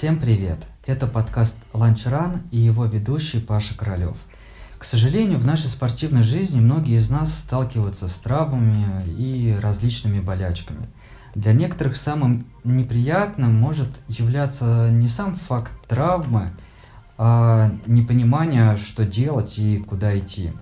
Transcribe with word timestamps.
Всем 0.00 0.18
привет! 0.18 0.56
Это 0.86 1.06
подкаст 1.06 1.58
Lunch 1.74 2.06
Run 2.06 2.38
и 2.50 2.56
его 2.56 2.86
ведущий 2.86 3.38
Паша 3.38 3.76
Королев. 3.76 4.16
К 4.78 4.84
сожалению, 4.86 5.38
в 5.38 5.44
нашей 5.44 5.68
спортивной 5.68 6.22
жизни 6.22 6.58
многие 6.58 6.96
из 6.96 7.10
нас 7.10 7.38
сталкиваются 7.38 8.08
с 8.08 8.14
травмами 8.14 9.04
и 9.18 9.54
различными 9.60 10.20
болячками. 10.20 10.88
Для 11.34 11.52
некоторых 11.52 11.96
самым 11.96 12.46
неприятным 12.64 13.54
может 13.54 13.90
являться 14.08 14.88
не 14.90 15.06
сам 15.06 15.34
факт 15.34 15.72
травмы, 15.86 16.52
а 17.18 17.70
непонимание, 17.84 18.78
что 18.78 19.04
делать 19.04 19.58
и 19.58 19.80
куда 19.80 20.18
идти. 20.18 20.54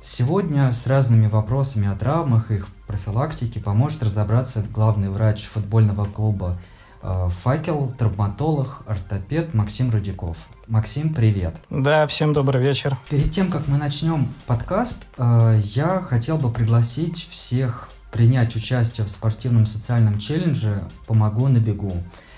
Сегодня 0.00 0.72
с 0.72 0.86
разными 0.86 1.26
вопросами 1.26 1.86
о 1.86 1.96
травмах 1.96 2.50
и 2.50 2.54
их 2.54 2.68
профилактике 2.86 3.60
поможет 3.60 4.04
разобраться 4.04 4.64
главный 4.72 5.10
врач 5.10 5.44
футбольного 5.44 6.06
клуба 6.06 6.58
факел, 7.02 7.94
травматолог, 7.98 8.82
ортопед 8.86 9.54
Максим 9.54 9.90
Рудяков. 9.90 10.36
Максим, 10.66 11.14
привет. 11.14 11.56
Да, 11.70 12.06
всем 12.06 12.32
добрый 12.32 12.62
вечер. 12.62 12.96
Перед 13.08 13.30
тем, 13.30 13.50
как 13.50 13.66
мы 13.68 13.78
начнем 13.78 14.28
подкаст, 14.46 15.04
э, 15.16 15.60
я 15.62 16.00
хотел 16.00 16.36
бы 16.36 16.50
пригласить 16.50 17.26
всех 17.28 17.88
принять 18.10 18.54
участие 18.56 19.06
в 19.06 19.10
спортивном 19.10 19.66
социальном 19.66 20.18
челлендже 20.18 20.82
«Помогу 21.06 21.48
на 21.48 21.58
бегу», 21.58 21.92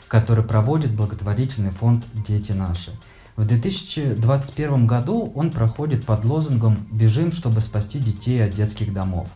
который 0.08 0.44
проводит 0.44 0.92
благотворительный 0.92 1.70
фонд 1.70 2.04
«Дети 2.12 2.52
наши». 2.52 2.92
В 3.36 3.46
2021 3.46 4.86
году 4.86 5.32
он 5.34 5.50
проходит 5.50 6.04
под 6.04 6.24
лозунгом 6.24 6.86
«Бежим, 6.90 7.32
чтобы 7.32 7.62
спасти 7.62 7.98
детей 7.98 8.44
от 8.44 8.54
детских 8.54 8.92
домов». 8.92 9.28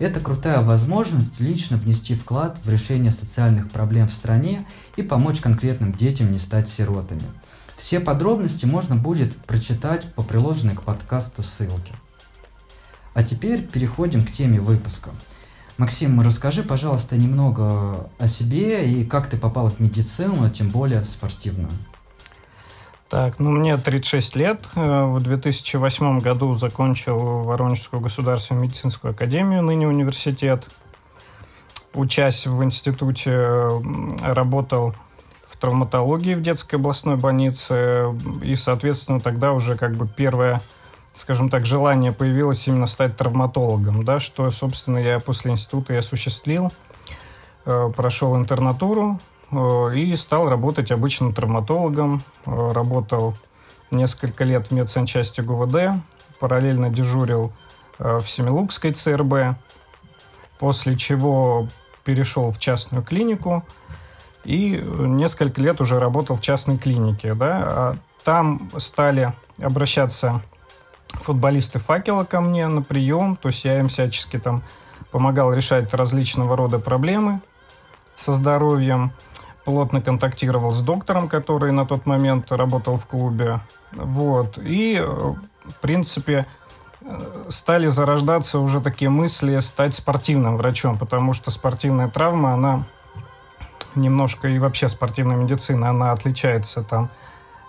Это 0.00 0.18
крутая 0.18 0.62
возможность 0.62 1.40
лично 1.40 1.76
внести 1.76 2.14
вклад 2.14 2.58
в 2.64 2.70
решение 2.70 3.10
социальных 3.10 3.70
проблем 3.70 4.08
в 4.08 4.14
стране 4.14 4.66
и 4.96 5.02
помочь 5.02 5.40
конкретным 5.40 5.92
детям 5.92 6.32
не 6.32 6.38
стать 6.38 6.68
сиротами. 6.68 7.22
Все 7.76 8.00
подробности 8.00 8.64
можно 8.64 8.96
будет 8.96 9.36
прочитать 9.44 10.10
по 10.14 10.22
приложенной 10.22 10.74
к 10.74 10.82
подкасту 10.82 11.42
ссылке. 11.42 11.92
А 13.12 13.22
теперь 13.22 13.62
переходим 13.62 14.24
к 14.24 14.30
теме 14.30 14.58
выпуска. 14.58 15.10
Максим, 15.76 16.18
расскажи, 16.22 16.62
пожалуйста, 16.62 17.16
немного 17.16 18.10
о 18.18 18.26
себе 18.26 18.90
и 18.90 19.04
как 19.04 19.28
ты 19.28 19.36
попал 19.36 19.68
в 19.68 19.80
медицину, 19.80 20.44
а 20.44 20.50
тем 20.50 20.70
более 20.70 21.04
спортивную. 21.04 21.70
Так, 23.10 23.40
ну 23.40 23.50
мне 23.50 23.76
36 23.76 24.36
лет. 24.36 24.60
Э, 24.76 25.06
в 25.06 25.20
2008 25.20 26.20
году 26.20 26.54
закончил 26.54 27.42
Воронежскую 27.42 28.00
государственную 28.00 28.62
медицинскую 28.62 29.10
академию, 29.10 29.64
ныне 29.64 29.88
университет. 29.88 30.68
Учась 31.92 32.46
в 32.46 32.62
институте, 32.62 33.68
работал 34.22 34.94
в 35.44 35.56
травматологии 35.56 36.34
в 36.34 36.40
детской 36.40 36.76
областной 36.76 37.16
больнице. 37.16 38.16
И, 38.44 38.54
соответственно, 38.54 39.18
тогда 39.18 39.54
уже 39.54 39.76
как 39.76 39.96
бы 39.96 40.06
первое, 40.06 40.60
скажем 41.16 41.50
так, 41.50 41.66
желание 41.66 42.12
появилось 42.12 42.68
именно 42.68 42.86
стать 42.86 43.16
травматологом, 43.16 44.04
да, 44.04 44.20
что, 44.20 44.48
собственно, 44.52 44.98
я 44.98 45.18
после 45.18 45.50
института 45.50 45.94
и 45.94 45.96
осуществил. 45.96 46.72
Э, 47.66 47.90
прошел 47.94 48.36
интернатуру, 48.36 49.18
и 49.52 50.14
стал 50.16 50.48
работать 50.48 50.92
обычным 50.92 51.34
травматологом. 51.34 52.22
Э, 52.46 52.72
работал 52.72 53.34
несколько 53.90 54.44
лет 54.44 54.68
в 54.68 54.70
медсанчасти 54.70 55.40
ГУВД, 55.40 56.00
параллельно 56.38 56.90
дежурил 56.90 57.52
э, 57.98 58.18
в 58.18 58.28
Семилукской 58.28 58.92
ЦРБ, 58.92 59.56
после 60.58 60.96
чего 60.96 61.68
перешел 62.04 62.50
в 62.52 62.58
частную 62.58 63.02
клинику 63.02 63.64
и 64.44 64.82
несколько 64.98 65.60
лет 65.60 65.80
уже 65.80 65.98
работал 65.98 66.36
в 66.36 66.40
частной 66.40 66.78
клинике. 66.78 67.34
Да? 67.34 67.58
А 67.62 67.96
там 68.24 68.70
стали 68.78 69.32
обращаться 69.58 70.40
футболисты 71.08 71.78
факела 71.78 72.24
ко 72.24 72.40
мне 72.40 72.68
на 72.68 72.82
прием, 72.82 73.36
то 73.36 73.48
есть 73.48 73.64
я 73.64 73.80
им 73.80 73.88
всячески 73.88 74.38
там 74.38 74.62
помогал 75.10 75.52
решать 75.52 75.92
различного 75.92 76.56
рода 76.56 76.78
проблемы 76.78 77.40
со 78.16 78.34
здоровьем 78.34 79.12
плотно 79.70 80.00
контактировал 80.00 80.72
с 80.72 80.80
доктором, 80.80 81.28
который 81.28 81.70
на 81.70 81.86
тот 81.86 82.04
момент 82.04 82.50
работал 82.50 82.96
в 82.96 83.06
клубе. 83.06 83.60
Вот. 83.92 84.58
И, 84.58 84.96
э, 84.96 85.06
в 85.06 85.74
принципе, 85.80 86.46
э, 87.02 87.18
стали 87.50 87.86
зарождаться 87.86 88.58
уже 88.58 88.80
такие 88.80 89.10
мысли 89.10 89.60
стать 89.60 89.94
спортивным 89.94 90.56
врачом, 90.56 90.98
потому 90.98 91.34
что 91.34 91.52
спортивная 91.52 92.08
травма, 92.08 92.54
она 92.54 92.82
немножко 93.94 94.48
и 94.48 94.58
вообще 94.58 94.88
спортивная 94.88 95.36
медицина, 95.36 95.90
она 95.90 96.10
отличается 96.10 96.82
там 96.82 97.08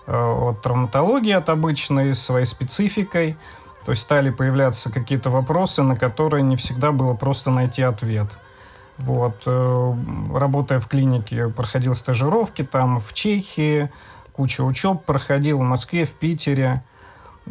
э, 0.08 0.12
от 0.12 0.60
травматологии, 0.60 1.34
от 1.34 1.48
обычной, 1.50 2.14
своей 2.14 2.46
спецификой. 2.46 3.36
То 3.84 3.92
есть 3.92 4.02
стали 4.02 4.30
появляться 4.30 4.90
какие-то 4.90 5.30
вопросы, 5.30 5.82
на 5.82 5.94
которые 5.94 6.42
не 6.42 6.56
всегда 6.56 6.90
было 6.90 7.14
просто 7.14 7.50
найти 7.50 7.82
ответ. 7.82 8.26
Вот. 8.98 9.42
Э, 9.46 9.94
работая 10.34 10.80
в 10.80 10.88
клинике, 10.88 11.48
проходил 11.48 11.94
стажировки 11.94 12.62
там 12.62 13.00
в 13.00 13.12
Чехии, 13.12 13.90
куча 14.32 14.62
учеб 14.62 15.04
проходил 15.04 15.58
в 15.58 15.62
Москве, 15.62 16.04
в 16.04 16.12
Питере. 16.12 16.82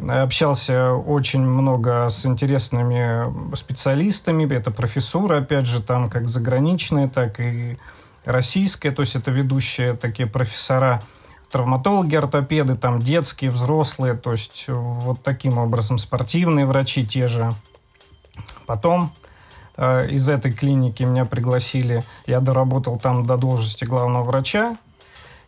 Общался 0.07 0.94
очень 0.94 1.41
много 1.41 2.07
с 2.09 2.25
интересными 2.25 3.56
специалистами. 3.56 4.51
Это 4.53 4.72
профессура, 4.72 5.40
опять 5.40 5.66
же, 5.66 5.81
там 5.81 6.09
как 6.09 6.30
заграничные, 6.30 7.09
так 7.09 7.41
и 7.41 7.78
российские. 8.24 8.94
То 8.94 9.01
есть 9.01 9.16
это 9.16 9.31
ведущие 9.31 9.94
такие 9.96 10.28
профессора, 10.30 11.01
травматологи, 11.51 12.16
ортопеды, 12.16 12.78
там 12.78 13.00
детские, 13.00 13.51
взрослые. 13.51 14.13
То 14.13 14.31
есть 14.31 14.66
вот 14.68 15.22
таким 15.24 15.57
образом 15.57 15.97
спортивные 15.97 16.66
врачи 16.66 17.06
те 17.06 17.28
же. 17.28 17.51
Потом 18.66 19.12
из 19.81 20.30
этой 20.30 20.52
клиники 20.52 21.03
меня 21.03 21.25
пригласили, 21.25 22.03
я 22.28 22.40
доработал 22.40 22.97
там 23.00 23.25
до 23.25 23.38
должности 23.38 23.84
главного 23.86 24.24
врача, 24.24 24.78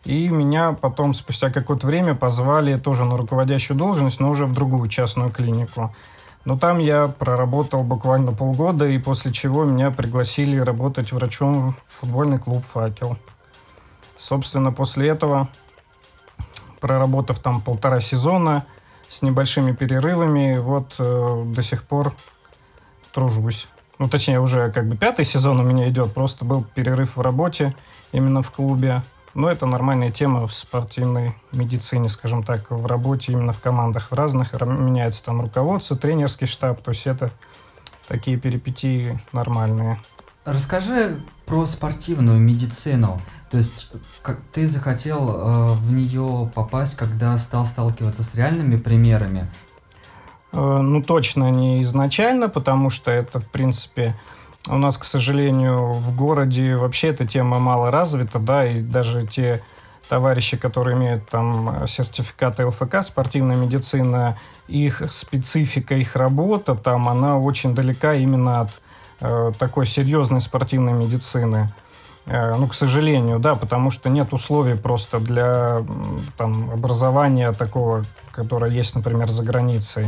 и 0.04 0.28
меня 0.28 0.72
потом, 0.72 1.14
спустя 1.14 1.50
какое-то 1.50 1.86
время, 1.86 2.14
позвали 2.14 2.76
тоже 2.76 3.04
на 3.04 3.16
руководящую 3.16 3.76
должность, 3.76 4.20
но 4.20 4.30
уже 4.30 4.46
в 4.46 4.52
другую 4.52 4.88
частную 4.88 5.30
клинику. 5.30 5.94
Но 6.44 6.58
там 6.58 6.78
я 6.78 7.08
проработал 7.08 7.82
буквально 7.82 8.32
полгода, 8.32 8.86
и 8.86 8.98
после 8.98 9.32
чего 9.32 9.64
меня 9.64 9.90
пригласили 9.90 10.58
работать 10.58 11.12
врачом 11.12 11.72
в 11.72 12.00
футбольный 12.00 12.38
клуб 12.38 12.62
«Факел». 12.64 13.16
Собственно, 14.18 14.72
после 14.72 15.08
этого, 15.08 15.48
проработав 16.80 17.38
там 17.38 17.60
полтора 17.60 18.00
сезона 18.00 18.66
с 19.08 19.22
небольшими 19.22 19.72
перерывами, 19.72 20.58
вот 20.58 20.94
э, 20.98 21.42
до 21.46 21.62
сих 21.62 21.84
пор 21.84 22.12
тружусь 23.12 23.68
ну, 23.98 24.08
точнее, 24.08 24.40
уже 24.40 24.70
как 24.72 24.88
бы 24.88 24.96
пятый 24.96 25.24
сезон 25.24 25.60
у 25.60 25.62
меня 25.62 25.88
идет, 25.88 26.12
просто 26.12 26.44
был 26.44 26.64
перерыв 26.64 27.16
в 27.16 27.20
работе 27.20 27.74
именно 28.12 28.42
в 28.42 28.50
клубе. 28.50 29.02
Но 29.34 29.50
это 29.50 29.66
нормальная 29.66 30.12
тема 30.12 30.46
в 30.46 30.54
спортивной 30.54 31.34
медицине, 31.52 32.08
скажем 32.08 32.44
так, 32.44 32.70
в 32.70 32.86
работе 32.86 33.32
именно 33.32 33.52
в 33.52 33.60
командах 33.60 34.10
в 34.10 34.14
разных. 34.14 34.52
Меняется 34.60 35.24
там 35.24 35.40
руководство, 35.40 35.96
тренерский 35.96 36.46
штаб, 36.46 36.80
то 36.82 36.92
есть 36.92 37.06
это 37.06 37.30
такие 38.06 38.36
перипетии 38.36 39.18
нормальные. 39.32 39.98
Расскажи 40.44 41.20
про 41.46 41.66
спортивную 41.66 42.38
медицину. 42.38 43.20
То 43.50 43.58
есть, 43.58 43.92
как 44.22 44.40
ты 44.52 44.66
захотел 44.66 45.30
э, 45.30 45.66
в 45.74 45.92
нее 45.92 46.50
попасть, 46.54 46.96
когда 46.96 47.36
стал 47.38 47.66
сталкиваться 47.66 48.22
с 48.22 48.34
реальными 48.34 48.76
примерами, 48.76 49.50
ну, 50.54 51.02
точно 51.02 51.50
не 51.50 51.82
изначально, 51.82 52.48
потому 52.48 52.90
что 52.90 53.10
это, 53.10 53.40
в 53.40 53.48
принципе, 53.48 54.14
у 54.68 54.76
нас, 54.76 54.96
к 54.96 55.04
сожалению, 55.04 55.92
в 55.92 56.16
городе 56.16 56.76
вообще 56.76 57.08
эта 57.08 57.26
тема 57.26 57.58
мало 57.58 57.90
развита, 57.90 58.38
да, 58.38 58.66
и 58.66 58.80
даже 58.80 59.26
те 59.26 59.62
товарищи, 60.08 60.56
которые 60.56 60.96
имеют 60.96 61.28
там 61.28 61.86
сертификаты 61.86 62.66
ЛФК, 62.66 63.02
спортивная 63.02 63.56
медицина, 63.56 64.38
их 64.68 65.02
специфика, 65.10 65.94
их 65.94 66.16
работа 66.16 66.74
там, 66.74 67.08
она 67.08 67.38
очень 67.38 67.74
далека 67.74 68.14
именно 68.14 68.62
от 68.62 68.70
э, 69.20 69.52
такой 69.58 69.86
серьезной 69.86 70.40
спортивной 70.40 70.92
медицины. 70.92 71.68
Э, 72.26 72.54
ну, 72.56 72.66
к 72.66 72.74
сожалению, 72.74 73.38
да, 73.38 73.54
потому 73.54 73.90
что 73.90 74.08
нет 74.08 74.32
условий 74.32 74.74
просто 74.76 75.18
для 75.20 75.82
там, 76.36 76.70
образования 76.70 77.52
такого, 77.52 78.02
которое 78.32 78.70
есть, 78.70 78.94
например, 78.94 79.28
за 79.28 79.42
границей. 79.42 80.06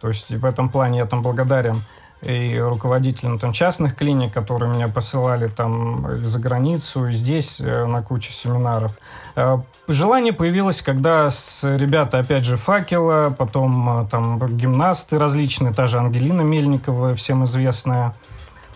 То 0.00 0.08
есть 0.08 0.30
в 0.30 0.44
этом 0.44 0.68
плане 0.68 0.98
я 0.98 1.06
там 1.06 1.22
благодарен 1.22 1.76
и 2.22 2.58
руководителям 2.58 3.38
там 3.38 3.52
частных 3.52 3.96
клиник, 3.96 4.32
которые 4.32 4.72
меня 4.72 4.88
посылали 4.88 5.48
там 5.48 6.24
за 6.24 6.38
границу, 6.38 7.08
и 7.08 7.12
здесь 7.12 7.60
э, 7.60 7.84
на 7.84 8.02
кучу 8.02 8.32
семинаров. 8.32 8.98
Э, 9.36 9.58
желание 9.86 10.32
появилось, 10.32 10.80
когда 10.80 11.30
с 11.30 11.62
ребята, 11.64 12.20
опять 12.20 12.44
же, 12.44 12.56
Факела, 12.56 13.34
потом 13.36 14.08
там 14.10 14.56
гимнасты 14.56 15.18
различные, 15.18 15.74
та 15.74 15.86
же 15.86 15.98
Ангелина 15.98 16.40
Мельникова, 16.40 17.14
всем 17.14 17.44
известная, 17.44 18.14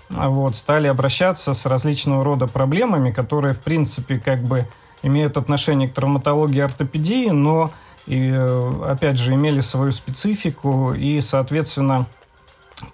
вот, 0.08 0.56
стали 0.56 0.86
обращаться 0.86 1.54
с 1.54 1.66
различного 1.66 2.24
рода 2.24 2.46
проблемами, 2.46 3.10
которые, 3.10 3.54
в 3.54 3.60
принципе, 3.60 4.18
как 4.18 4.42
бы 4.42 4.66
имеют 5.02 5.36
отношение 5.36 5.88
к 5.88 5.94
травматологии 5.94 6.58
и 6.58 6.60
ортопедии, 6.60 7.30
но 7.30 7.70
и, 8.06 8.30
опять 8.86 9.18
же, 9.18 9.34
имели 9.34 9.60
свою 9.60 9.92
специфику, 9.92 10.94
и, 10.94 11.20
соответственно, 11.20 12.06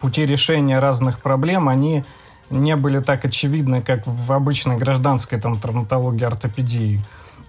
пути 0.00 0.26
решения 0.26 0.78
разных 0.78 1.20
проблем, 1.20 1.68
они 1.68 2.04
не 2.50 2.76
были 2.76 3.00
так 3.00 3.24
очевидны, 3.24 3.80
как 3.80 4.06
в 4.06 4.32
обычной 4.32 4.76
гражданской 4.76 5.40
там, 5.40 5.58
травматологии, 5.58 6.24
ортопедии. 6.24 7.00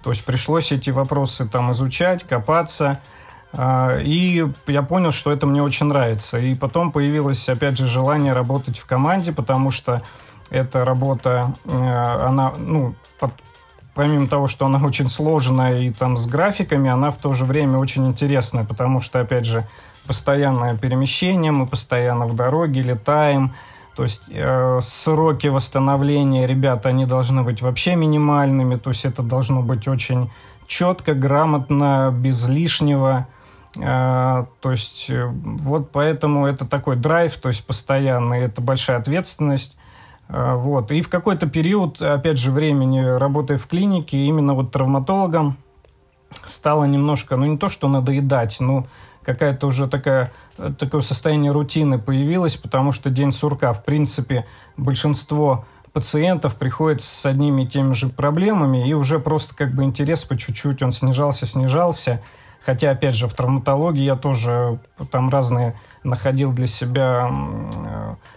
То 0.04 0.12
есть 0.12 0.24
пришлось 0.24 0.72
эти 0.72 0.92
вопросы 0.92 1.48
там 1.48 1.72
изучать, 1.72 2.24
копаться. 2.24 3.00
Э, 3.58 4.02
и 4.04 4.46
я 4.68 4.82
понял, 4.84 5.12
что 5.12 5.32
это 5.32 5.46
мне 5.46 5.62
очень 5.62 5.88
нравится. 5.88 6.38
И 6.38 6.56
потом 6.56 6.92
появилось, 6.92 7.48
опять 7.50 7.78
же, 7.78 7.88
желание 7.88 8.34
работать 8.34 8.78
в 8.78 8.86
команде, 8.86 9.32
потому 9.32 9.72
что 9.72 10.02
эта 10.50 10.86
работа, 10.86 11.54
э, 11.66 11.70
она, 11.72 12.54
ну, 12.58 12.96
под, 13.20 13.32
помимо 13.94 14.28
того, 14.28 14.48
что 14.48 14.66
она 14.66 14.80
очень 14.86 15.10
сложная 15.10 15.80
и 15.82 15.90
там 15.90 16.18
с 16.18 16.28
графиками, 16.28 16.90
она 16.90 17.12
в 17.12 17.18
то 17.18 17.34
же 17.34 17.46
время 17.46 17.78
очень 17.78 18.06
интересная, 18.06 18.64
потому 18.66 19.02
что, 19.02 19.20
опять 19.20 19.46
же, 19.46 19.66
постоянное 20.08 20.78
перемещение, 20.78 21.52
мы 21.52 21.66
постоянно 21.66 22.28
в 22.28 22.36
дороге 22.36 22.82
летаем, 22.84 23.54
то 23.96 24.04
есть 24.04 24.24
э, 24.30 24.80
сроки 24.84 25.48
восстановления, 25.48 26.46
ребята, 26.46 26.90
они 26.90 27.06
должны 27.06 27.44
быть 27.44 27.62
вообще 27.62 27.96
минимальными, 27.96 28.76
то 28.76 28.90
есть 28.90 29.06
это 29.06 29.24
должно 29.24 29.62
быть 29.62 29.88
очень 29.88 30.30
четко, 30.68 31.14
грамотно, 31.14 32.14
без 32.14 32.48
лишнего. 32.48 33.28
Э, 33.78 34.46
то 34.62 34.72
есть 34.72 35.10
э, 35.10 35.26
вот 35.26 35.92
поэтому 35.92 36.46
это 36.46 36.66
такой 36.66 36.96
драйв, 36.96 37.36
то 37.38 37.50
есть 37.50 37.66
постоянный, 37.66 38.42
это 38.42 38.62
большая 38.62 38.98
ответственность. 38.98 39.78
Э, 40.30 40.56
вот. 40.56 40.92
И 40.92 41.02
в 41.02 41.10
какой-то 41.10 41.48
период, 41.48 42.02
опять 42.02 42.38
же, 42.38 42.52
времени, 42.52 43.00
работая 43.00 43.58
в 43.58 43.68
клинике, 43.68 44.18
именно 44.18 44.54
вот 44.54 44.72
травматологом, 44.72 45.58
стало 46.48 46.86
немножко, 46.86 47.36
ну 47.36 47.46
не 47.46 47.58
то, 47.58 47.70
что 47.70 47.88
надоедать, 47.88 48.60
но 48.60 48.88
какая-то 49.24 49.68
уже 49.68 49.88
такая, 49.88 50.32
такое 50.78 51.02
состояние 51.02 51.52
рутины 51.52 51.98
появилось, 51.98 52.58
потому 52.58 52.92
что 52.92 53.10
день 53.10 53.32
сурка, 53.32 53.74
в 53.74 53.84
принципе, 53.84 54.46
большинство 54.78 55.66
пациентов 55.94 56.58
приходит 56.58 57.02
с 57.02 57.26
одними 57.26 57.64
и 57.64 57.68
теми 57.68 57.94
же 57.94 58.10
проблемами, 58.10 58.88
и 58.88 58.94
уже 58.94 59.18
просто 59.18 59.56
как 59.56 59.74
бы 59.74 59.84
интерес 59.84 60.26
по 60.26 60.38
чуть-чуть, 60.38 60.84
он 60.84 60.92
снижался, 60.92 61.46
снижался. 61.46 62.22
Хотя, 62.66 62.92
опять 62.92 63.14
же, 63.14 63.28
в 63.28 63.34
травматологии 63.34 64.04
я 64.04 64.16
тоже 64.16 64.80
там 65.12 65.30
разные 65.30 65.76
находил 66.04 66.52
для 66.52 66.68
себя 66.68 67.30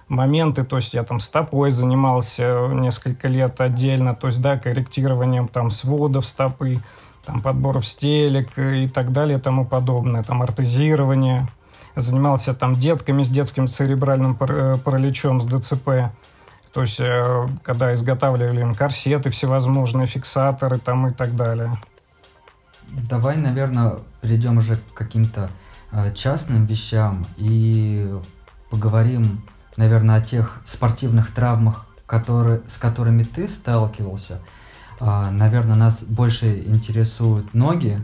моменты, 0.08 0.64
то 0.64 0.76
есть 0.76 0.94
я 0.94 1.02
там 1.02 1.20
стопой 1.20 1.70
занимался 1.70 2.68
несколько 2.72 3.28
лет 3.28 3.60
отдельно, 3.60 4.14
то 4.14 4.26
есть, 4.26 4.40
да, 4.40 4.58
корректированием 4.58 5.48
там 5.48 5.70
сводов 5.70 6.26
стопы, 6.26 6.76
там 7.24 7.40
подборов 7.40 7.86
стелек 7.86 8.58
и 8.58 8.88
так 8.88 9.12
далее 9.12 9.38
и 9.38 9.40
тому 9.40 9.64
подобное, 9.64 10.22
там 10.22 10.42
артезирование. 10.42 11.46
Занимался 11.94 12.54
там 12.54 12.74
детками 12.74 13.22
с 13.22 13.28
детским 13.28 13.66
церебральным 13.66 14.36
э, 14.40 14.74
параличом, 14.84 15.42
с 15.42 15.46
ДЦП. 15.46 16.12
То 16.72 16.82
есть, 16.82 17.00
э, 17.00 17.48
когда 17.64 17.92
изготавливали 17.92 18.60
им 18.60 18.74
корсеты 18.74 19.30
всевозможные, 19.30 20.06
фиксаторы 20.06 20.78
там 20.78 21.08
и 21.08 21.12
так 21.12 21.34
далее. 21.34 21.72
Давай, 23.08 23.36
наверное, 23.36 23.98
перейдем 24.20 24.58
уже 24.58 24.76
к 24.76 24.94
каким-то 24.94 25.50
э, 25.92 26.12
частным 26.14 26.66
вещам 26.66 27.24
и 27.36 28.12
поговорим, 28.70 29.42
наверное, 29.76 30.16
о 30.16 30.20
тех 30.20 30.60
спортивных 30.64 31.32
травмах, 31.32 31.86
которые, 32.06 32.62
с 32.68 32.76
которыми 32.78 33.22
ты 33.22 33.48
сталкивался– 33.48 34.40
а, 35.00 35.30
наверное, 35.30 35.76
нас 35.76 36.02
больше 36.02 36.58
интересуют 36.66 37.54
ноги, 37.54 38.00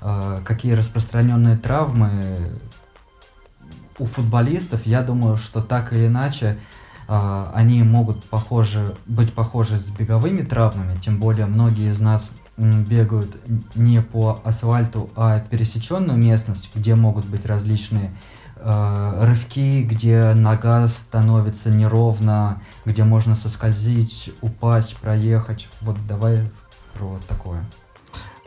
а, 0.00 0.40
какие 0.44 0.72
распространенные 0.72 1.56
травмы 1.56 2.50
у 3.98 4.06
футболистов. 4.06 4.86
Я 4.86 5.02
думаю, 5.02 5.36
что 5.36 5.60
так 5.60 5.92
или 5.92 6.06
иначе 6.06 6.58
а, 7.08 7.52
они 7.54 7.82
могут 7.82 8.24
похожи, 8.24 8.94
быть 9.06 9.32
похожи 9.32 9.76
с 9.76 9.88
беговыми 9.88 10.42
травмами, 10.42 10.98
тем 10.98 11.18
более 11.18 11.46
многие 11.46 11.90
из 11.90 12.00
нас 12.00 12.30
бегают 12.56 13.36
не 13.74 14.00
по 14.00 14.40
асфальту, 14.44 15.10
а 15.16 15.40
пересеченную 15.40 16.18
местность, 16.18 16.70
где 16.74 16.94
могут 16.94 17.26
быть 17.26 17.44
различные 17.44 18.14
э, 18.56 19.18
рывки, 19.22 19.82
где 19.82 20.32
нога 20.34 20.88
становится 20.88 21.70
неровно, 21.70 22.62
где 22.84 23.04
можно 23.04 23.34
соскользить, 23.34 24.32
упасть, 24.40 24.96
проехать. 24.96 25.68
Вот 25.82 25.96
давай 26.08 26.50
про 26.94 27.06
вот 27.06 27.26
такое. 27.26 27.64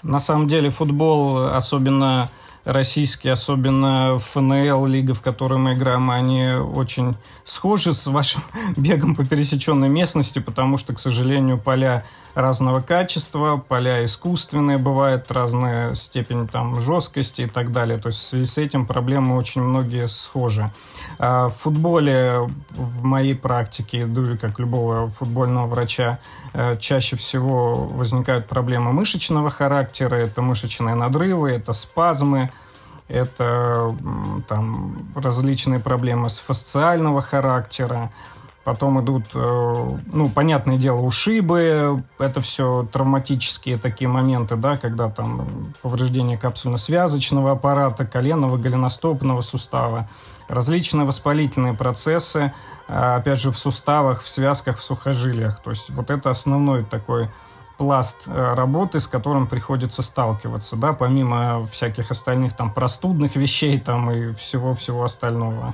На 0.02 0.20
самом 0.20 0.48
деле 0.48 0.70
футбол, 0.70 1.48
особенно 1.48 2.30
российские, 2.72 3.34
особенно 3.34 4.20
ФНЛ, 4.20 4.86
лига, 4.86 5.14
в 5.14 5.22
которой 5.22 5.60
мы 5.60 5.74
играем, 5.74 6.10
они 6.12 6.54
очень 6.54 7.16
схожи 7.44 7.94
с 7.94 8.08
вашим 8.08 8.42
бегом 8.78 9.16
по 9.16 9.26
пересеченной 9.26 9.90
местности, 9.90 10.40
потому 10.40 10.78
что, 10.78 10.94
к 10.94 11.00
сожалению, 11.00 11.58
поля 11.58 12.06
разного 12.36 12.82
качества, 12.82 13.58
поля 13.58 14.06
искусственные, 14.06 14.78
бывает 14.78 15.32
разная 15.32 15.94
степень 15.96 16.48
там 16.48 16.80
жесткости 16.80 17.44
и 17.44 17.48
так 17.48 17.72
далее. 17.72 17.98
То 17.98 18.08
есть 18.08 18.20
в 18.20 18.22
связи 18.22 18.46
с 18.46 18.58
этим 18.58 18.86
проблемы 18.86 19.36
очень 19.36 19.62
многие 19.62 20.08
схожи. 20.08 20.72
А 21.18 21.50
в 21.50 21.56
футболе 21.56 22.50
в 22.70 23.04
моей 23.04 23.36
практике, 23.36 24.08
как 24.40 24.60
любого 24.60 25.10
футбольного 25.10 25.68
врача, 25.68 26.20
э, 26.54 26.76
чаще 26.78 27.16
всего 27.16 27.76
возникают 27.76 28.46
проблемы 28.46 28.94
мышечного 28.94 29.50
характера. 29.50 30.16
Это 30.16 30.42
мышечные 30.42 30.96
надрывы, 30.96 31.52
это 31.52 31.74
спазмы, 31.74 32.52
это 33.10 33.96
там 34.48 34.98
различные 35.16 35.80
проблемы 35.80 36.30
с 36.30 36.40
фасциального 36.40 37.22
характера, 37.22 38.12
потом 38.64 39.02
идут, 39.04 39.26
э, 39.34 39.98
ну, 40.14 40.30
понятное 40.30 40.78
дело, 40.78 41.00
ушибы, 41.00 42.04
это 42.20 42.42
все 42.42 42.88
травматические 42.92 43.78
такие 43.78 44.08
моменты, 44.08 44.56
да, 44.56 44.76
когда 44.76 45.10
там 45.10 45.74
повреждение 45.82 46.38
капсульно-связочного 46.38 47.52
аппарата, 47.52 48.06
коленного, 48.06 48.58
голеностопного 48.58 49.42
сустава, 49.42 50.08
различные 50.48 51.06
воспалительные 51.06 51.74
процессы, 51.74 52.54
э, 52.88 53.16
опять 53.16 53.40
же, 53.40 53.52
в 53.52 53.58
суставах, 53.58 54.22
в 54.22 54.30
связках, 54.30 54.78
в 54.78 54.84
сухожилиях. 54.84 55.60
То 55.62 55.72
есть 55.72 55.90
вот 55.90 56.12
это 56.12 56.30
основной 56.30 56.86
такой 56.86 57.30
пласт 57.80 58.28
э, 58.28 58.54
работы, 58.56 59.00
с 59.00 59.08
которым 59.08 59.48
приходится 59.48 60.02
сталкиваться, 60.02 60.76
да, 60.76 60.92
помимо 60.92 61.66
всяких 61.66 62.12
остальных 62.12 62.54
там 62.54 62.72
простудных 62.72 63.38
вещей 63.38 63.80
там 63.80 64.12
и 64.12 64.34
всего-всего 64.34 65.06
остального. 65.06 65.74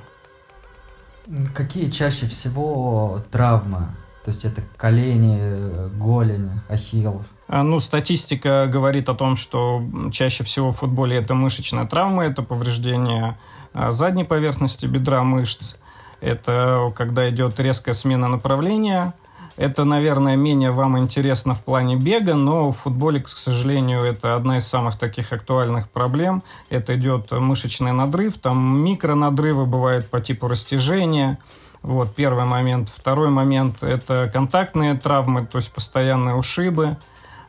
Какие 1.56 1.90
чаще 1.90 2.28
всего 2.28 3.24
травмы? 3.32 3.88
То 4.24 4.30
есть 4.30 4.46
это 4.46 4.62
колени, 4.78 5.90
голень, 5.98 6.52
ахилл? 6.70 7.24
А, 7.48 7.64
ну, 7.64 7.80
статистика 7.80 8.68
говорит 8.68 9.10
о 9.10 9.16
том, 9.16 9.36
что 9.36 9.82
чаще 10.12 10.44
всего 10.44 10.72
в 10.72 10.78
футболе 10.78 11.18
это 11.18 11.34
мышечная 11.34 11.86
травма, 11.86 12.26
это 12.26 12.44
повреждение 12.44 13.36
а, 13.74 13.92
задней 13.92 14.26
поверхности 14.26 14.86
бедра 14.86 15.24
мышц, 15.24 15.78
это 16.22 16.94
когда 16.96 17.28
идет 17.32 17.60
резкая 17.60 17.96
смена 17.96 18.28
направления– 18.28 19.16
это, 19.58 19.86
наверное, 19.86 20.36
менее 20.36 20.72
вам 20.72 21.00
интересно 21.00 21.56
в 21.56 21.64
плане 21.64 21.96
бега, 21.96 22.36
но 22.36 22.72
в 22.72 22.78
футболе, 22.78 23.22
к 23.22 23.30
сожалению, 23.30 24.02
это 24.02 24.36
одна 24.36 24.58
из 24.58 24.68
самых 24.68 24.98
таких 24.98 25.32
актуальных 25.32 25.90
проблем. 25.90 26.44
Это 26.70 26.96
идет 26.98 27.32
мышечный 27.32 27.94
надрыв, 27.94 28.38
там 28.38 28.84
микронадрывы 28.84 29.66
бывают 29.66 30.10
по 30.10 30.20
типу 30.20 30.48
растяжения. 30.48 31.40
Вот, 31.82 32.14
первый 32.16 32.46
момент. 32.46 32.90
Второй 32.90 33.30
момент– 33.30 33.78
это 33.82 34.30
контактные 34.34 34.96
травмы, 34.96 35.46
то 35.46 35.58
есть 35.58 35.72
постоянные 35.72 36.36
ушибы. 36.36 36.98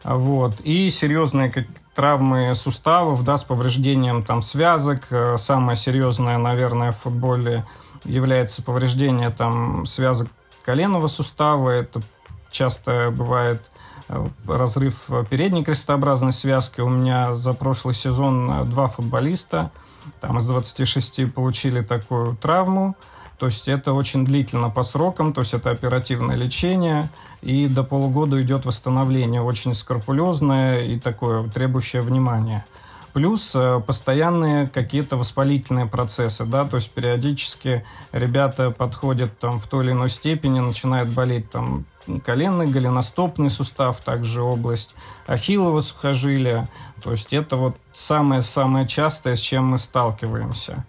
Вот, 0.05 0.61
и 0.63 0.91
серьезные 0.91 1.53
травмы 1.95 2.55
суставов, 2.55 3.25
да, 3.25 3.37
с 3.37 3.43
повреждением 3.45 4.23
там 4.23 4.43
связок. 4.43 5.09
Самое 5.39 5.75
серьезное, 5.75 6.39
наверное, 6.39 6.93
в 6.93 6.99
футболе 6.99 7.65
является 8.05 8.63
повреждение 8.63 9.31
там 9.31 9.87
связок 9.87 10.29
коленного 10.67 11.09
сустава, 11.09 11.71
это 11.71 12.03
часто 12.51 13.11
бывает 13.17 13.63
э, 14.09 14.27
разрыв 14.47 15.09
передней 15.31 15.65
крестообразной 15.65 16.33
связки. 16.33 16.83
У 16.83 16.89
меня 16.89 17.35
за 17.35 17.55
прошлый 17.55 17.95
сезон 17.95 18.51
э, 18.51 18.65
два 18.65 18.89
футболиста 18.89 19.71
там 20.21 20.39
из 20.39 20.47
26 20.47 21.33
получили 21.33 21.83
такую 21.83 22.37
травму. 22.37 22.97
То 23.39 23.47
есть 23.47 23.69
это 23.69 23.93
очень 23.93 24.25
длительно 24.25 24.71
по 24.71 24.83
срокам, 24.83 25.35
то 25.35 25.41
есть 25.43 25.53
это 25.53 25.71
оперативное 25.71 26.37
лечение, 26.37 27.11
и 27.43 27.69
до 27.69 27.85
полугода 27.85 28.43
идет 28.43 28.65
восстановление, 28.65 29.43
очень 29.43 29.75
скрупулезное 29.75 30.87
и 30.87 30.99
такое 30.99 31.47
требующее 31.49 32.01
внимания. 32.01 32.65
Плюс 33.17 33.53
э, 33.55 33.81
постоянные 33.81 34.67
какие-то 34.67 35.17
воспалительные 35.17 35.87
процессы, 35.87 36.45
да, 36.45 36.67
то 36.67 36.77
есть 36.77 36.91
периодически 36.91 37.83
ребята 38.13 38.71
подходят 38.71 39.39
там 39.39 39.59
в 39.59 39.67
той 39.69 39.87
или 39.87 39.93
иной 39.93 40.11
степени, 40.11 40.61
начинает 40.61 41.09
болеть 41.09 41.49
там 41.49 41.87
коленный, 42.27 42.67
голеностопный 42.67 43.49
сустав, 43.49 44.03
также 44.03 44.43
область 44.43 44.95
ахиллова 45.27 45.81
сухожилия. 45.81 46.69
То 47.03 47.13
есть 47.13 47.33
это 47.33 47.57
вот 47.57 47.79
самое-самое 47.95 48.87
частое, 48.87 49.35
с 49.35 49.41
чем 49.41 49.65
мы 49.69 49.79
сталкиваемся. 49.79 50.85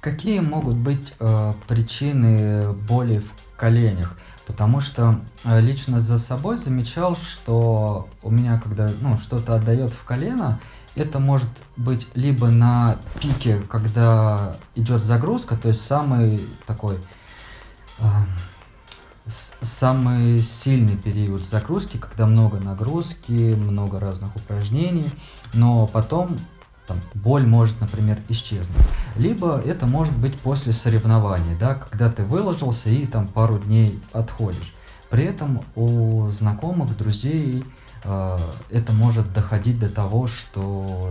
Какие 0.00 0.40
могут 0.40 0.76
быть 0.76 1.12
э, 1.20 1.52
причины 1.68 2.72
боли 2.72 3.18
в 3.18 3.58
коленях? 3.58 4.16
Потому 4.46 4.80
что 4.80 5.20
э, 5.44 5.60
лично 5.60 6.00
за 6.00 6.16
собой 6.16 6.56
замечал, 6.56 7.14
что 7.14 8.08
у 8.22 8.30
меня, 8.30 8.58
когда 8.58 8.90
ну, 9.02 9.18
что-то 9.18 9.54
отдает 9.54 9.90
в 9.92 10.02
колено, 10.04 10.58
это 10.94 11.18
может 11.18 11.48
быть 11.76 12.06
либо 12.14 12.48
на 12.48 12.96
пике, 13.20 13.62
когда 13.68 14.56
идет 14.74 15.02
загрузка, 15.02 15.56
то 15.56 15.68
есть 15.68 15.84
самый 15.84 16.40
такой 16.66 16.96
э, 17.98 18.04
самый 19.26 20.40
сильный 20.40 20.96
период 20.96 21.42
загрузки, 21.42 21.96
когда 21.96 22.26
много 22.26 22.58
нагрузки, 22.58 23.54
много 23.54 24.00
разных 24.00 24.34
упражнений, 24.36 25.08
но 25.54 25.86
потом 25.86 26.36
там, 26.86 26.98
боль 27.14 27.46
может, 27.46 27.80
например, 27.80 28.18
исчезнуть. 28.28 28.76
Либо 29.16 29.60
это 29.60 29.86
может 29.86 30.16
быть 30.16 30.38
после 30.40 30.72
соревнований, 30.72 31.56
да, 31.58 31.74
когда 31.74 32.10
ты 32.10 32.24
выложился 32.24 32.88
и 32.88 33.06
там 33.06 33.28
пару 33.28 33.58
дней 33.58 34.00
отходишь. 34.12 34.74
При 35.08 35.24
этом 35.24 35.62
у 35.76 36.30
знакомых, 36.30 36.96
друзей 36.96 37.64
это 38.04 38.92
может 38.92 39.32
доходить 39.32 39.78
до 39.78 39.88
того, 39.88 40.26
что 40.26 41.10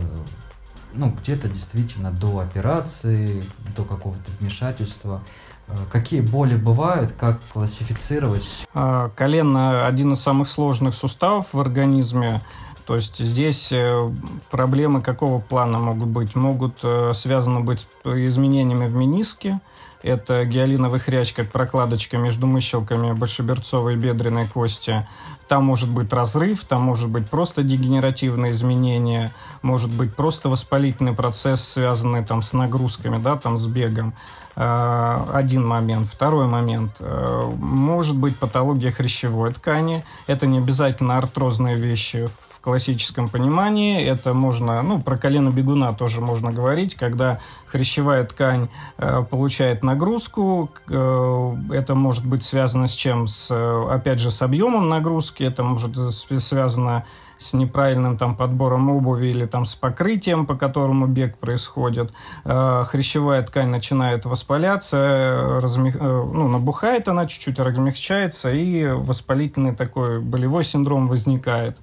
ну, 0.93 1.09
где-то 1.09 1.47
действительно 1.47 2.11
до 2.11 2.39
операции, 2.39 3.43
до 3.75 3.83
какого-то 3.83 4.29
вмешательства. 4.39 5.21
Э, 5.67 5.75
какие 5.91 6.21
боли 6.21 6.55
бывают, 6.55 7.13
как 7.13 7.39
классифицировать? 7.53 8.67
А, 8.73 9.09
колено 9.15 9.85
один 9.85 10.13
из 10.13 10.21
самых 10.21 10.47
сложных 10.47 10.93
суставов 10.95 11.53
в 11.53 11.59
организме. 11.59 12.41
То 12.85 12.95
есть 12.95 13.19
здесь 13.19 13.71
э, 13.71 14.09
проблемы 14.49 15.01
какого 15.01 15.39
плана 15.39 15.77
могут 15.77 16.09
быть? 16.09 16.35
Могут 16.35 16.79
э, 16.83 17.13
связаны 17.13 17.61
быть 17.61 17.87
изменениями 18.03 18.87
в 18.87 18.95
мениске. 18.95 19.59
Это 20.03 20.45
гиалиновый 20.45 20.99
хрящ, 20.99 21.33
как 21.33 21.51
прокладочка 21.51 22.17
между 22.17 22.47
мыщелками 22.47 23.13
большеберцовой 23.13 23.93
и 23.93 23.97
бедренной 23.97 24.47
кости. 24.47 25.07
Там 25.47 25.65
может 25.65 25.89
быть 25.89 26.11
разрыв, 26.11 26.63
там 26.63 26.81
может 26.81 27.09
быть 27.09 27.29
просто 27.29 27.61
дегенеративные 27.61 28.51
изменения, 28.51 29.31
может 29.61 29.91
быть 29.91 30.15
просто 30.15 30.49
воспалительный 30.49 31.13
процесс, 31.13 31.61
связанный 31.61 32.25
там 32.25 32.41
с 32.41 32.53
нагрузками, 32.53 33.21
да, 33.21 33.35
там 33.35 33.59
с 33.59 33.67
бегом. 33.67 34.13
Э, 34.55 35.25
один 35.33 35.65
момент. 35.65 36.07
Второй 36.07 36.47
момент. 36.47 36.99
Может 36.99 38.17
быть 38.17 38.37
патология 38.37 38.91
хрящевой 38.91 39.53
ткани. 39.53 40.03
Это 40.27 40.47
не 40.47 40.57
обязательно 40.57 41.17
артрозные 41.17 41.75
вещи 41.75 42.27
в 42.27 42.50
классическом 42.61 43.27
понимании. 43.27 44.05
Это 44.05 44.33
можно, 44.33 44.81
ну, 44.81 45.01
про 45.01 45.17
колено 45.17 45.49
бегуна 45.49 45.93
тоже 45.93 46.21
можно 46.21 46.51
говорить, 46.51 46.95
когда 46.95 47.39
хрящевая 47.65 48.23
ткань 48.25 48.69
э, 48.97 49.23
получает 49.29 49.83
нагрузку. 49.83 50.69
Э, 50.87 51.55
это 51.71 51.95
может 51.95 52.25
быть 52.25 52.43
связано 52.43 52.87
с 52.87 52.93
чем? 52.93 53.27
С, 53.27 53.51
опять 53.89 54.19
же, 54.19 54.31
с 54.31 54.41
объемом 54.41 54.89
нагрузки. 54.89 55.43
Это 55.43 55.63
может 55.63 55.95
связано 55.97 57.03
с 57.41 57.53
неправильным 57.53 58.17
там 58.17 58.35
подбором 58.35 58.89
обуви 58.91 59.27
или 59.27 59.45
там 59.45 59.65
с 59.65 59.73
покрытием, 59.73 60.45
по 60.45 60.55
которому 60.55 61.07
бег 61.07 61.37
происходит. 61.37 62.13
Э, 62.45 62.83
хрящевая 62.85 63.41
ткань 63.41 63.69
начинает 63.69 64.25
воспаляться, 64.25 65.59
размех... 65.59 65.95
Э, 65.95 65.99
ну, 65.99 66.47
набухает 66.47 67.07
она 67.07 67.25
чуть-чуть, 67.25 67.57
размягчается, 67.59 68.51
и 68.51 68.85
воспалительный 68.85 69.75
такой 69.75 70.21
болевой 70.21 70.63
синдром 70.63 71.07
возникает. 71.07 71.77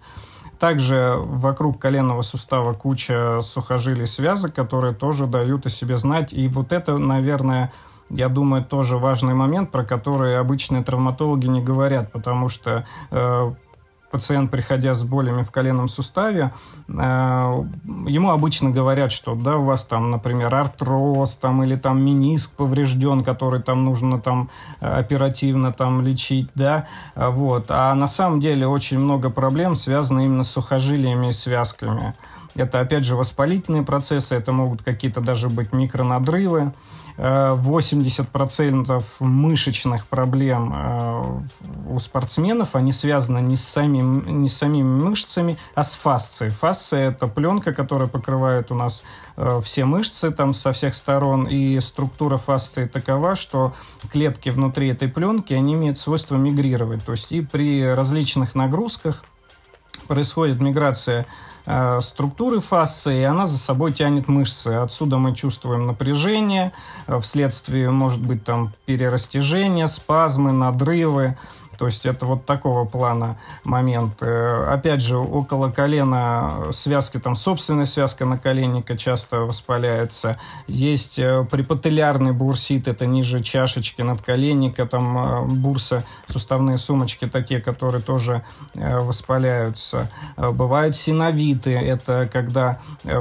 Также 0.59 1.15
вокруг 1.17 1.79
коленного 1.79 2.23
сустава 2.23 2.73
куча 2.73 3.41
сухожилий 3.43 4.07
связок, 4.07 4.55
которые 4.55 4.95
тоже 4.95 5.27
дают 5.27 5.67
о 5.67 5.69
себе 5.69 5.97
знать. 5.97 6.33
И 6.33 6.49
вот 6.49 6.73
это, 6.73 6.99
наверное, 6.99 7.73
я 8.11 8.29
думаю, 8.29 8.65
тоже 8.65 8.97
важный 8.97 9.35
момент, 9.35 9.71
про 9.71 9.85
который 9.85 10.37
обычные 10.37 10.83
травматологи 10.83 11.47
не 11.47 11.63
говорят, 11.63 12.11
потому 12.11 12.49
что 12.49 12.85
э, 13.11 13.53
пациент, 14.11 14.51
приходя 14.51 14.95
с 14.95 15.03
болями 15.03 15.43
в 15.43 15.51
коленном 15.51 15.89
суставе, 15.89 16.53
э, 16.89 16.93
ему 16.93 18.31
обычно 18.31 18.71
говорят, 18.71 19.13
что 19.13 19.35
да, 19.35 19.57
у 19.57 19.65
вас 19.65 19.85
там, 19.85 20.11
например, 20.11 20.55
артроз 20.55 21.37
там, 21.37 21.63
или 21.63 21.77
там 21.77 22.03
миниск 22.03 22.57
поврежден, 22.57 23.23
который 23.25 23.63
там 23.63 23.85
нужно 23.85 24.21
там 24.21 24.51
оперативно 24.81 25.73
там 25.73 26.03
лечить, 26.03 26.51
да, 26.55 26.87
вот. 27.15 27.67
А 27.69 27.95
на 27.95 28.09
самом 28.09 28.41
деле 28.41 28.67
очень 28.67 28.99
много 28.99 29.31
проблем 29.31 29.77
связано 29.77 30.21
именно 30.21 30.45
с 30.45 30.51
сухожилиями 30.51 31.29
и 31.29 31.33
связками. 31.33 32.15
Это, 32.55 32.81
опять 32.81 33.05
же, 33.05 33.15
воспалительные 33.15 33.83
процессы, 33.83 34.35
это 34.35 34.53
могут 34.53 34.83
какие-то 34.83 35.21
даже 35.21 35.49
быть 35.49 35.73
микронадрывы. 35.73 36.73
80% 37.19 39.03
мышечных 39.19 40.07
проблем 40.07 40.73
э, 40.75 41.41
у 41.91 41.99
спортсменов, 41.99 42.77
они 42.77 42.93
связаны 42.93 43.41
не 43.41 43.57
с, 43.57 43.65
самим, 43.65 44.43
не 44.43 44.49
с 44.49 44.57
самими 44.57 44.87
мышцами, 44.87 45.57
а 45.75 45.83
с 45.83 45.97
фасцией. 45.97 46.53
Фасция– 46.53 47.11
это 47.11 47.27
пленка, 47.27 47.75
которая 47.75 48.07
покрывает 48.07 48.71
у 48.71 48.77
нас 48.77 49.03
э, 49.37 49.61
все 49.65 49.85
мышцы 49.85 50.31
там 50.31 50.55
со 50.55 50.73
всех 50.73 50.95
сторон, 50.95 51.47
и 51.47 51.81
структура 51.81 52.39
фасции 52.39 52.87
такова, 52.87 53.35
что 53.35 53.73
клетки 54.13 54.51
внутри 54.51 54.89
этой 54.89 55.09
пленки, 55.09 55.53
они 55.55 55.75
имеют 55.75 55.99
свойство 55.99 56.37
мигрировать. 56.37 57.05
То 57.05 57.13
есть 57.13 57.33
и 57.33 57.41
при 57.41 57.85
различных 57.85 58.55
нагрузках 58.55 59.25
происходит 60.07 60.61
миграция 60.61 61.27
Э, 61.71 62.01
структуры 62.01 62.61
фасции, 62.61 63.21
и 63.21 63.25
она 63.25 63.47
за 63.47 63.59
собой 63.59 63.93
тянет 63.93 64.27
мышцы. 64.27 64.69
Отсюда 64.69 65.19
мы 65.19 65.35
чувствуем 65.35 65.87
напряжение, 65.87 66.73
э, 67.07 67.21
вследствие, 67.21 67.91
может 67.91 68.25
быть, 68.25 68.43
там 68.43 68.73
перерастяжения, 68.87 69.87
спазмы, 69.87 70.51
надрывы. 70.53 71.37
То 71.79 71.87
есть 71.87 72.07
это 72.07 72.27
вот 72.27 72.45
такого 72.45 72.85
плана 72.85 73.39
момент. 73.63 74.15
Э, 74.21 74.67
опять 74.69 75.01
же, 75.01 75.17
около 75.17 75.71
колена 75.71 76.73
связки, 76.73 77.19
там 77.19 77.37
собственная 77.37 77.87
связка 77.87 78.25
наколенника 78.25 78.97
часто 78.97 79.39
воспаляется. 79.39 80.39
Есть 80.67 81.21
э, 81.21 81.47
припателлярный 81.49 82.33
бурсит, 82.33 82.89
это 82.89 83.07
ниже 83.07 83.43
чашечки 83.45 84.03
надколенника, 84.03 84.87
там 84.87 85.19
э, 85.19 85.45
бурса, 85.45 86.03
суставные 86.27 86.79
сумочки 86.79 87.29
такие, 87.29 87.61
которые 87.61 88.03
тоже 88.03 88.43
воспаляются. 88.75 90.11
Бывают 90.37 90.97
синовиты, 90.97 91.73
это 91.73 92.29
когда 92.33 92.79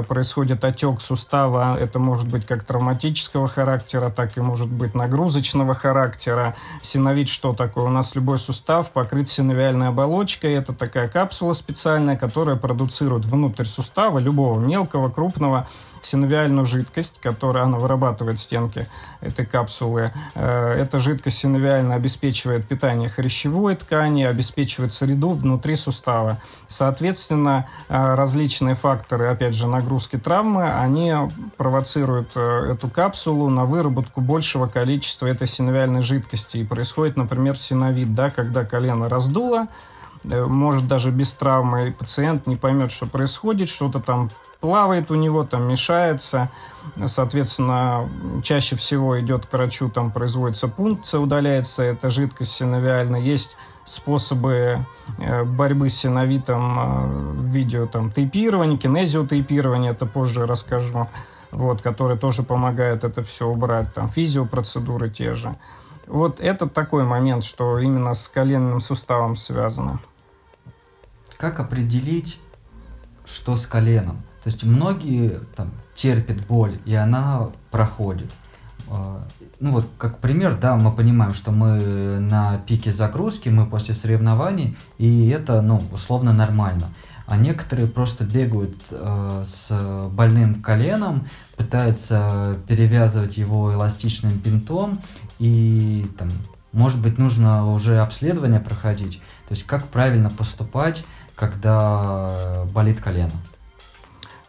происходит 0.08 0.64
отек 0.64 1.00
сустава, 1.00 1.76
это 1.78 1.98
может 1.98 2.26
быть 2.28 2.46
как 2.46 2.64
травматического 2.64 3.46
характера, 3.46 4.10
так 4.10 4.36
и 4.36 4.40
может 4.40 4.68
быть 4.68 4.94
нагрузочного 4.94 5.74
характера. 5.74 6.56
Синовит 6.82 7.28
что 7.28 7.52
такое? 7.52 7.84
У 7.84 7.90
нас 7.90 8.14
любой 8.14 8.38
сустав 8.48 8.92
покрыт 8.92 9.28
синовиальной 9.28 9.88
оболочкой. 9.88 10.54
Это 10.54 10.72
такая 10.72 11.06
капсула 11.06 11.52
специальная, 11.52 12.16
которая 12.16 12.56
продуцирует 12.56 13.26
внутрь 13.26 13.66
сустава 13.66 14.18
любого 14.18 14.58
мелкого, 14.58 15.10
крупного 15.10 15.68
синовиальную 16.02 16.64
жидкость, 16.64 17.20
которую 17.20 17.64
она 17.64 17.78
вырабатывает 17.78 18.38
в 18.38 18.42
стенке 18.42 18.86
этой 19.20 19.46
капсулы. 19.46 20.12
Э, 20.34 20.74
эта 20.78 20.98
жидкость 20.98 21.38
синовиально 21.38 21.94
обеспечивает 21.94 22.66
питание 22.66 23.08
хрящевой 23.08 23.76
ткани, 23.76 24.24
обеспечивает 24.24 24.92
среду 24.92 25.30
внутри 25.30 25.76
сустава. 25.76 26.38
Соответственно, 26.68 27.66
э, 27.88 28.14
различные 28.14 28.74
факторы, 28.74 29.28
опять 29.28 29.54
же, 29.54 29.66
нагрузки 29.66 30.16
травмы, 30.18 30.72
они 30.72 31.14
провоцируют 31.56 32.30
э, 32.34 32.72
эту 32.72 32.88
капсулу 32.88 33.48
на 33.50 33.64
выработку 33.64 34.20
большего 34.20 34.66
количества 34.66 35.26
этой 35.26 35.46
синовиальной 35.46 36.02
жидкости. 36.02 36.58
И 36.58 36.64
происходит, 36.64 37.16
например, 37.16 37.56
синовид, 37.56 38.14
да, 38.14 38.30
когда 38.30 38.64
колено 38.64 39.08
раздуло, 39.08 39.68
может 40.24 40.88
даже 40.88 41.10
без 41.10 41.32
травмы 41.32 41.94
пациент 41.96 42.46
не 42.48 42.56
поймет, 42.56 42.90
что 42.90 43.06
происходит, 43.06 43.68
что-то 43.68 44.00
там 44.00 44.30
плавает 44.60 45.10
у 45.10 45.14
него, 45.14 45.44
там 45.44 45.68
мешается. 45.68 46.50
Соответственно, 47.06 48.08
чаще 48.42 48.76
всего 48.76 49.20
идет 49.20 49.46
к 49.46 49.52
врачу, 49.52 49.88
там 49.88 50.10
производится 50.10 50.68
пункция, 50.68 51.20
удаляется 51.20 51.82
эта 51.82 52.10
жидкость 52.10 52.52
синовиальная. 52.52 53.20
Есть 53.20 53.56
способы 53.84 54.84
э, 55.18 55.44
борьбы 55.44 55.88
с 55.88 55.96
синовитом 55.96 56.78
э, 56.78 57.06
в 57.40 57.44
видео 57.46 57.86
там 57.86 58.10
тейпирования, 58.10 58.76
кинезиотейпирования, 58.76 59.92
это 59.92 60.06
позже 60.06 60.46
расскажу, 60.46 61.08
вот, 61.50 61.80
которые 61.80 62.18
тоже 62.18 62.42
помогают 62.42 63.04
это 63.04 63.22
все 63.22 63.46
убрать, 63.46 63.92
там 63.94 64.08
физиопроцедуры 64.08 65.08
те 65.08 65.34
же. 65.34 65.56
Вот 66.06 66.40
это 66.40 66.68
такой 66.68 67.04
момент, 67.04 67.44
что 67.44 67.78
именно 67.78 68.14
с 68.14 68.28
коленным 68.28 68.80
суставом 68.80 69.36
связано. 69.36 70.00
Как 71.36 71.60
определить, 71.60 72.40
что 73.24 73.56
с 73.56 73.66
коленом? 73.66 74.22
То 74.48 74.52
есть 74.52 74.64
многие 74.64 75.40
там 75.56 75.70
терпят 75.94 76.46
боль, 76.46 76.80
и 76.86 76.94
она 76.94 77.50
проходит. 77.70 78.32
э, 78.88 79.20
ну 79.60 79.72
вот 79.72 79.86
как 79.98 80.20
пример, 80.20 80.56
да, 80.58 80.74
мы 80.76 80.90
понимаем, 80.90 81.34
что 81.34 81.50
мы 81.50 82.18
на 82.18 82.56
пике 82.66 82.90
загрузки, 82.90 83.50
мы 83.50 83.66
после 83.66 83.92
соревнований, 83.92 84.74
и 84.96 85.28
это, 85.28 85.60
ну, 85.60 85.82
условно 85.92 86.32
нормально. 86.32 86.86
А 87.26 87.36
некоторые 87.36 87.88
просто 87.88 88.24
бегают 88.24 88.74
э, 88.90 89.44
с 89.46 90.08
больным 90.12 90.62
коленом, 90.62 91.28
пытаются 91.58 92.56
перевязывать 92.66 93.36
его 93.36 93.74
эластичным 93.74 94.32
бинтом, 94.32 94.98
и 95.38 96.10
там, 96.18 96.30
может 96.72 97.02
быть, 97.02 97.18
нужно 97.18 97.70
уже 97.70 97.98
обследование 97.98 98.60
проходить. 98.60 99.20
То 99.46 99.52
есть 99.52 99.64
как 99.64 99.88
правильно 99.88 100.30
поступать, 100.30 101.04
когда 101.34 102.64
болит 102.72 102.98
колено. 103.02 103.32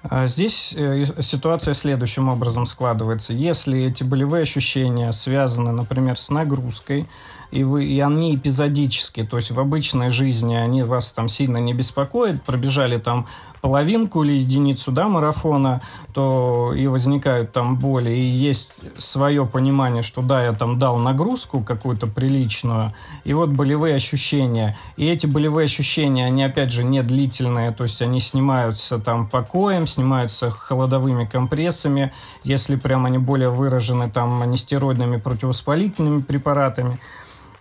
А 0.02 0.28
здесь 0.28 0.74
э, 0.78 1.04
ситуация 1.20 1.74
следующим 1.74 2.30
образом 2.30 2.66
складывается. 2.66 3.34
Если 3.34 3.84
эти 3.84 4.04
болевые 4.04 4.44
ощущения 4.44 5.12
связаны, 5.12 5.72
например, 5.72 6.18
с 6.18 6.30
нагрузкой, 6.30 7.08
и, 7.52 7.64
вы, 7.64 7.86
и 7.86 8.00
они 8.00 8.36
эпизодические, 8.36 9.26
то 9.26 9.38
есть 9.38 9.52
в 9.52 9.60
обычной 9.60 10.10
жизни 10.10 10.56
они 10.56 10.84
вас 10.84 11.12
там 11.12 11.28
сильно 11.28 11.58
не 11.58 11.74
беспокоят, 11.74 12.44
пробежали 12.44 12.98
там 12.98 13.28
половинку 13.62 14.24
или 14.24 14.34
единицу 14.34 14.92
да, 14.92 15.08
марафона, 15.08 15.82
то 16.14 16.74
и 16.74 16.88
возникают 16.88 17.52
там 17.52 17.76
боли, 17.76 18.12
и 18.12 18.22
есть 18.22 18.74
свое 18.98 19.46
понимание, 19.46 20.04
что 20.04 20.22
да, 20.22 20.44
я 20.44 20.54
там 20.54 20.80
дал 20.80 20.98
нагрузку 20.98 21.62
какую-то 21.62 22.08
приличную, 22.08 22.94
и 23.24 23.34
вот 23.34 23.50
болевые 23.50 23.96
ощущения. 23.96 24.78
И 24.96 25.08
эти 25.08 25.26
болевые 25.26 25.66
ощущения, 25.66 26.26
они 26.28 26.44
опять 26.44 26.72
же 26.72 26.84
не 26.84 27.02
длительные, 27.02 27.72
то 27.72 27.84
есть 27.84 28.02
они 28.02 28.20
снимаются 28.20 29.00
там 29.00 29.28
покоем, 29.28 29.88
снимаются 29.88 30.52
холодовыми 30.52 31.26
компрессами, 31.26 32.14
если 32.44 32.76
прям 32.76 33.06
они 33.06 33.18
более 33.18 33.50
выражены 33.50 34.10
там 34.10 34.50
нестероидными 34.50 35.18
противовоспалительными 35.18 36.22
препаратами. 36.22 37.00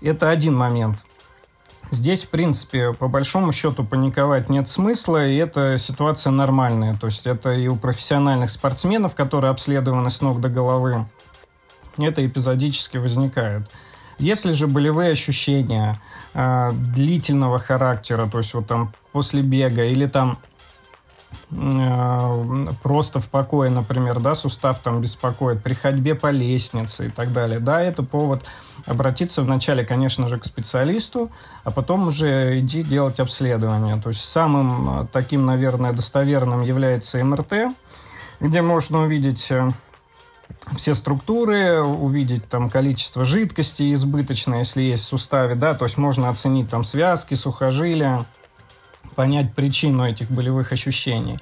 Это 0.01 0.31
один 0.31 0.55
момент. 0.57 1.05
Здесь, 1.91 2.25
в 2.25 2.29
принципе, 2.29 2.93
по 2.93 3.09
большому 3.09 3.53
счету 3.53 3.83
паниковать 3.83 4.51
нет 4.51 4.69
смысла, 4.69 5.27
и 5.27 5.37
это 5.37 5.79
ситуация 5.79 6.31
нормальная. 6.31 6.95
То 6.97 7.07
есть 7.07 7.27
это 7.27 7.53
и 7.53 7.67
у 7.67 7.77
профессиональных 7.77 8.51
спортсменов, 8.51 9.15
которые 9.15 9.51
обследованы 9.51 10.11
с 10.11 10.21
ног 10.21 10.41
до 10.41 10.49
головы, 10.51 11.07
это 11.97 12.25
эпизодически 12.25 12.99
возникает. 12.99 13.63
Если 14.19 14.53
же 14.53 14.67
болевые 14.67 15.13
ощущения 15.13 16.01
э, 16.35 16.71
длительного 16.73 17.59
характера, 17.59 18.29
то 18.31 18.39
есть 18.39 18.53
вот 18.53 18.67
там 18.67 18.93
после 19.13 19.43
бега 19.43 19.85
или 19.85 20.07
там 20.07 20.39
Э, 21.51 22.67
просто 22.83 23.21
в 23.21 23.29
покое, 23.29 23.71
например, 23.71 24.21
да, 24.21 24.35
сустав 24.35 24.81
там 24.81 25.01
беспокоит, 25.01 25.63
при 25.63 25.75
ходьбе 25.75 26.15
по 26.15 26.31
лестнице 26.31 27.07
и 27.07 27.11
так 27.11 27.33
далее, 27.33 27.59
да, 27.59 27.81
это 27.81 28.03
повод 28.03 28.45
обратиться 28.87 29.43
вначале, 29.43 29.85
конечно 29.85 30.29
же, 30.29 30.39
к 30.39 30.45
специалисту, 30.45 31.31
а 31.65 31.71
потом 31.71 32.07
уже 32.07 32.59
иди 32.59 32.83
делать 32.83 33.21
обследование. 33.21 34.01
То 34.01 34.11
есть 34.11 34.25
самым 34.25 35.03
э, 35.03 35.07
таким, 35.13 35.47
наверное, 35.47 35.93
достоверным 35.93 36.63
является 36.63 37.23
МРТ, 37.23 37.73
где 38.41 38.63
можно 38.63 39.03
увидеть 39.03 39.51
э, 39.51 39.69
все 40.77 40.95
структуры, 40.95 41.83
увидеть 41.83 42.49
там 42.49 42.71
количество 42.71 43.25
жидкости 43.25 43.93
избыточное, 43.93 44.61
если 44.61 44.83
есть 44.83 45.05
в 45.05 45.09
суставе, 45.09 45.55
да, 45.55 45.75
то 45.75 45.85
есть 45.85 45.99
можно 45.99 46.29
оценить 46.29 46.69
там 46.71 46.85
связки, 46.85 47.35
сухожилия, 47.35 48.25
понять 49.15 49.55
причину 49.55 50.07
этих 50.07 50.31
болевых 50.31 50.73
ощущений. 50.73 51.39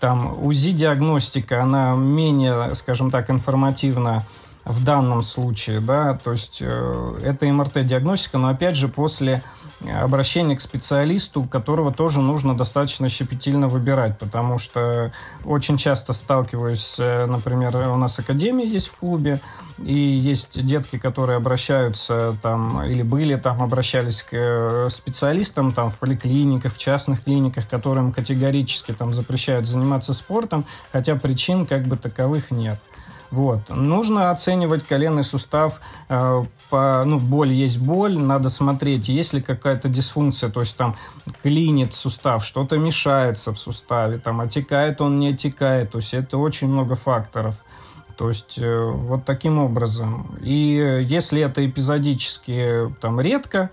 Там 0.00 0.44
УЗИ-диагностика, 0.44 1.62
она 1.62 1.94
менее, 1.94 2.74
скажем 2.76 3.10
так, 3.10 3.30
информативна 3.30 4.24
в 4.68 4.84
данном 4.84 5.22
случае, 5.22 5.80
да, 5.80 6.16
то 6.22 6.32
есть 6.32 6.58
э, 6.60 7.18
это 7.24 7.46
МРТ-диагностика, 7.46 8.38
но 8.38 8.48
опять 8.48 8.76
же 8.76 8.88
после 8.88 9.42
обращение 10.00 10.56
к 10.56 10.60
специалисту, 10.60 11.44
которого 11.44 11.92
тоже 11.92 12.20
нужно 12.20 12.56
достаточно 12.56 13.08
щепетильно 13.08 13.68
выбирать, 13.68 14.18
потому 14.18 14.58
что 14.58 15.12
очень 15.44 15.76
часто 15.76 16.12
сталкиваюсь, 16.12 16.96
э, 16.98 17.26
например, 17.26 17.74
у 17.76 17.96
нас 17.96 18.18
академия 18.18 18.66
есть 18.66 18.88
в 18.88 18.96
клубе, 18.96 19.40
и 19.82 19.94
есть 19.94 20.64
детки, 20.64 20.98
которые 20.98 21.36
обращаются 21.36 22.36
там, 22.42 22.84
или 22.84 23.02
были 23.02 23.36
там, 23.36 23.62
обращались 23.62 24.22
к 24.22 24.30
э, 24.32 24.88
специалистам 24.90 25.72
там 25.72 25.90
в 25.90 25.96
поликлиниках, 25.96 26.74
в 26.74 26.78
частных 26.78 27.24
клиниках, 27.24 27.68
которым 27.68 28.12
категорически 28.12 28.92
там 28.92 29.14
запрещают 29.14 29.66
заниматься 29.66 30.12
спортом, 30.12 30.66
хотя 30.92 31.14
причин 31.14 31.64
как 31.64 31.84
бы 31.84 31.96
таковых 31.96 32.50
нет. 32.50 32.78
Вот. 33.30 33.68
Нужно 33.68 34.30
оценивать 34.30 34.84
коленный 34.84 35.24
сустав. 35.24 35.80
Э, 36.08 36.44
по, 36.70 37.04
ну, 37.04 37.18
боль 37.18 37.52
есть 37.52 37.80
боль, 37.80 38.18
надо 38.18 38.48
смотреть, 38.48 39.08
есть 39.08 39.32
ли 39.32 39.40
какая-то 39.40 39.88
дисфункция, 39.88 40.50
то 40.50 40.60
есть 40.60 40.76
там 40.76 40.96
клинит 41.42 41.94
сустав, 41.94 42.44
что-то 42.44 42.76
мешается 42.76 43.52
в 43.52 43.58
суставе, 43.58 44.18
там 44.18 44.40
отекает 44.40 45.00
он, 45.00 45.18
не 45.18 45.30
отекает, 45.30 45.92
то 45.92 45.98
есть 45.98 46.12
это 46.12 46.36
очень 46.36 46.68
много 46.68 46.94
факторов. 46.94 47.56
То 48.18 48.28
есть 48.28 48.58
э, 48.58 48.84
вот 48.84 49.24
таким 49.24 49.58
образом. 49.58 50.26
И 50.42 51.04
если 51.08 51.40
это 51.40 51.64
эпизодически 51.64 52.92
там 53.00 53.20
редко, 53.20 53.70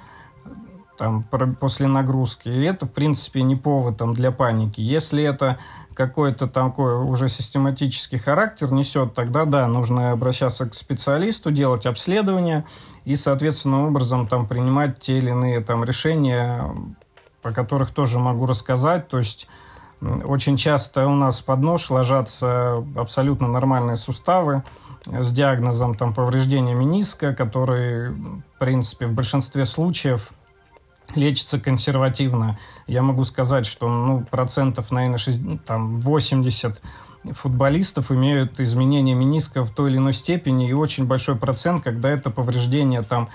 там, 0.98 1.24
после 1.60 1.88
нагрузки, 1.88 2.48
это, 2.48 2.86
в 2.86 2.92
принципе, 2.92 3.42
не 3.42 3.56
повод 3.56 3.98
там, 3.98 4.14
для 4.14 4.32
паники. 4.32 4.80
Если 4.82 5.24
это 5.24 5.58
какой-то 5.96 6.48
такой 6.48 6.96
уже 6.96 7.30
систематический 7.30 8.18
характер 8.18 8.72
несет, 8.72 9.14
тогда 9.14 9.46
да, 9.46 9.68
нужно 9.68 10.12
обращаться 10.12 10.70
к 10.70 10.74
специалисту, 10.76 11.52
делать 11.52 11.86
обследование 11.86 12.66
и, 13.06 13.16
соответственно, 13.16 13.88
образом 13.88 14.28
там 14.28 14.48
принимать 14.48 15.00
те 15.00 15.18
или 15.18 15.30
иные 15.30 15.62
там 15.62 15.84
решения, 15.84 16.70
по 17.42 17.52
которых 17.52 17.92
тоже 17.92 18.20
могу 18.20 18.46
рассказать. 18.46 19.08
То 19.08 19.18
есть 19.18 19.48
очень 20.02 20.58
часто 20.58 21.08
у 21.08 21.16
нас 21.16 21.42
под 21.42 21.62
нож 21.62 21.90
ложатся 21.90 22.84
абсолютно 22.96 23.48
нормальные 23.48 23.98
суставы 23.98 24.64
с 25.06 25.32
диагнозом 25.32 25.96
там 25.96 26.14
повреждения 26.14 26.74
мениска, 26.74 27.34
который, 27.34 28.10
в 28.10 28.60
принципе, 28.60 29.08
в 29.08 29.14
большинстве 29.14 29.66
случаев 29.66 30.32
лечится 31.14 31.60
консервативно. 31.60 32.58
Я 32.88 33.02
могу 33.02 33.24
сказать, 33.24 33.66
что 33.66 33.88
ну, 33.88 34.26
процентов, 34.30 34.92
наверное, 34.92 35.18
6, 35.18 35.44
ну, 35.44 35.58
там, 35.58 36.00
80 36.00 36.82
футболистов 37.32 38.12
имеют 38.12 38.60
изменения 38.60 39.16
мениска 39.16 39.64
в 39.64 39.72
той 39.72 39.92
или 39.92 39.98
иной 39.98 40.14
степени, 40.14 40.70
и 40.70 40.74
очень 40.74 41.06
большой 41.06 41.36
процент, 41.36 41.84
когда 41.84 42.10
это 42.10 42.30
повреждение 42.30 43.02
там 43.02 43.30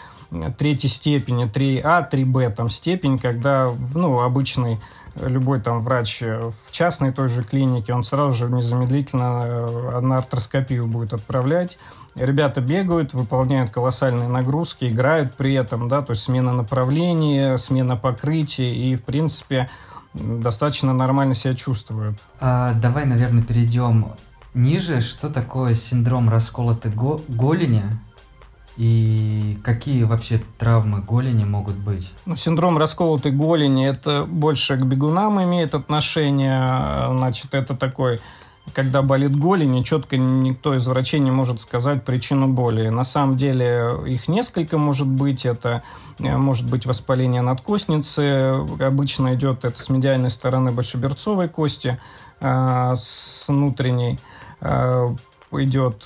третьей 0.58 0.90
степени, 0.90 1.46
3А, 1.46 2.08
3Б 2.10 2.54
там 2.54 2.68
степень, 2.68 3.18
когда 3.18 3.68
ну, 3.94 4.20
обычный 4.20 4.78
любой 5.16 5.60
там 5.60 5.82
врач 5.82 6.22
в 6.22 6.70
частной 6.70 7.12
той 7.12 7.28
же 7.28 7.42
клинике, 7.42 7.92
он 7.92 8.04
сразу 8.04 8.32
же 8.32 8.50
незамедлительно 8.50 9.44
э, 9.44 10.00
на 10.00 10.18
артроскопию 10.18 10.86
будет 10.86 11.12
отправлять. 11.12 11.78
Ребята 12.16 12.60
бегают, 12.60 13.14
выполняют 13.14 13.70
колоссальные 13.70 14.28
нагрузки, 14.28 14.86
играют 14.86 15.34
при 15.34 15.54
этом, 15.54 15.88
да, 15.88 16.02
то 16.02 16.10
есть 16.10 16.22
смена 16.22 16.52
направления, 16.52 17.56
смена 17.56 17.96
покрытия, 17.96 18.74
и, 18.74 18.96
в 18.96 19.02
принципе, 19.04 19.68
достаточно 20.14 20.92
нормально 20.92 21.34
себя 21.34 21.54
чувствуют. 21.54 22.18
А, 22.40 22.74
давай, 22.74 23.06
наверное, 23.06 23.44
перейдем 23.44 24.06
ниже. 24.54 25.00
Что 25.00 25.30
такое 25.30 25.74
синдром 25.74 26.28
расколотой 26.28 26.90
го- 26.90 27.20
голени? 27.28 27.84
И 28.76 29.58
какие 29.62 30.04
вообще 30.04 30.40
травмы 30.58 31.02
голени 31.02 31.44
могут 31.44 31.76
быть? 31.76 32.10
Ну, 32.24 32.34
синдром 32.34 32.78
расколотой 32.78 33.30
голени 33.30 33.86
это 33.86 34.24
больше 34.24 34.76
к 34.76 34.84
бегунам 34.84 35.42
имеет 35.42 35.74
отношение. 35.74 37.16
Значит, 37.16 37.54
это 37.54 37.76
такой 37.76 38.20
когда 38.74 39.02
болит 39.02 39.36
голень, 39.36 39.76
и 39.76 39.84
четко 39.84 40.16
никто 40.16 40.74
из 40.74 40.86
врачей 40.86 41.20
не 41.20 41.30
может 41.30 41.60
сказать 41.60 42.04
причину 42.04 42.48
боли. 42.48 42.88
На 42.88 43.04
самом 43.04 43.36
деле 43.36 43.96
их 44.06 44.28
несколько 44.28 44.78
может 44.78 45.08
быть. 45.08 45.44
Это 45.46 45.82
э, 46.18 46.36
может 46.36 46.70
быть 46.70 46.86
воспаление 46.86 47.42
надкостницы. 47.42 48.64
Обычно 48.80 49.34
идет 49.34 49.64
это 49.64 49.80
с 49.80 49.88
медиальной 49.88 50.30
стороны 50.30 50.72
большеберцовой 50.72 51.48
кости, 51.48 52.00
э, 52.40 52.94
с 52.96 53.46
внутренней 53.48 54.18
э, 54.60 55.14
идет 55.52 56.04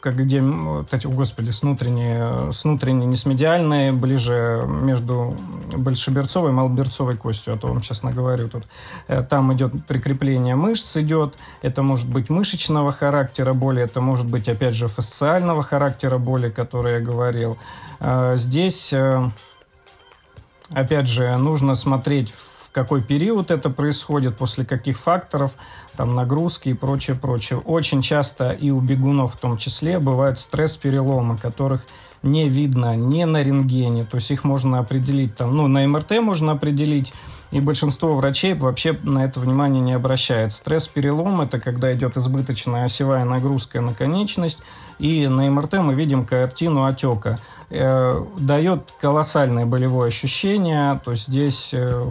как 0.00 0.16
где, 0.16 0.42
кстати, 0.84 1.06
о 1.06 1.10
господи, 1.10 1.50
с 1.50 1.62
внутренней, 1.62 2.52
с 2.52 2.64
внутренней, 2.64 3.06
не 3.06 3.16
с 3.16 3.26
медиальной, 3.26 3.92
ближе 3.92 4.64
между 4.66 5.34
большеберцовой 5.76 6.50
и 6.50 6.54
малоберцовой 6.54 7.16
костью, 7.16 7.54
а 7.54 7.56
то 7.56 7.68
вам 7.68 7.82
сейчас 7.82 8.02
наговорю 8.02 8.48
тут. 8.48 8.64
Э, 9.08 9.22
там 9.22 9.52
идет 9.52 9.72
прикрепление 9.86 10.56
мышц, 10.56 10.96
идет, 10.96 11.36
это 11.62 11.82
может 11.82 12.10
быть 12.10 12.30
мышечного 12.30 12.92
характера 12.92 13.52
боли, 13.52 13.82
это 13.82 14.00
может 14.00 14.26
быть, 14.26 14.48
опять 14.48 14.74
же, 14.74 14.88
фасциального 14.88 15.62
характера 15.62 16.18
боли, 16.18 16.50
который 16.50 16.94
я 16.94 17.00
говорил. 17.00 17.58
Э, 18.00 18.34
здесь, 18.36 18.92
э, 18.92 19.30
опять 20.72 21.08
же, 21.08 21.36
нужно 21.36 21.74
смотреть 21.74 22.32
в 22.32 22.49
в 22.70 22.72
какой 22.72 23.02
период 23.02 23.50
это 23.50 23.68
происходит, 23.68 24.36
после 24.36 24.64
каких 24.64 24.96
факторов, 24.96 25.54
там 25.96 26.14
нагрузки 26.14 26.68
и 26.68 26.74
прочее, 26.74 27.16
прочее. 27.16 27.58
Очень 27.58 28.00
часто 28.00 28.52
и 28.52 28.70
у 28.70 28.80
бегунов 28.80 29.34
в 29.34 29.38
том 29.38 29.56
числе 29.56 29.98
бывают 29.98 30.38
стресс-переломы, 30.38 31.36
которых 31.36 31.84
не 32.22 32.48
видно 32.48 32.94
ни 32.94 33.24
на 33.24 33.42
рентгене, 33.42 34.04
то 34.04 34.16
есть 34.16 34.30
их 34.30 34.44
можно 34.44 34.78
определить 34.78 35.34
там, 35.34 35.56
ну, 35.56 35.66
на 35.66 35.84
МРТ 35.86 36.20
можно 36.20 36.52
определить, 36.52 37.12
и 37.50 37.58
большинство 37.58 38.14
врачей 38.14 38.54
вообще 38.54 38.96
на 39.02 39.24
это 39.24 39.40
внимание 39.40 39.82
не 39.82 39.94
обращает. 39.94 40.52
Стресс-перелом– 40.52 41.40
это 41.42 41.58
когда 41.58 41.92
идет 41.92 42.16
избыточная 42.16 42.84
осевая 42.84 43.24
нагрузка 43.24 43.80
на 43.80 43.94
конечность, 43.94 44.62
и 45.00 45.26
на 45.26 45.50
МРТ 45.50 45.74
мы 45.74 45.94
видим 45.94 46.24
картину 46.24 46.84
отека. 46.84 47.38
Э, 47.72 48.24
дает 48.36 48.90
колоссальное 49.00 49.64
болевое 49.64 50.08
ощущение, 50.08 51.00
то 51.04 51.12
есть 51.12 51.28
здесь 51.28 51.72
э, 51.72 52.04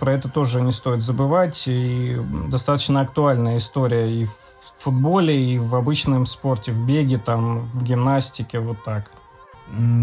про 0.00 0.12
это 0.12 0.30
тоже 0.30 0.62
не 0.62 0.72
стоит 0.72 1.02
забывать, 1.02 1.64
и 1.66 2.16
достаточно 2.48 3.02
актуальная 3.02 3.58
история 3.58 4.10
и 4.10 4.24
в 4.24 4.32
футболе, 4.78 5.52
и 5.52 5.58
в 5.58 5.74
обычном 5.76 6.24
спорте, 6.24 6.72
в 6.72 6.86
беге, 6.86 7.18
там, 7.18 7.68
в 7.74 7.84
гимнастике, 7.84 8.60
вот 8.60 8.82
так. 8.82 9.10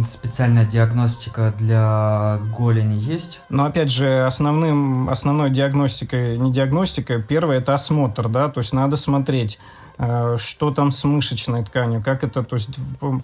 Специальная 0.07 0.65
диагностика 0.65 1.51
для 1.57 2.39
голени 2.55 2.99
есть? 2.99 3.39
Но 3.49 3.65
опять 3.65 3.89
же, 3.89 4.23
основным, 4.23 5.09
основной 5.09 5.49
диагностикой, 5.49 6.37
не 6.37 6.51
диагностика, 6.51 7.19
первое 7.19 7.57
это 7.57 7.73
осмотр, 7.73 8.29
да, 8.29 8.49
то 8.49 8.59
есть 8.59 8.71
надо 8.71 8.97
смотреть, 8.97 9.57
что 9.97 10.71
там 10.71 10.91
с 10.91 11.03
мышечной 11.03 11.63
тканью, 11.63 12.01
как 12.03 12.23
это, 12.23 12.43
то 12.43 12.55
есть 12.55 12.77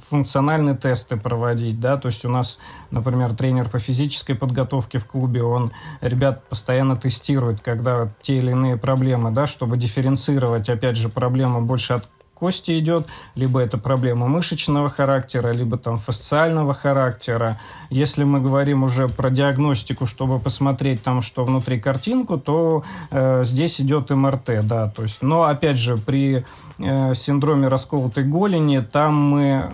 функциональные 0.10 0.76
тесты 0.76 1.18
проводить, 1.18 1.80
да, 1.80 1.98
то 1.98 2.08
есть 2.08 2.26
у 2.26 2.30
нас, 2.30 2.60
например, 2.92 3.34
тренер 3.34 3.70
по 3.70 3.80
физической 3.80 4.36
подготовке 4.36 5.00
в 5.00 5.06
клубе, 5.06 5.44
он 5.44 5.72
ребят 6.02 6.48
постоянно 6.48 6.96
тестирует, 6.96 7.62
когда 7.62 8.10
те 8.22 8.38
или 8.38 8.52
иные 8.52 8.78
проблемы, 8.78 9.32
да, 9.32 9.48
чтобы 9.48 9.78
дифференцировать, 9.78 10.70
опять 10.70 10.96
же, 10.96 11.10
проблемы 11.10 11.62
больше 11.62 11.94
от 11.94 12.08
кости 12.40 12.80
идет, 12.80 13.08
либо 13.36 13.60
это 13.60 13.78
проблема 13.78 14.28
мышечного 14.28 14.90
характера, 14.90 15.52
либо 15.52 15.78
там 15.78 15.98
фасциального 15.98 16.74
характера. 16.74 17.60
Если 17.90 18.24
мы 18.24 18.42
говорим 18.42 18.84
уже 18.84 19.08
про 19.08 19.30
диагностику, 19.30 20.06
чтобы 20.06 20.40
посмотреть 20.40 21.04
там, 21.04 21.22
что 21.22 21.46
внутри 21.46 21.80
картинку, 21.80 22.38
то 22.38 22.84
э, 23.12 23.44
здесь 23.44 23.82
идет 23.82 24.10
МРТ, 24.10 24.60
да, 24.64 24.90
то 24.90 25.04
есть, 25.04 25.22
но 25.22 25.44
опять 25.44 25.78
же 25.78 25.98
при 25.98 26.46
э, 26.80 27.14
синдроме 27.14 27.68
расколотой 27.68 28.24
голени 28.24 28.80
там 28.80 29.16
мы 29.16 29.70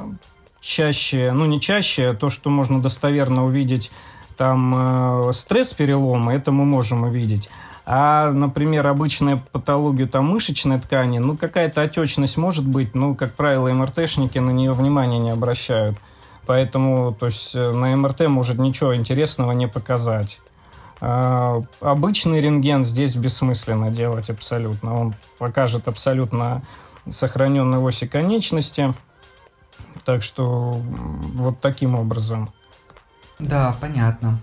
чаще, 0.62 1.32
ну 1.32 1.46
не 1.46 1.62
чаще, 1.62 2.14
то, 2.14 2.30
что 2.30 2.50
можно 2.50 2.82
достоверно 2.82 3.46
увидеть 3.46 3.92
там 4.38 4.74
э, 4.76 5.34
стресс 5.34 5.74
перелома, 5.74 6.34
это 6.34 6.52
мы 6.52 6.66
можем 6.66 7.04
увидеть. 7.04 7.50
А, 7.88 8.32
например, 8.32 8.88
обычная 8.88 9.40
патология 9.52 10.08
там 10.08 10.26
мышечной 10.26 10.80
ткани, 10.80 11.20
ну, 11.20 11.38
какая-то 11.38 11.82
отечность 11.82 12.36
может 12.36 12.68
быть, 12.68 12.96
ну, 12.96 13.14
как 13.14 13.34
правило, 13.34 13.72
МРТшники 13.72 14.40
на 14.40 14.50
нее 14.50 14.72
внимания 14.72 15.20
не 15.20 15.30
обращают. 15.30 15.96
Поэтому, 16.48 17.14
то 17.14 17.28
есть, 17.28 17.56
э, 17.56 17.72
на 17.72 17.96
МРТ 17.96 18.28
может 18.28 18.58
ничего 18.58 18.96
интересного 18.96 19.52
не 19.52 19.68
показать. 19.68 20.40
А, 21.00 21.62
обычный 21.82 22.42
рентген 22.42 22.86
здесь 22.86 23.16
бессмысленно 23.16 23.92
делать 23.92 24.30
абсолютно. 24.30 25.00
Он 25.00 25.16
покажет 25.38 25.88
абсолютно 25.88 26.64
сохраненные 27.10 27.80
оси 27.80 28.08
конечности. 28.08 28.94
Так 30.06 30.24
что 30.24 30.72
вот 31.34 31.60
таким 31.60 31.96
образом. 31.96 32.50
Да, 33.40 33.76
понятно. 33.80 34.40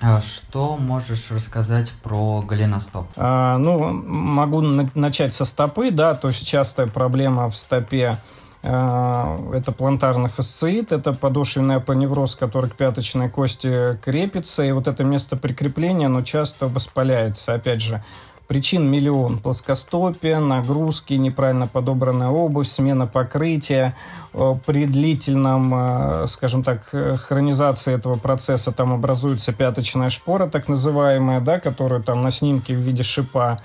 А 0.00 0.20
что 0.20 0.76
можешь 0.76 1.30
рассказать 1.30 1.90
про 2.02 2.42
голеностоп? 2.42 3.06
А, 3.16 3.56
ну, 3.56 3.92
могу 3.92 4.60
на- 4.60 4.90
начать 4.94 5.32
со 5.32 5.44
стопы, 5.44 5.90
да, 5.90 6.14
то 6.14 6.28
есть 6.28 6.46
частая 6.46 6.86
проблема 6.86 7.48
в 7.48 7.56
стопе 7.56 8.18
а, 8.62 9.38
это 9.54 9.72
плантарный 9.72 10.28
фасциит, 10.28 10.92
это 10.92 11.12
подошвенный 11.12 11.76
апоневроз, 11.76 12.34
который 12.34 12.68
к 12.68 12.74
пяточной 12.74 13.30
кости 13.30 13.96
крепится, 14.04 14.64
и 14.64 14.72
вот 14.72 14.88
это 14.88 15.04
место 15.04 15.36
прикрепления, 15.36 16.06
оно 16.06 16.22
часто 16.22 16.66
воспаляется. 16.66 17.54
Опять 17.54 17.80
же, 17.80 18.02
Причин 18.46 18.88
миллион. 18.88 19.38
Плоскостопие, 19.38 20.38
нагрузки, 20.38 21.14
неправильно 21.14 21.66
подобранная 21.66 22.28
обувь, 22.28 22.68
смена 22.68 23.06
покрытия. 23.06 23.96
Э, 24.32 24.54
при 24.64 24.86
длительном, 24.86 25.72
э, 25.74 26.26
скажем 26.28 26.62
так, 26.62 26.82
хронизации 27.26 27.94
этого 27.94 28.16
процесса 28.16 28.70
там 28.70 28.92
образуется 28.92 29.52
пяточная 29.52 30.10
шпора, 30.10 30.48
так 30.48 30.68
называемая, 30.68 31.40
да, 31.40 31.58
которая 31.58 32.00
там 32.00 32.22
на 32.22 32.30
снимке 32.30 32.74
в 32.74 32.78
виде 32.78 33.02
шипа 33.02 33.60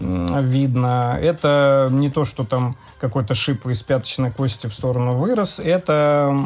видно. 0.00 1.18
Это 1.20 1.88
не 1.90 2.10
то, 2.10 2.24
что 2.24 2.44
там 2.44 2.76
какой-то 3.00 3.34
шип 3.34 3.66
из 3.66 3.82
пяточной 3.82 4.30
кости 4.30 4.66
в 4.66 4.74
сторону 4.74 5.12
вырос. 5.12 5.60
Это 5.60 6.36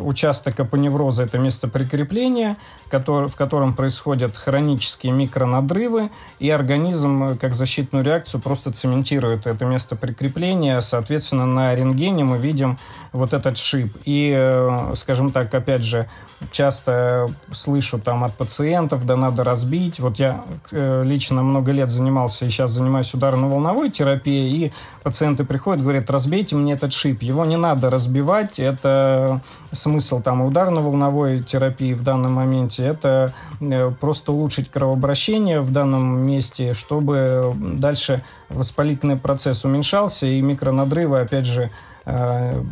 участок 0.00 0.60
апоневроза, 0.60 1.24
это 1.24 1.38
место 1.38 1.68
прикрепления, 1.68 2.56
в 2.90 3.36
котором 3.36 3.72
происходят 3.72 4.36
хронические 4.36 5.12
микронадрывы, 5.12 6.10
и 6.38 6.50
организм, 6.50 7.24
э, 7.24 7.36
как 7.36 7.54
защитную 7.54 8.04
реакцию, 8.04 8.40
просто 8.40 8.72
цементирует 8.72 9.46
это 9.46 9.64
место 9.64 9.96
прикрепления. 9.96 10.80
Соответственно, 10.80 11.46
на 11.46 11.74
рентгене 11.74 12.24
мы 12.24 12.38
видим 12.38 12.78
вот 13.12 13.32
этот 13.32 13.58
шип. 13.58 13.96
И, 14.04 14.32
э, 14.34 14.92
скажем 14.96 15.30
так, 15.30 15.52
опять 15.54 15.82
же, 15.82 16.08
часто 16.50 17.26
слышу 17.52 17.98
там 17.98 18.24
от 18.24 18.34
пациентов, 18.34 19.04
да 19.06 19.16
надо 19.16 19.44
разбить. 19.44 20.00
Вот 20.00 20.18
я 20.18 20.42
э, 20.70 21.02
лично 21.04 21.42
много 21.42 21.72
лет 21.72 21.90
занимался 21.90 22.46
и 22.46 22.50
сейчас 22.50 22.70
занимаюсь 22.80 23.12
ударно-волновой 23.14 23.90
терапией, 23.90 24.66
и 24.66 24.72
пациенты 25.02 25.44
приходят, 25.44 25.82
говорят, 25.82 26.10
разбейте 26.10 26.56
мне 26.56 26.72
этот 26.72 26.92
шип. 26.92 27.22
Его 27.22 27.44
не 27.44 27.56
надо 27.56 27.90
разбивать, 27.90 28.58
это 28.58 29.40
смысл 29.72 30.20
там 30.20 30.42
ударно-волновой 30.42 31.42
терапии 31.42 31.94
в 31.94 32.02
данном 32.02 32.32
моменте, 32.32 32.84
это 32.84 33.32
э, 33.60 33.90
просто 34.00 34.32
улучшить 34.32 34.70
кровообращение 34.70 35.60
в 35.60 35.70
данном 35.70 36.20
месте, 36.20 36.74
чтобы 36.74 37.54
дальше 37.56 38.22
воспалительный 38.48 39.16
процесс 39.16 39.64
уменьшался, 39.64 40.26
и 40.26 40.40
микронадрывы, 40.40 41.20
опять 41.20 41.46
же, 41.46 41.70
э, 42.06 42.62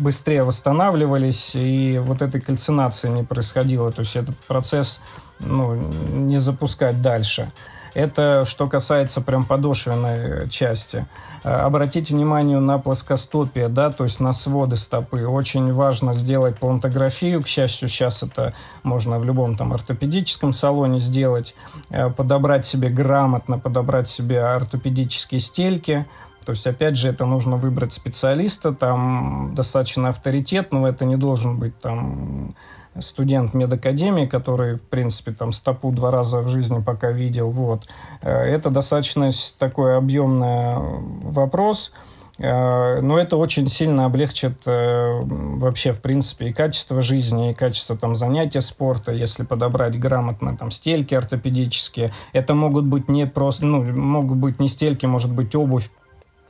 быстрее 0.00 0.42
восстанавливались, 0.42 1.54
и 1.54 2.00
вот 2.02 2.22
этой 2.22 2.40
кальцинации 2.40 3.08
не 3.08 3.22
происходило. 3.22 3.92
То 3.92 4.00
есть 4.00 4.16
этот 4.16 4.36
процесс 4.48 5.00
ну, 5.40 5.74
не 6.14 6.38
запускать 6.38 7.00
дальше. 7.02 7.50
Это 7.94 8.44
что 8.44 8.68
касается 8.68 9.20
прям 9.20 9.44
подошвенной 9.44 10.48
части. 10.48 11.06
Э, 11.44 11.50
обратите 11.50 12.12
внимание 12.14 12.58
на 12.58 12.78
плоскостопие, 12.78 13.68
да, 13.68 13.90
то 13.90 14.04
есть 14.04 14.18
на 14.18 14.32
своды 14.32 14.76
стопы. 14.76 15.24
Очень 15.26 15.72
важно 15.72 16.12
сделать 16.12 16.58
плантографию. 16.58 17.40
К 17.40 17.46
счастью, 17.46 17.88
сейчас 17.88 18.24
это 18.24 18.52
можно 18.82 19.18
в 19.18 19.24
любом 19.24 19.54
там 19.54 19.72
ортопедическом 19.72 20.52
салоне 20.52 20.98
сделать. 20.98 21.54
Э, 21.90 22.10
подобрать 22.10 22.66
себе 22.66 22.88
грамотно, 22.88 23.58
подобрать 23.58 24.08
себе 24.08 24.40
ортопедические 24.40 25.40
стельки. 25.40 26.04
То 26.44 26.52
есть, 26.52 26.66
опять 26.66 26.98
же, 26.98 27.08
это 27.08 27.24
нужно 27.24 27.56
выбрать 27.56 27.94
специалиста, 27.94 28.74
там 28.74 29.54
достаточно 29.54 30.10
авторитетного, 30.10 30.88
это 30.88 31.06
не 31.06 31.16
должен 31.16 31.58
быть 31.58 31.78
там 31.80 32.54
студент 33.00 33.54
медакадемии, 33.54 34.26
который, 34.26 34.76
в 34.76 34.82
принципе, 34.82 35.32
там 35.32 35.52
стопу 35.52 35.90
два 35.90 36.10
раза 36.10 36.40
в 36.40 36.48
жизни 36.48 36.80
пока 36.80 37.10
видел. 37.10 37.50
Вот. 37.50 37.86
Э, 38.22 38.30
это 38.30 38.70
достаточно 38.70 39.30
такой 39.58 39.96
объемный 39.96 40.76
вопрос, 41.22 41.92
э, 42.38 43.00
но 43.00 43.18
это 43.18 43.36
очень 43.36 43.68
сильно 43.68 44.04
облегчит 44.06 44.62
э, 44.66 45.20
вообще, 45.22 45.92
в 45.92 46.00
принципе, 46.00 46.48
и 46.48 46.52
качество 46.52 47.00
жизни, 47.00 47.50
и 47.50 47.54
качество 47.54 47.96
там 47.96 48.14
занятия 48.14 48.60
спорта, 48.60 49.12
если 49.12 49.44
подобрать 49.44 49.98
грамотно 49.98 50.56
там 50.56 50.70
стельки 50.70 51.14
ортопедические. 51.14 52.12
Это 52.32 52.54
могут 52.54 52.84
быть 52.84 53.08
не 53.08 53.26
просто, 53.26 53.66
ну, 53.66 53.82
могут 53.82 54.38
быть 54.38 54.60
не 54.60 54.68
стельки, 54.68 55.06
может 55.06 55.34
быть 55.34 55.54
обувь 55.54 55.90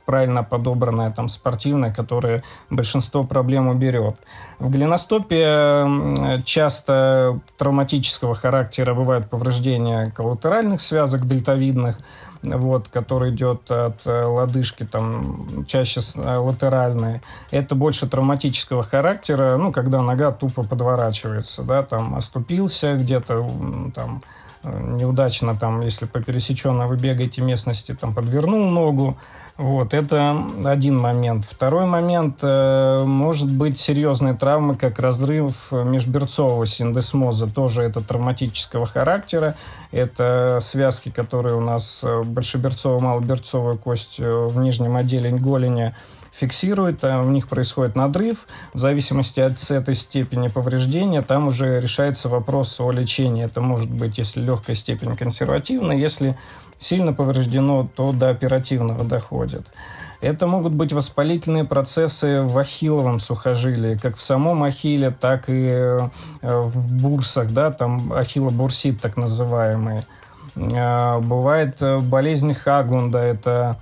правильно 0.05 0.43
подобранная, 0.43 1.11
там, 1.11 1.27
спортивная, 1.27 1.93
которая 1.93 2.43
большинство 2.69 3.23
проблем 3.23 3.67
уберет. 3.67 4.15
В 4.59 4.69
голеностопе 4.69 6.41
часто 6.45 7.39
травматического 7.57 8.35
характера 8.35 8.93
бывают 8.93 9.29
повреждения 9.29 10.11
коллатеральных 10.15 10.81
связок 10.81 11.27
дельтовидных, 11.27 11.97
вот, 12.53 12.87
который 12.89 13.31
идет 13.31 13.69
от 13.71 14.05
э, 14.05 14.23
лодыжки, 14.23 14.85
там, 14.85 15.65
чаще 15.65 16.01
э, 16.15 16.37
латеральные. 16.37 17.21
Это 17.51 17.75
больше 17.75 18.07
травматического 18.07 18.83
характера, 18.83 19.57
ну, 19.57 19.71
когда 19.71 20.01
нога 20.01 20.31
тупо 20.31 20.63
подворачивается, 20.63 21.63
да, 21.63 21.83
там, 21.83 22.15
оступился 22.15 22.93
где-то, 22.93 23.47
там, 23.95 24.21
неудачно, 24.63 25.55
там, 25.55 25.81
если 25.81 26.05
по 26.05 26.21
пересеченной 26.21 26.87
вы 26.87 26.97
бегаете 26.97 27.41
местности, 27.41 27.93
там, 27.93 28.13
подвернул 28.13 28.69
ногу, 28.69 29.17
Вот, 29.57 29.93
это 29.93 30.45
один 30.65 30.97
момент. 30.97 31.45
Второй 31.45 31.85
момент, 31.85 32.39
э, 32.41 32.99
может 33.05 33.49
быть 33.49 33.77
серьезные 33.77 34.33
травмы, 34.33 34.75
как 34.75 34.99
разрыв 34.99 35.71
межберцового 35.71 36.65
синдесмоза, 36.65 37.47
тоже 37.47 37.83
это 37.83 38.01
травматического 38.01 38.85
характера. 38.85 39.55
Это 39.91 40.59
связки, 40.61 41.07
которые 41.07 41.55
у 41.55 41.61
нас 41.61 42.01
э, 42.03 42.23
большеберцовая, 42.23 42.99
малоберцовая 42.99 43.77
кость 43.77 44.19
э, 44.19 44.29
в 44.29 44.59
нижнем 44.59 44.97
отделе 44.97 45.31
голени 45.31 45.95
фиксирует, 46.35 47.03
а 47.03 47.21
у 47.21 47.29
них 47.29 47.47
происходит 47.47 47.95
надрыв. 47.95 48.45
В 48.73 48.79
зависимости 48.79 49.39
от 49.39 49.59
этой 49.71 49.95
степени 49.95 50.49
повреждения, 50.49 51.21
там 51.21 51.47
уже 51.47 51.79
решается 51.79 52.29
вопрос 52.29 52.79
о 52.79 52.91
лечении. 52.91 53.45
Это 53.45 53.61
может 53.61 53.91
быть, 53.91 54.17
если 54.17 54.41
легкая 54.41 54.75
степень 54.75 55.15
консервативная, 55.15 55.97
если 55.97 56.37
сильно 56.77 57.13
повреждено, 57.13 57.87
то 57.95 58.11
до 58.11 58.29
оперативного 58.29 59.05
доходит. 59.05 59.65
Это 60.21 60.47
могут 60.47 60.73
быть 60.73 60.91
воспалительные 60.91 61.65
процессы 61.65 62.41
в 62.41 62.57
ахилловом 62.57 63.19
сухожилии, 63.19 63.95
как 63.95 64.17
в 64.17 64.21
самом 64.21 64.63
ахилле, 64.63 65.11
так 65.11 65.43
и 65.47 65.67
э, 65.67 65.99
в 66.41 67.01
бурсах, 67.01 67.51
да, 67.51 67.71
там 67.71 68.11
ахиллобурсит 68.13 69.01
так 69.01 69.17
называемый. 69.17 70.01
Э, 70.55 71.19
бывает 71.19 71.81
э, 71.81 71.99
болезнь 71.99 72.53
Хаглунда, 72.53 73.19
это 73.19 73.77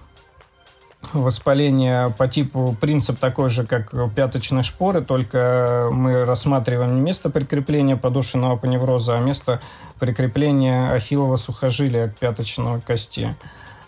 воспаление 1.13 2.09
по 2.17 2.27
типу 2.27 2.75
принцип 2.79 3.19
такой 3.19 3.49
же, 3.49 3.65
как 3.65 3.93
пяточной 4.13 4.63
шпоры, 4.63 5.01
только 5.01 5.89
мы 5.91 6.25
рассматриваем 6.25 6.95
не 6.95 7.01
место 7.01 7.29
прикрепления 7.29 7.95
подушенного 7.95 8.57
поневроза, 8.57 9.15
а 9.15 9.19
место 9.19 9.61
прикрепления 9.99 10.91
ахиллового 10.91 11.37
сухожилия 11.37 12.07
к 12.07 12.17
пяточной 12.17 12.81
кости. 12.81 13.35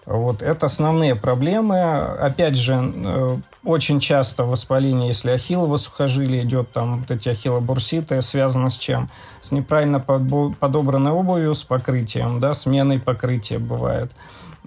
Вот 0.06 0.44
это 0.44 0.68
основные 0.68 1.16
проблемы. 1.16 1.80
Опять 1.80 2.56
же, 2.56 2.76
э, 2.80 3.38
очень 3.64 4.00
часто 4.00 4.44
воспаление, 4.44 5.08
если 5.08 5.32
ахиллово 5.32 5.78
сухожилие 5.78 6.44
идет, 6.44 6.72
там 6.72 7.00
вот 7.00 7.10
эти 7.10 7.30
ахиллобурситы, 7.30 8.22
связано 8.22 8.70
с 8.70 8.78
чем? 8.78 9.10
С 9.42 9.52
неправильно 9.52 10.00
подобранной 10.00 11.12
обувью, 11.12 11.56
с 11.56 11.64
покрытием, 11.64 12.40
да, 12.40 12.54
сменой 12.54 13.00
покрытия 13.00 13.58
бывает. 13.58 14.12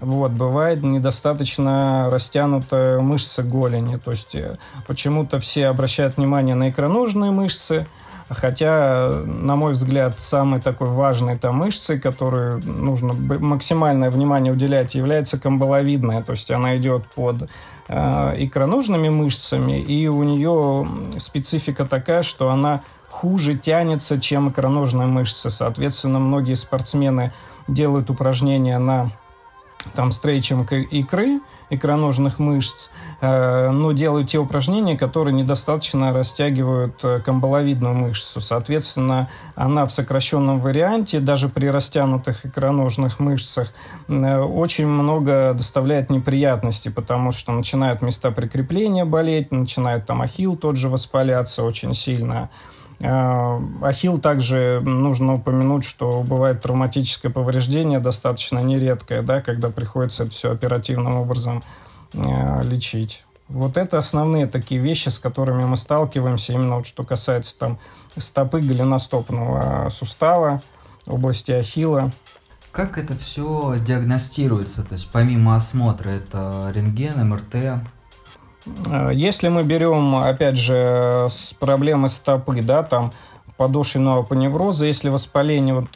Вот, 0.01 0.31
бывает 0.31 0.83
недостаточно 0.83 2.09
растянутая 2.11 3.01
мышца 3.01 3.43
голени. 3.43 3.97
То 3.97 4.13
есть 4.13 4.35
э, 4.35 4.57
почему-то 4.87 5.41
все 5.41 5.67
обращают 5.67 6.17
внимание 6.17 6.55
на 6.55 6.71
икроножные 6.71 7.33
мышцы, 7.33 7.87
хотя, 8.29 9.11
на 9.25 9.57
мой 9.57 9.73
взгляд, 9.73 10.21
самой 10.21 10.61
такой 10.61 10.89
важной 10.89 11.37
там 11.37 11.57
мышцей, 11.57 11.99
которой 11.99 12.63
нужно 12.63 13.13
максимальное 13.13 14.11
внимание 14.11 14.53
уделять, 14.53 14.95
является 14.95 15.39
камбаловидная. 15.39 16.23
То 16.23 16.33
есть 16.33 16.51
она 16.51 16.77
идет 16.77 17.05
под 17.17 17.51
э, 17.89 18.35
икроножными 18.39 19.09
мышцами, 19.09 19.81
и 19.81 20.07
у 20.07 20.23
нее 20.23 20.87
специфика 21.19 21.85
такая, 21.87 22.23
что 22.23 22.51
она 22.51 22.83
хуже 23.11 23.57
тянется, 23.57 24.21
чем 24.21 24.51
икроножная 24.51 25.07
мышца. 25.07 25.51
Соответственно, 25.51 26.21
многие 26.21 26.55
спортсмены 26.55 27.33
делают 27.67 28.11
упражнения 28.11 28.79
на 28.79 29.11
там 29.95 30.11
стрейчинг 30.11 30.73
икры, 30.73 31.41
икроножных 31.71 32.39
мышц, 32.39 32.91
э, 33.21 33.71
но 33.71 33.93
делают 33.93 34.29
те 34.29 34.39
упражнения, 34.39 34.97
которые 34.97 35.35
недостаточно 35.35 36.13
растягивают 36.13 36.99
э, 37.03 37.21
камбаловидную 37.21 37.95
мышцу. 37.95 38.41
Соответственно, 38.41 39.29
она 39.55 39.87
в 39.87 39.93
сокращенном 39.93 40.61
варианте, 40.61 41.21
даже 41.21 41.49
при 41.49 41.69
растянутых 41.69 42.47
икроножных 42.47 43.21
мышцах, 43.21 43.73
э, 44.09 44.39
очень 44.41 44.87
много 44.87 45.53
доставляет 45.55 46.11
неприятностей, 46.11 46.91
потому 46.91 47.33
что 47.33 47.53
начинают 47.53 48.03
места 48.03 48.31
прикрепления 48.31 49.05
болеть, 49.05 49.53
начинает 49.53 50.07
там 50.07 50.23
ахилл 50.23 50.57
тот 50.57 50.77
же 50.77 50.89
воспаляться 50.89 51.63
очень 51.63 51.95
сильно. 51.95 52.51
А, 53.01 53.63
ахилл 53.83 54.19
также 54.19 54.81
нужно 54.85 55.35
упомянуть, 55.35 55.85
что 55.85 56.23
бывает 56.23 56.61
травматическое 56.61 57.31
повреждение 57.31 58.01
достаточно 58.01 58.59
нередкое, 58.59 59.23
да, 59.23 59.41
когда 59.41 59.71
приходится 59.71 60.25
это 60.25 60.33
все 60.33 60.53
оперативным 60.53 61.15
образом 61.15 61.63
э, 62.15 62.63
лечить. 62.65 63.25
Вот 63.49 63.77
это 63.77 63.99
основные 63.99 64.47
такие 64.47 64.81
вещи, 64.81 65.09
с 65.09 65.19
которыми 65.19 65.63
мы 65.63 65.77
сталкиваемся, 65.77 66.53
именно 66.53 66.77
вот 66.77 66.87
что 66.87 67.05
касается 67.05 67.57
там 67.59 67.79
стопы 68.17 68.61
голеностопного 68.61 69.89
сустава, 69.91 70.61
области 71.07 71.53
ахилла. 71.53 72.11
Как 72.73 72.99
это 72.99 73.17
все 73.17 73.77
диагностируется? 73.79 74.83
То 74.83 74.95
есть 74.95 75.09
помимо 75.11 75.57
осмотра 75.57 76.11
это 76.11 76.71
рентген, 76.75 77.27
МРТ, 77.29 77.55
Э, 77.55 77.81
если 79.13 79.49
мы 79.49 79.63
берем, 79.63 80.17
опять 80.17 80.57
же, 80.57 81.29
с 81.31 81.53
проблемы 81.55 82.09
стопы, 82.09 82.63
да, 82.63 82.83
там 82.83 83.13
подошвенного 83.57 84.23
поневроза, 84.23 84.87
если 84.87 85.09
воспаление, 85.09 85.75
вот 85.75 85.87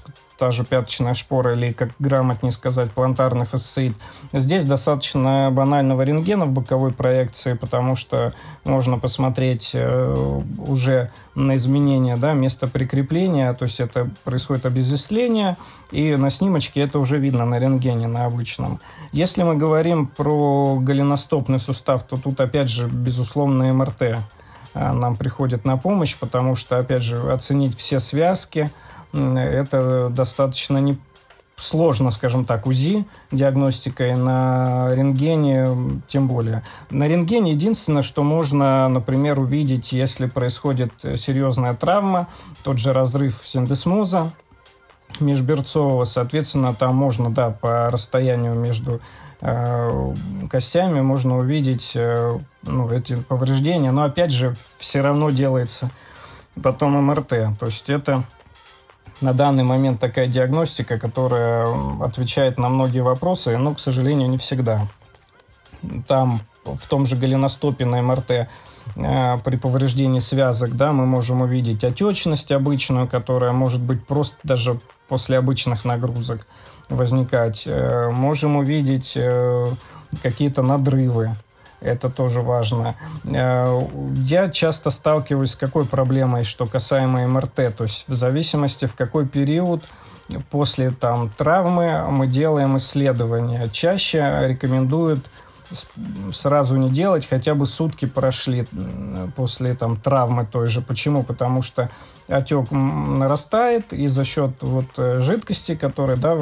та 0.43 0.51
же 0.51 0.65
пяточная 0.65 1.15
шпора 1.15 1.53
или, 1.53 1.71
как 1.71 1.91
грамотнее 2.01 2.51
сказать, 2.51 2.91
плантарный 2.91 3.45
фасциит. 3.45 3.95
Здесь 4.33 4.65
достаточно 4.65 5.51
банального 5.53 6.03
рентгена 6.03 6.47
в 6.47 6.51
боковой 6.51 6.91
проекции, 6.91 7.53
потому 7.53 7.95
что 7.95 8.33
можно 8.65 8.99
посмотреть 8.99 9.71
э, 9.75 10.41
уже 10.67 11.13
на 11.37 11.55
изменения 11.55 12.17
да, 12.17 12.33
места 12.33 12.67
прикрепления, 12.67 13.55
то 13.55 13.67
есть 13.67 13.79
это 13.79 14.11
происходит 14.25 14.67
обезвестление, 14.67 15.57
и 15.93 16.17
на 16.17 16.29
снимочке 16.29 16.81
это 16.81 16.99
уже 16.99 17.19
видно 17.19 17.45
на 17.45 17.61
рентгене, 17.61 18.09
на 18.09 18.25
обычном. 18.25 18.81
Если 19.13 19.45
мы 19.45 19.55
говорим 19.55 20.09
про 20.09 20.77
голеностопный 20.81 21.61
сустав, 21.61 22.03
то 22.03 22.17
тут 22.17 22.41
опять 22.41 22.69
же, 22.69 22.89
безусловно, 22.89 23.73
МРТ 23.73 24.03
э, 24.03 24.19
нам 24.75 25.15
приходит 25.15 25.65
на 25.65 25.77
помощь, 25.77 26.17
потому 26.17 26.57
что, 26.57 26.79
опять 26.79 27.03
же, 27.03 27.33
оценить 27.33 27.79
все 27.79 28.01
связки– 28.01 28.69
это 29.13 30.11
достаточно 30.11 30.79
не 30.79 30.99
сложно, 31.57 32.11
скажем 32.11 32.45
так, 32.45 32.67
УЗИ 32.67 33.07
диагностикой, 33.31 34.17
на 34.17 34.95
рентгене 34.95 36.03
тем 36.09 36.29
более. 36.29 36.63
На 36.91 37.07
рентгене 37.07 37.53
единственное, 37.53 38.03
что 38.03 38.23
можно, 38.23 38.89
например, 38.89 39.39
увидеть, 39.39 39.93
если 39.93 40.27
происходит 40.27 40.93
серьезная 41.17 41.75
травма, 41.75 42.27
тот 42.65 42.79
же 42.79 42.93
разрыв 42.93 43.41
синдесмоза 43.45 44.33
межберцового, 45.21 46.05
соответственно, 46.05 46.75
там 46.75 46.97
можно, 46.97 47.31
да, 47.31 47.51
по 47.51 47.91
расстоянию 47.91 48.55
между 48.55 49.01
э, 49.41 50.15
костями 50.51 51.01
можно 51.01 51.39
увидеть 51.39 51.93
э, 51.95 52.39
ну, 52.63 52.91
эти 52.91 53.17
повреждения, 53.17 53.91
но 53.91 54.05
опять 54.05 54.33
же 54.33 54.57
все 54.79 55.01
равно 55.03 55.31
делается 55.31 55.91
потом 56.63 56.93
МРТ, 57.05 57.29
то 57.29 57.67
есть 57.67 57.89
это 57.91 58.25
на 59.23 59.33
данный 59.33 59.65
момент 59.65 60.01
такая 60.01 60.27
диагностика, 60.27 60.99
которая 60.99 61.67
отвечает 62.03 62.59
на 62.59 62.69
многие 62.69 63.01
вопросы, 63.01 63.57
но, 63.57 63.75
к 63.75 63.81
сожалению, 63.81 64.29
не 64.29 64.39
всегда. 64.39 64.89
Там 66.07 66.41
в 66.65 66.87
том 66.89 67.07
же 67.07 67.17
голеностопе 67.17 67.85
на 67.85 68.03
МРТ 68.03 68.31
э, 68.31 68.47
при 69.45 69.57
повреждении 69.57 70.21
связок, 70.21 70.77
да, 70.77 70.93
мы 70.93 71.07
можем 71.07 71.43
увидеть 71.43 71.85
отечность 71.85 72.53
обычную, 72.53 73.09
которая 73.09 73.53
может 73.53 73.83
быть 73.83 74.05
просто 74.07 74.37
даже 74.43 74.79
после 75.09 75.39
обычных 75.39 75.85
нагрузок 75.85 76.47
возникать. 76.89 77.65
Э, 77.67 78.11
можем 78.11 78.57
увидеть 78.57 79.15
э, 79.17 79.67
какие-то 80.23 80.63
надрывы 80.63 81.35
это 81.83 82.09
тоже 82.09 82.41
важно. 82.41 82.95
Э, 83.25 83.87
я 84.17 84.49
часто 84.49 84.91
сталкиваюсь 84.91 85.53
с 85.53 85.57
какой 85.57 85.85
проблемой, 85.85 86.45
что 86.45 86.67
касаемо 86.67 87.27
МРТ, 87.27 87.77
то 87.77 87.85
есть 87.85 88.09
в 88.09 88.15
зависимости 88.15 88.87
в 88.87 88.95
какой 88.95 89.27
период 89.27 89.83
после 90.51 90.91
там 90.91 91.31
травмы 91.37 92.07
мы 92.09 92.27
делаем 92.27 92.77
исследования. 92.77 93.69
Чаще 93.69 94.47
рекомендуют 94.49 95.27
сразу 96.33 96.77
не 96.77 96.91
делать, 96.91 97.27
хотя 97.29 97.55
бы 97.55 97.67
сутки 97.67 98.05
прошли 98.05 98.67
после 99.37 99.75
там 99.75 99.97
травмы 99.97 100.47
той 100.51 100.67
же. 100.67 100.81
Почему? 100.81 101.23
Потому 101.23 101.63
что 101.63 101.91
отек 102.29 102.71
нарастает, 102.71 103.93
и 103.93 104.07
за 104.07 104.25
счет 104.25 104.51
вот 104.61 104.87
э, 104.97 105.21
жидкости, 105.21 105.75
которая 105.75 106.17
да, 106.17 106.37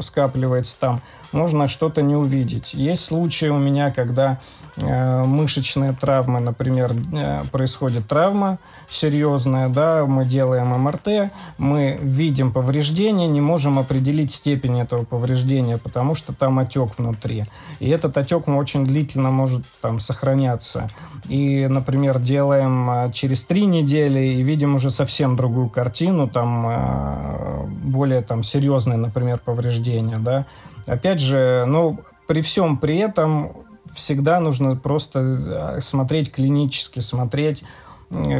скапливается 0.00 0.78
там, 0.78 1.02
можно 1.32 1.68
что-то 1.68 2.02
не 2.02 2.16
увидеть. 2.16 2.74
Есть 2.74 3.04
случаи 3.04 3.46
у 3.46 3.58
меня, 3.58 3.90
когда 3.90 4.38
мышечные 4.76 5.92
травмы, 5.92 6.40
например, 6.40 6.92
э, 7.12 7.42
происходит 7.50 8.06
травма 8.06 8.58
серьезная, 8.88 9.68
да, 9.68 10.04
мы 10.06 10.24
делаем 10.24 10.68
МРТ, 10.68 11.32
мы 11.58 11.98
видим 12.02 12.52
повреждение, 12.52 13.28
не 13.28 13.40
можем 13.40 13.78
определить 13.78 14.32
степень 14.32 14.80
этого 14.80 15.04
повреждения, 15.04 15.78
потому 15.78 16.14
что 16.14 16.32
там 16.32 16.58
отек 16.58 16.98
внутри. 16.98 17.44
И 17.78 17.88
этот 17.88 18.16
отек 18.18 18.48
очень 18.48 18.84
длительно 18.84 19.30
может 19.30 19.64
там 19.80 20.00
сохраняться. 20.00 20.90
И, 21.28 21.66
например, 21.66 22.18
делаем 22.18 22.90
э, 22.90 23.12
через 23.12 23.42
три 23.42 23.66
недели 23.66 24.20
и 24.20 24.42
видим 24.42 24.74
уже 24.74 24.90
совсем 24.90 25.36
другую 25.36 25.68
картину, 25.68 26.28
там 26.28 26.66
э, 26.68 27.66
более 27.84 28.22
там 28.22 28.42
серьезные, 28.42 28.98
например, 28.98 29.38
повреждения, 29.38 30.18
да. 30.18 30.46
Опять 30.86 31.20
же, 31.20 31.64
ну, 31.66 32.00
при 32.26 32.42
всем 32.42 32.76
при 32.76 32.98
этом 32.98 33.52
всегда 33.94 34.40
нужно 34.40 34.76
просто 34.76 35.78
смотреть 35.80 36.32
клинически, 36.32 37.00
смотреть, 37.00 37.64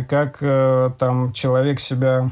как 0.08 0.38
там 0.98 1.32
человек 1.32 1.80
себя 1.80 2.30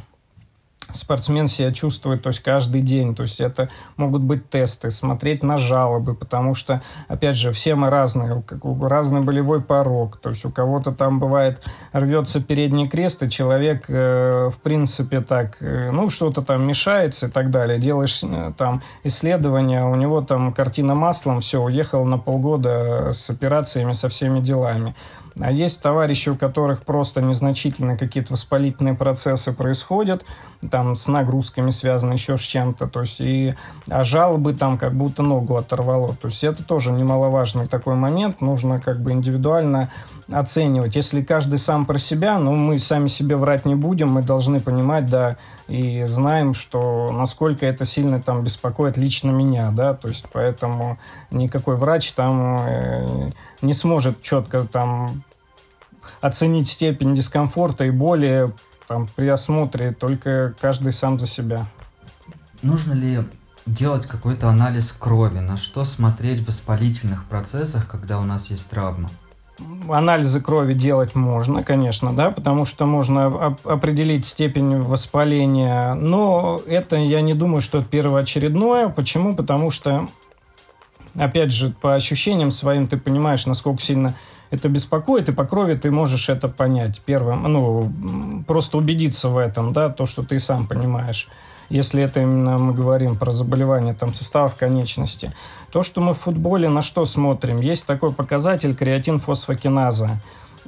спортсмен 0.92 1.48
себя 1.48 1.72
чувствует, 1.72 2.22
то 2.22 2.28
есть 2.28 2.40
каждый 2.40 2.80
день, 2.80 3.14
то 3.14 3.22
есть 3.22 3.40
это 3.40 3.68
могут 3.96 4.22
быть 4.22 4.48
тесты, 4.48 4.90
смотреть 4.90 5.42
на 5.42 5.58
жалобы, 5.58 6.14
потому 6.14 6.54
что, 6.54 6.82
опять 7.08 7.36
же, 7.36 7.52
все 7.52 7.74
мы 7.74 7.90
разные, 7.90 8.42
разный 8.82 9.20
болевой 9.20 9.60
порог, 9.60 10.16
то 10.16 10.30
есть 10.30 10.44
у 10.44 10.50
кого-то 10.50 10.92
там 10.92 11.20
бывает 11.20 11.62
рвется 11.92 12.40
передний 12.40 12.88
крест, 12.88 13.22
и 13.22 13.30
человек, 13.30 13.84
э, 13.88 14.48
в 14.50 14.58
принципе, 14.60 15.20
так, 15.20 15.56
э, 15.60 15.90
ну, 15.90 16.08
что-то 16.10 16.42
там 16.42 16.66
мешается 16.66 17.26
и 17.26 17.30
так 17.30 17.50
далее, 17.50 17.78
делаешь 17.78 18.22
э, 18.22 18.52
там 18.56 18.82
исследования, 19.04 19.84
у 19.84 19.94
него 19.94 20.22
там 20.22 20.52
картина 20.52 20.94
маслом, 20.94 21.40
все, 21.40 21.62
уехал 21.62 22.04
на 22.04 22.18
полгода 22.18 23.12
с 23.12 23.30
операциями, 23.30 23.92
со 23.92 24.08
всеми 24.08 24.40
делами. 24.40 24.94
А 25.40 25.52
есть 25.52 25.82
товарищи, 25.82 26.30
у 26.30 26.36
которых 26.36 26.82
просто 26.82 27.20
незначительные 27.20 27.96
какие-то 27.96 28.32
воспалительные 28.32 28.94
процессы 28.94 29.52
происходят, 29.52 30.24
там 30.70 30.96
с 30.96 31.06
нагрузками 31.06 31.70
связаны, 31.70 32.14
еще 32.14 32.36
с 32.36 32.40
чем-то, 32.40 32.88
то 32.88 33.00
есть 33.00 33.20
и 33.20 33.54
а 33.88 34.04
жалобы 34.04 34.54
там 34.54 34.78
как 34.78 34.94
будто 34.94 35.22
ногу 35.22 35.56
оторвало. 35.56 36.14
То 36.16 36.28
есть 36.28 36.42
это 36.42 36.64
тоже 36.64 36.90
немаловажный 36.92 37.68
такой 37.68 37.94
момент, 37.94 38.40
нужно 38.40 38.80
как 38.80 39.00
бы 39.00 39.12
индивидуально 39.12 39.90
оценивать. 40.30 40.96
Если 40.96 41.22
каждый 41.22 41.58
сам 41.58 41.86
про 41.86 41.98
себя, 41.98 42.38
ну 42.38 42.54
мы 42.54 42.78
сами 42.78 43.06
себе 43.06 43.36
врать 43.36 43.64
не 43.64 43.74
будем, 43.74 44.10
мы 44.10 44.22
должны 44.22 44.60
понимать, 44.60 45.06
да, 45.06 45.36
и 45.68 46.04
знаем, 46.04 46.54
что 46.54 47.10
насколько 47.12 47.64
это 47.64 47.84
сильно 47.84 48.20
там 48.20 48.42
беспокоит 48.42 48.96
лично 48.96 49.30
меня, 49.30 49.70
да, 49.70 49.94
то 49.94 50.08
есть 50.08 50.26
поэтому 50.32 50.98
никакой 51.30 51.76
врач 51.76 52.12
там 52.12 52.58
э, 52.60 53.30
не 53.62 53.72
сможет 53.72 54.20
четко 54.22 54.66
там 54.66 55.22
оценить 56.20 56.68
степень 56.68 57.14
дискомфорта 57.14 57.84
и 57.84 57.90
боли 57.90 58.52
там, 58.86 59.06
при 59.16 59.28
осмотре, 59.28 59.92
только 59.92 60.54
каждый 60.60 60.92
сам 60.92 61.18
за 61.18 61.26
себя. 61.26 61.66
Нужно 62.62 62.92
ли 62.92 63.20
делать 63.66 64.06
какой-то 64.06 64.48
анализ 64.48 64.94
крови? 64.98 65.38
На 65.38 65.56
что 65.56 65.84
смотреть 65.84 66.40
в 66.40 66.46
воспалительных 66.48 67.24
процессах, 67.24 67.86
когда 67.86 68.18
у 68.18 68.24
нас 68.24 68.50
есть 68.50 68.68
травма? 68.68 69.08
Анализы 69.88 70.40
крови 70.40 70.72
делать 70.72 71.16
можно, 71.16 71.64
конечно, 71.64 72.12
да, 72.12 72.30
потому 72.30 72.64
что 72.64 72.86
можно 72.86 73.56
определить 73.64 74.24
степень 74.24 74.80
воспаления, 74.80 75.94
но 75.94 76.60
это 76.66 76.96
я 76.96 77.20
не 77.22 77.34
думаю, 77.34 77.60
что 77.60 77.78
это 77.78 77.88
первоочередное. 77.88 78.88
Почему? 78.88 79.34
Потому 79.34 79.72
что, 79.72 80.06
опять 81.16 81.52
же, 81.52 81.70
по 81.70 81.96
ощущениям 81.96 82.52
своим 82.52 82.86
ты 82.86 82.96
понимаешь, 82.96 83.46
насколько 83.46 83.82
сильно 83.82 84.14
это 84.50 84.68
беспокоит, 84.68 85.28
и 85.28 85.32
по 85.32 85.44
крови 85.44 85.74
ты 85.74 85.90
можешь 85.90 86.28
это 86.28 86.48
понять 86.48 87.00
первым, 87.04 87.42
ну, 87.44 87.92
просто 88.46 88.78
убедиться 88.78 89.28
в 89.28 89.36
этом, 89.36 89.72
да, 89.72 89.88
то, 89.88 90.06
что 90.06 90.22
ты 90.22 90.38
сам 90.38 90.66
понимаешь. 90.66 91.28
Если 91.70 92.02
это 92.02 92.22
именно 92.22 92.56
мы 92.56 92.72
говорим 92.72 93.16
про 93.16 93.30
заболевания 93.30 93.92
там 93.92 94.14
суставов 94.14 94.54
конечности. 94.54 95.32
То, 95.70 95.82
что 95.82 96.00
мы 96.00 96.14
в 96.14 96.18
футболе 96.18 96.70
на 96.70 96.80
что 96.80 97.04
смотрим, 97.04 97.56
есть 97.56 97.84
такой 97.84 98.10
показатель 98.12 98.74
креатин 98.74 99.20
фосфокиназа 99.20 100.10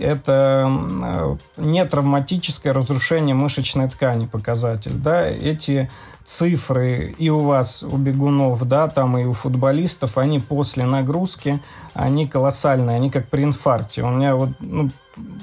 это 0.00 0.66
э, 0.68 1.36
не 1.58 1.84
травматическое 1.84 2.72
разрушение 2.72 3.34
мышечной 3.34 3.88
ткани 3.88 4.26
показатель. 4.26 4.92
Да? 4.94 5.26
Эти 5.26 5.90
цифры 6.24 7.14
и 7.18 7.28
у 7.30 7.40
вас, 7.40 7.82
у 7.82 7.96
бегунов, 7.96 8.66
да, 8.68 8.88
там 8.88 9.18
и 9.18 9.24
у 9.24 9.32
футболистов, 9.32 10.18
они 10.18 10.38
после 10.38 10.84
нагрузки, 10.84 11.60
они 11.94 12.26
колоссальные, 12.26 12.96
они 12.96 13.10
как 13.10 13.28
при 13.28 13.42
инфаркте. 13.42 14.02
У 14.02 14.10
меня 14.10 14.36
вот 14.36 14.50
ну, 14.60 14.90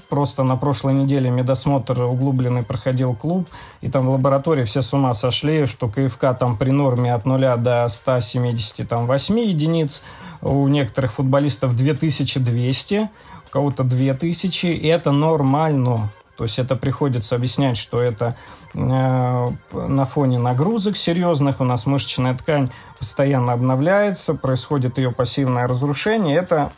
просто 0.08 0.44
на 0.44 0.56
прошлой 0.56 0.94
неделе 0.94 1.30
медосмотр 1.30 2.02
углубленный 2.02 2.64
проходил 2.64 3.16
клуб, 3.16 3.50
и 3.82 3.90
там 3.90 4.06
в 4.06 4.12
лаборатории 4.12 4.64
все 4.64 4.82
с 4.82 4.94
ума 4.94 5.14
сошли, 5.14 5.66
что 5.66 5.90
КФК 5.90 6.38
там 6.40 6.58
при 6.58 6.72
норме 6.72 7.14
от 7.14 7.26
0 7.26 7.58
до 7.58 7.88
178 7.88 9.40
единиц, 9.40 10.04
у 10.42 10.68
некоторых 10.68 11.14
футболистов 11.14 11.76
2200, 11.76 13.10
у 13.48 13.52
кого-то 13.52 13.84
2000, 13.84 14.68
и 14.68 14.88
это 14.88 15.12
нормально. 15.12 16.10
То 16.38 16.44
есть 16.44 16.60
это 16.60 16.76
приходится 16.76 17.36
объяснять, 17.36 17.78
что 17.78 18.00
это 18.00 18.36
э, 18.74 19.48
на 19.74 20.06
фоне 20.06 20.38
нагрузок 20.38 20.96
серьезных 20.96 21.60
у 21.60 21.64
нас 21.64 21.88
мышечная 21.88 22.36
ткань 22.36 22.70
постоянно 23.00 23.54
обновляется, 23.54 24.36
происходит 24.36 25.00
ее 25.00 25.12
пассивное 25.12 25.68
разрушение. 25.68 26.38
Это 26.38 26.72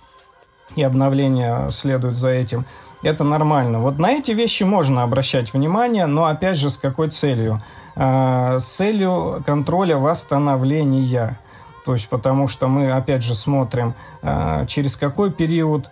и 0.75 0.84
обновление 0.84 1.69
следует 1.71 2.15
за 2.15 2.29
этим. 2.29 2.65
Это 3.01 3.23
нормально. 3.23 3.79
Вот 3.79 3.97
на 3.97 4.12
эти 4.12 4.32
вещи 4.32 4.63
можно 4.63 5.03
обращать 5.03 5.53
внимание, 5.53 6.05
но 6.05 6.25
опять 6.25 6.58
же 6.58 6.69
с 6.69 6.77
какой 6.77 7.10
целью? 7.10 7.62
Э, 7.95 8.60
с 8.60 8.63
целью 8.63 9.43
контроля 9.45 9.97
восстановления. 9.97 11.38
То 11.86 11.93
есть 11.93 12.08
потому 12.08 12.47
что 12.47 12.67
мы 12.67 12.91
опять 12.91 13.23
же 13.23 13.36
смотрим, 13.36 13.93
э, 14.21 14.65
через 14.67 14.95
какой 14.95 15.32
период 15.32 15.89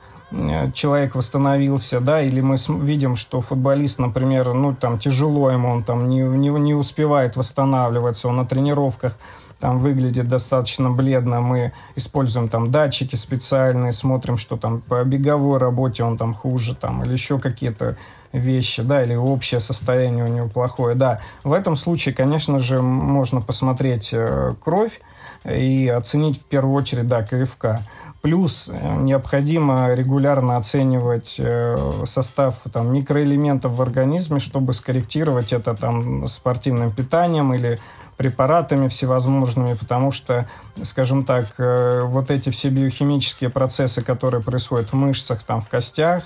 человек 0.73 1.15
восстановился, 1.15 2.01
да, 2.01 2.21
или 2.21 2.41
мы 2.41 2.57
видим, 2.81 3.15
что 3.15 3.39
футболист, 3.39 3.99
например, 3.99 4.53
ну, 4.53 4.75
там, 4.75 4.97
тяжело 4.97 5.49
ему, 5.49 5.69
он 5.69 5.83
там 5.83 6.09
не, 6.09 6.21
не, 6.21 6.49
не 6.49 6.73
успевает 6.73 7.37
восстанавливаться, 7.37 8.27
он 8.27 8.37
на 8.37 8.45
тренировках 8.45 9.17
там 9.59 9.79
выглядит 9.79 10.27
достаточно 10.27 10.91
бледно, 10.91 11.41
мы 11.41 11.73
используем 11.95 12.47
там 12.47 12.71
датчики 12.71 13.15
специальные, 13.15 13.91
смотрим, 13.91 14.37
что 14.37 14.57
там 14.57 14.81
по 14.81 15.03
беговой 15.03 15.57
работе 15.57 16.03
он 16.03 16.17
там 16.17 16.33
хуже, 16.33 16.75
там, 16.75 17.03
или 17.03 17.13
еще 17.13 17.39
какие-то 17.39 17.97
вещи, 18.33 18.83
да, 18.83 19.01
или 19.01 19.15
общее 19.15 19.59
состояние 19.59 20.25
у 20.25 20.27
него 20.27 20.47
плохое, 20.47 20.95
да. 20.95 21.21
В 21.43 21.53
этом 21.53 21.75
случае, 21.75 22.13
конечно 22.13 22.59
же, 22.59 22.81
можно 22.81 23.41
посмотреть 23.41 24.11
э, 24.13 24.53
кровь 24.61 24.99
и 25.45 25.87
оценить 25.87 26.39
в 26.39 26.43
первую 26.43 26.75
очередь, 26.75 27.07
да, 27.07 27.23
КФК. 27.23 27.79
Плюс 28.27 28.69
э, 28.69 28.95
необходимо 29.03 29.93
регулярно 29.93 30.57
оценивать 30.57 31.37
э, 31.39 31.77
состав 32.05 32.55
там, 32.73 32.91
микроэлементов 32.91 33.71
в 33.71 33.81
организме, 33.81 34.39
чтобы 34.39 34.73
скорректировать 34.73 35.53
это 35.53 35.73
там, 35.73 36.27
спортивным 36.27 36.91
питанием 36.91 37.53
или 37.53 37.79
препаратами 38.17 38.89
всевозможными, 38.89 39.75
потому 39.75 40.11
что, 40.11 40.45
скажем 40.83 41.23
так, 41.23 41.45
э, 41.57 42.01
вот 42.03 42.29
эти 42.29 42.49
все 42.49 42.67
биохимические 42.67 43.49
процессы, 43.49 44.01
которые 44.01 44.43
происходят 44.43 44.91
в 44.91 44.93
мышцах, 44.93 45.43
там, 45.43 45.61
в 45.61 45.69
костях, 45.69 46.25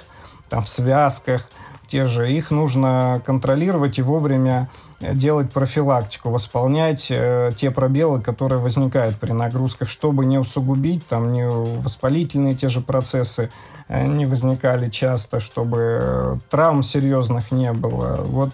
там, 0.49 0.63
в 0.63 0.69
связках, 0.69 1.47
те 1.85 2.07
же, 2.07 2.31
их 2.31 2.49
нужно 2.49 3.21
контролировать 3.27 3.99
и 3.99 4.01
вовремя 4.01 4.71
делать 5.01 5.51
профилактику, 5.51 6.29
восполнять 6.29 7.07
э, 7.09 7.51
те 7.55 7.71
пробелы, 7.71 8.21
которые 8.21 8.59
возникают 8.59 9.17
при 9.17 9.31
нагрузках, 9.31 9.89
чтобы 9.89 10.25
не 10.25 10.37
усугубить, 10.37 11.05
там, 11.07 11.31
не 11.31 11.47
воспалительные 11.47 12.55
те 12.55 12.69
же 12.69 12.81
процессы 12.81 13.49
э, 13.87 14.05
не 14.05 14.25
возникали 14.25 14.89
часто, 14.89 15.39
чтобы 15.39 15.99
э, 16.01 16.37
травм 16.49 16.83
серьезных 16.83 17.51
не 17.51 17.73
было. 17.73 18.21
Вот 18.23 18.51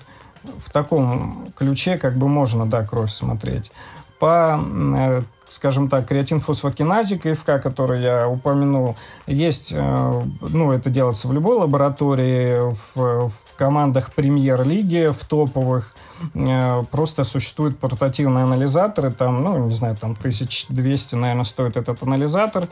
в 0.65 0.71
таком 0.71 1.47
ключе 1.55 1.97
как 1.97 2.15
бы 2.15 2.27
можно, 2.27 2.65
да, 2.65 2.85
кровь 2.85 3.11
смотреть. 3.11 3.71
По 4.19 4.59
э, 4.59 5.21
скажем 5.49 5.89
так, 5.89 6.07
креатин-фосфокиназе 6.07 7.17
КФК, 7.17 7.61
который 7.61 8.01
я 8.01 8.27
упомянул, 8.27 8.95
есть, 9.27 9.71
э, 9.71 10.21
ну, 10.41 10.71
это 10.71 10.89
делается 10.89 11.27
в 11.27 11.33
любой 11.33 11.57
лаборатории, 11.57 12.73
в, 12.73 13.29
в 13.29 13.55
командах 13.57 14.13
премьер-лиги, 14.13 15.11
в 15.17 15.25
топовых, 15.25 15.93
э, 16.33 16.83
просто 16.91 17.23
существуют 17.23 17.77
портативные 17.79 18.43
анализаторы, 18.43 19.11
там, 19.11 19.43
ну, 19.43 19.65
не 19.65 19.71
знаю, 19.71 19.95
там 19.95 20.11
1200, 20.11 21.15
наверное, 21.15 21.43
стоит 21.43 21.77
этот 21.77 22.03
анализатор, 22.03 22.67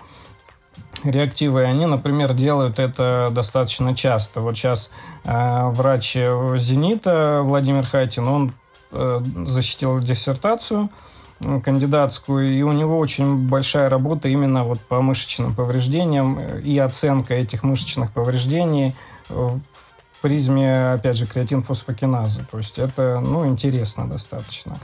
реактивы, 1.03 1.63
они, 1.63 1.85
например, 1.85 2.33
делают 2.33 2.79
это 2.79 3.29
достаточно 3.31 3.95
часто. 3.95 4.41
Вот 4.41 4.57
сейчас 4.57 4.89
врач 5.23 6.17
«Зенита» 6.57 7.41
Владимир 7.43 7.85
Хатин, 7.85 8.27
он 8.27 8.53
защитил 8.91 9.99
диссертацию 9.99 10.89
кандидатскую, 11.39 12.51
и 12.51 12.61
у 12.61 12.71
него 12.71 12.97
очень 12.97 13.47
большая 13.47 13.89
работа 13.89 14.29
именно 14.29 14.63
вот 14.63 14.79
по 14.79 15.01
мышечным 15.01 15.53
повреждениям 15.53 16.39
и 16.39 16.77
оценка 16.77 17.33
этих 17.33 17.63
мышечных 17.63 18.11
повреждений 18.11 18.95
в 19.29 19.61
призме, 20.21 20.93
опять 20.93 21.17
же, 21.17 21.27
креатин-фосфокиназы. 21.27 22.45
То 22.49 22.57
есть 22.57 22.79
это, 22.79 23.19
ну, 23.19 23.45
интересно 23.45 24.07
достаточно. 24.07 24.77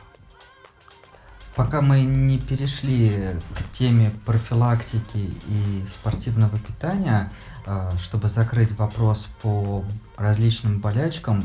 Пока 1.55 1.81
мы 1.81 2.01
не 2.01 2.39
перешли 2.39 3.35
к 3.55 3.77
теме 3.77 4.11
профилактики 4.25 5.33
и 5.47 5.85
спортивного 5.89 6.57
питания, 6.57 7.31
а, 7.65 7.91
чтобы 7.99 8.29
закрыть 8.29 8.71
вопрос 8.77 9.29
по 9.41 9.83
различным 10.15 10.79
болячкам, 10.79 11.43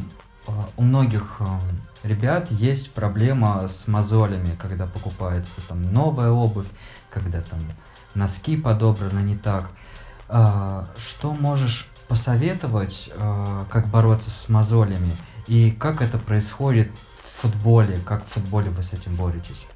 у 0.76 0.82
многих 0.82 1.40
ребят 2.06 2.50
есть 2.50 2.92
проблема 2.94 3.68
с 3.68 3.86
мозолями, 3.86 4.56
когда 4.58 4.86
покупается 4.86 5.60
там 5.68 5.92
новая 5.92 6.30
обувь, 6.30 6.66
когда 7.10 7.40
там 7.42 7.60
носки 8.14 8.56
подобраны 8.56 9.20
не 9.20 9.36
так. 9.36 9.70
А, 10.28 10.86
что 10.96 11.32
можешь 11.32 11.88
посоветовать, 12.08 13.10
а, 13.16 13.66
как 13.70 13.88
бороться 13.88 14.30
с 14.30 14.48
мозолями? 14.48 15.12
И 15.46 15.70
как 15.70 16.02
это 16.02 16.18
происходит 16.18 16.90
в 17.22 17.42
футболе? 17.42 17.98
Как 17.98 18.24
в 18.24 18.28
футболе 18.28 18.70
вы 18.70 18.82
с 18.82 18.92
этим 18.92 19.14
боретесь? 19.14 19.66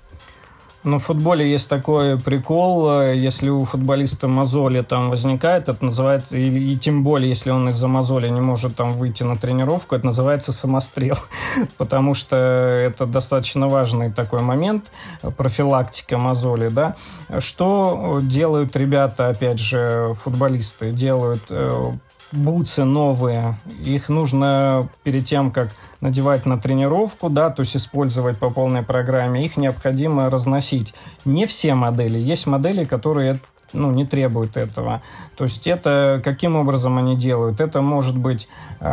Ну, 0.83 0.99
в 0.99 1.03
футболе 1.03 1.51
есть 1.51 1.69
такой 1.69 2.19
прикол, 2.19 3.03
э, 3.03 3.17
если 3.17 3.51
у 3.51 3.65
футболиста 3.65 4.29
мозоли 4.29 4.81
там 4.81 5.11
возникает, 5.11 5.69
это 5.69 5.85
называется, 5.85 6.39
и, 6.39 6.49
и 6.49 6.79
тем 6.79 7.05
более, 7.05 7.29
если 7.29 7.51
он 7.51 7.69
из-за 7.69 7.87
мозоли 7.87 8.29
не 8.31 8.41
может 8.41 8.77
там 8.77 8.93
выйти 8.93 9.23
на 9.23 9.37
тренировку, 9.37 9.95
это 9.95 10.07
называется 10.07 10.53
самострел, 10.53 11.19
потому 11.77 12.15
что 12.15 12.37
это 12.37 13.05
достаточно 13.05 13.69
важный 13.69 14.11
такой 14.11 14.41
момент, 14.41 14.91
профилактика 15.37 16.17
мозоли, 16.17 16.69
да. 16.69 16.97
Что 17.41 18.19
делают 18.23 18.75
ребята, 18.75 19.29
опять 19.29 19.59
же, 19.59 20.15
футболисты? 20.15 20.93
Делают 20.93 21.43
э, 21.51 21.93
бутсы 22.33 22.85
новые, 22.85 23.59
их 23.85 24.09
нужно 24.09 24.89
перед 25.03 25.27
тем, 25.27 25.51
как 25.51 25.69
надевать 26.01 26.47
на 26.47 26.59
тренировку, 26.59 27.29
да, 27.31 27.51
то 27.51 27.61
есть 27.61 27.77
использовать 27.77 28.39
по 28.39 28.51
полной 28.51 28.83
программе, 28.83 29.45
их 29.45 29.57
необходимо 29.57 30.31
разносить. 30.31 30.95
Не 31.25 31.47
все 31.47 31.75
модели, 31.75 32.19
есть 32.19 32.47
модели, 32.47 32.85
которые 32.85 33.41
ну, 33.73 33.91
не 33.91 34.05
требуют 34.05 34.57
этого. 34.57 35.03
То 35.37 35.45
есть 35.45 35.67
это 35.67 36.21
каким 36.25 36.57
образом 36.57 36.99
они 36.99 37.17
делают? 37.17 37.61
Это 37.61 37.81
может 37.81 38.17
быть 38.17 38.49
э, 38.81 38.87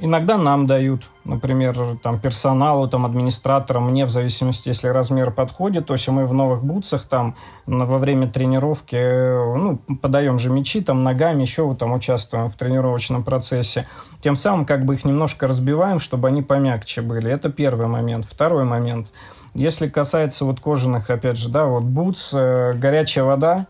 иногда 0.00 0.36
нам 0.36 0.66
дают, 0.66 1.02
например, 1.24 1.96
там 2.02 2.18
персоналу, 2.18 2.88
там 2.88 3.06
администраторам, 3.06 3.90
мне 3.90 4.04
в 4.04 4.10
зависимости, 4.10 4.68
если 4.68 4.88
размер 4.88 5.30
подходит, 5.30 5.86
то 5.86 5.94
есть 5.94 6.08
мы 6.08 6.26
в 6.26 6.34
новых 6.34 6.62
бутсах 6.62 7.06
там 7.06 7.36
во 7.66 7.98
время 7.98 8.28
тренировки, 8.28 8.96
ну, 8.96 9.78
подаем 10.00 10.38
же 10.38 10.50
мячи 10.50 10.80
там 10.80 11.04
ногами, 11.04 11.42
еще 11.42 11.72
там 11.74 11.92
участвуем 11.92 12.48
в 12.48 12.56
тренировочном 12.56 13.24
процессе. 13.24 13.86
Тем 14.22 14.36
самым 14.36 14.66
как 14.66 14.84
бы 14.84 14.94
их 14.94 15.04
немножко 15.04 15.46
разбиваем, 15.46 15.98
чтобы 15.98 16.28
они 16.28 16.42
помягче 16.42 17.02
были. 17.02 17.30
Это 17.30 17.50
первый 17.50 17.86
момент. 17.86 18.24
Второй 18.24 18.64
момент. 18.64 19.08
Если 19.54 19.88
касается 19.88 20.44
вот 20.44 20.60
кожаных, 20.60 21.10
опять 21.10 21.36
же, 21.36 21.50
да, 21.50 21.66
вот 21.66 21.82
бутс, 21.82 22.30
э, 22.32 22.72
горячая 22.74 23.24
вода, 23.24 23.66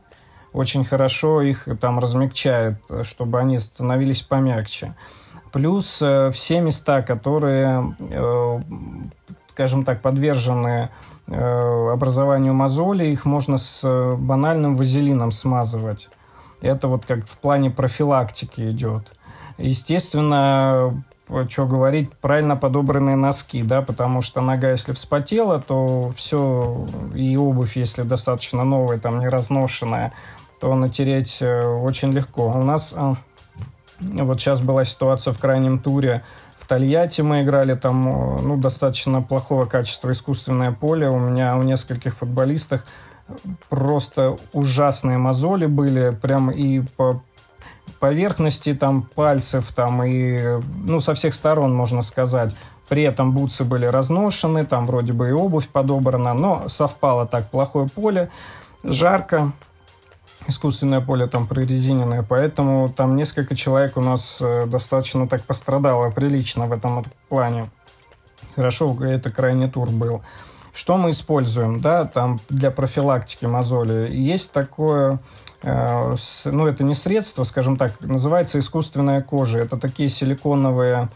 очень 0.53 0.85
хорошо 0.85 1.41
их 1.43 1.67
там 1.81 1.99
размягчает, 1.99 2.77
чтобы 3.03 3.39
они 3.41 3.59
становились 3.59 4.23
помягче. 4.23 4.95
Плюс 5.53 6.01
э, 6.01 6.31
все 6.33 6.61
места, 6.61 7.03
которые, 7.03 7.95
э, 8.01 8.61
скажем 9.51 9.85
так, 9.85 10.01
подвержены 10.01 10.89
э, 11.27 11.91
образованию 11.93 12.55
мозоли, 12.55 13.05
их 13.05 13.27
можно 13.27 13.59
с 13.59 14.17
банальным 14.17 14.77
вазелином 14.77 15.31
смазывать. 15.31 16.09
Это 16.63 16.89
вот 16.89 17.05
как 17.05 17.27
в 17.27 17.37
плане 17.39 17.71
профилактики 17.71 18.71
идет. 18.71 19.13
Естественно, 19.59 21.05
что 21.49 21.67
говорить, 21.67 22.13
правильно 22.15 22.57
подобранные 22.57 23.17
носки, 23.17 23.63
да, 23.63 23.83
потому 23.83 24.23
что 24.23 24.41
нога, 24.41 24.71
если 24.71 24.93
вспотела, 24.93 25.61
то 25.61 26.13
все, 26.17 26.87
и 27.15 27.37
обувь, 27.37 27.77
если 27.77 28.03
достаточно 28.03 28.65
новая, 28.65 28.99
там, 28.99 29.19
не 29.19 29.29
разношенная, 29.29 30.13
то 30.63 30.77
натереть 30.77 31.39
э, 31.41 31.65
очень 31.65 32.13
легко. 32.13 32.47
У 32.47 32.63
нас 32.63 32.95
э, 32.97 33.15
вот 33.99 34.41
сейчас 34.41 34.61
была 34.61 34.85
ситуация 34.85 35.33
в 35.33 35.39
крайнем 35.41 35.81
туре 35.81 36.23
в 36.57 36.69
Тольятти 36.69 37.23
мы 37.23 37.43
играли, 37.43 37.75
там 37.75 38.09
э, 38.09 38.43
ну, 38.43 38.57
достаточно 38.57 39.21
плохого 39.23 39.67
качества 39.67 40.13
искусственное 40.13 40.71
поле. 40.71 41.09
У 41.09 41.19
меня 41.19 41.57
у 41.57 41.65
нескольких 41.65 42.15
футболистов 42.15 42.85
просто 43.71 44.37
ужасные 44.53 45.19
мозоли 45.19 45.67
были, 45.67 46.11
прям 46.11 46.53
и 46.53 46.83
по 46.97 47.21
поверхности 47.99 48.73
там 48.73 49.03
пальцев, 49.03 49.73
там 49.73 50.05
и 50.05 50.61
ну 50.85 51.01
со 51.01 51.15
всех 51.15 51.35
сторон 51.35 51.75
можно 51.75 52.03
сказать. 52.03 52.55
При 52.89 53.03
этом 53.03 53.33
бутсы 53.33 53.65
были 53.65 53.87
разношены, 53.87 54.65
там 54.65 54.87
вроде 54.87 55.13
бы 55.13 55.29
и 55.29 55.33
обувь 55.33 55.69
подобрана, 55.69 56.35
но 56.35 56.69
совпало 56.69 57.27
так 57.27 57.51
плохое 57.51 57.89
поле, 57.89 58.31
жарко, 58.85 59.51
искусственное 60.49 61.01
поле 61.01 61.27
там 61.27 61.47
прорезиненное, 61.47 62.23
поэтому 62.23 62.89
там 62.89 63.17
несколько 63.17 63.55
человек 63.55 63.97
у 63.97 64.01
нас 64.01 64.41
э, 64.41 64.67
достаточно 64.67 65.29
так 65.29 65.45
пострадало 65.45 66.11
прилично 66.11 66.67
в 66.67 66.73
этом 66.73 67.05
плане. 67.29 67.71
Хорошо, 68.57 68.97
это 69.05 69.31
крайний 69.31 69.69
тур 69.69 69.91
был. 69.91 70.23
Что 70.73 70.97
мы 70.97 71.11
используем, 71.11 71.81
да, 71.81 72.05
там 72.05 72.41
для 72.49 72.71
профилактики 72.71 73.45
мозоли? 73.45 74.11
Есть 74.11 74.53
такое, 74.53 75.21
э, 75.63 76.17
ну 76.47 76.67
это 76.67 76.85
не 76.85 76.95
средство, 76.95 77.45
скажем 77.45 77.77
так, 77.77 78.01
называется 78.01 78.59
искусственная 78.59 79.21
кожа. 79.21 79.61
Это 79.61 79.77
такие 79.77 80.09
силиконовые 80.09 81.09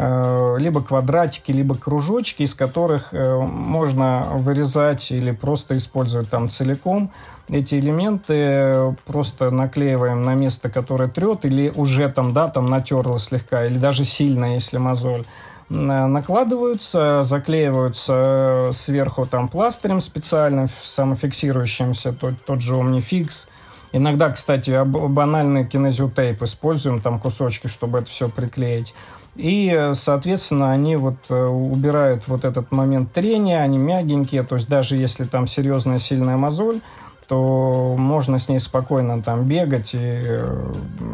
Э, 0.00 0.56
либо 0.60 0.80
квадратики, 0.80 1.50
либо 1.50 1.74
кружочки, 1.74 2.42
из 2.44 2.54
которых 2.54 3.12
можно 3.12 4.26
вырезать 4.34 5.10
или 5.10 5.32
просто 5.32 5.76
использовать 5.76 6.30
там 6.30 6.48
целиком. 6.48 7.10
Эти 7.50 7.76
элементы 7.76 8.94
просто 9.06 9.50
наклеиваем 9.50 10.22
на 10.22 10.34
место, 10.34 10.68
которое 10.68 11.08
трет, 11.08 11.46
или 11.46 11.72
уже 11.74 12.08
там, 12.10 12.34
да, 12.34 12.48
там 12.48 12.66
натерло 12.66 13.18
слегка, 13.18 13.64
или 13.64 13.78
даже 13.78 14.04
сильно, 14.04 14.54
если 14.54 14.76
мозоль 14.76 15.24
накладываются, 15.70 17.22
заклеиваются 17.22 18.70
сверху 18.72 19.26
там 19.26 19.48
пластырем 19.48 20.00
специальным, 20.00 20.66
самофиксирующимся, 20.82 22.12
тот, 22.12 22.34
тот 22.44 22.60
же 22.60 22.74
Omnifix. 22.74 23.48
Иногда, 23.92 24.30
кстати, 24.30 24.84
банальный 24.84 25.66
кинезиотейп 25.66 26.42
используем, 26.42 27.00
там 27.00 27.18
кусочки, 27.18 27.66
чтобы 27.68 27.98
это 28.00 28.10
все 28.10 28.28
приклеить. 28.28 28.94
И, 29.34 29.92
соответственно, 29.94 30.72
они 30.72 30.96
вот 30.96 31.16
э, 31.28 31.46
убирают 31.46 32.26
вот 32.26 32.44
этот 32.44 32.72
момент 32.72 33.12
трения, 33.12 33.60
они 33.60 33.78
мягенькие, 33.78 34.42
то 34.42 34.56
есть 34.56 34.68
даже 34.68 34.96
если 34.96 35.24
там 35.24 35.46
серьезная 35.46 36.00
сильная 36.00 36.36
мозоль, 36.36 36.80
то 37.28 37.94
можно 37.98 38.38
с 38.38 38.48
ней 38.48 38.58
спокойно 38.58 39.22
там 39.22 39.44
бегать, 39.44 39.94
и 39.94 39.98
э, 40.00 40.72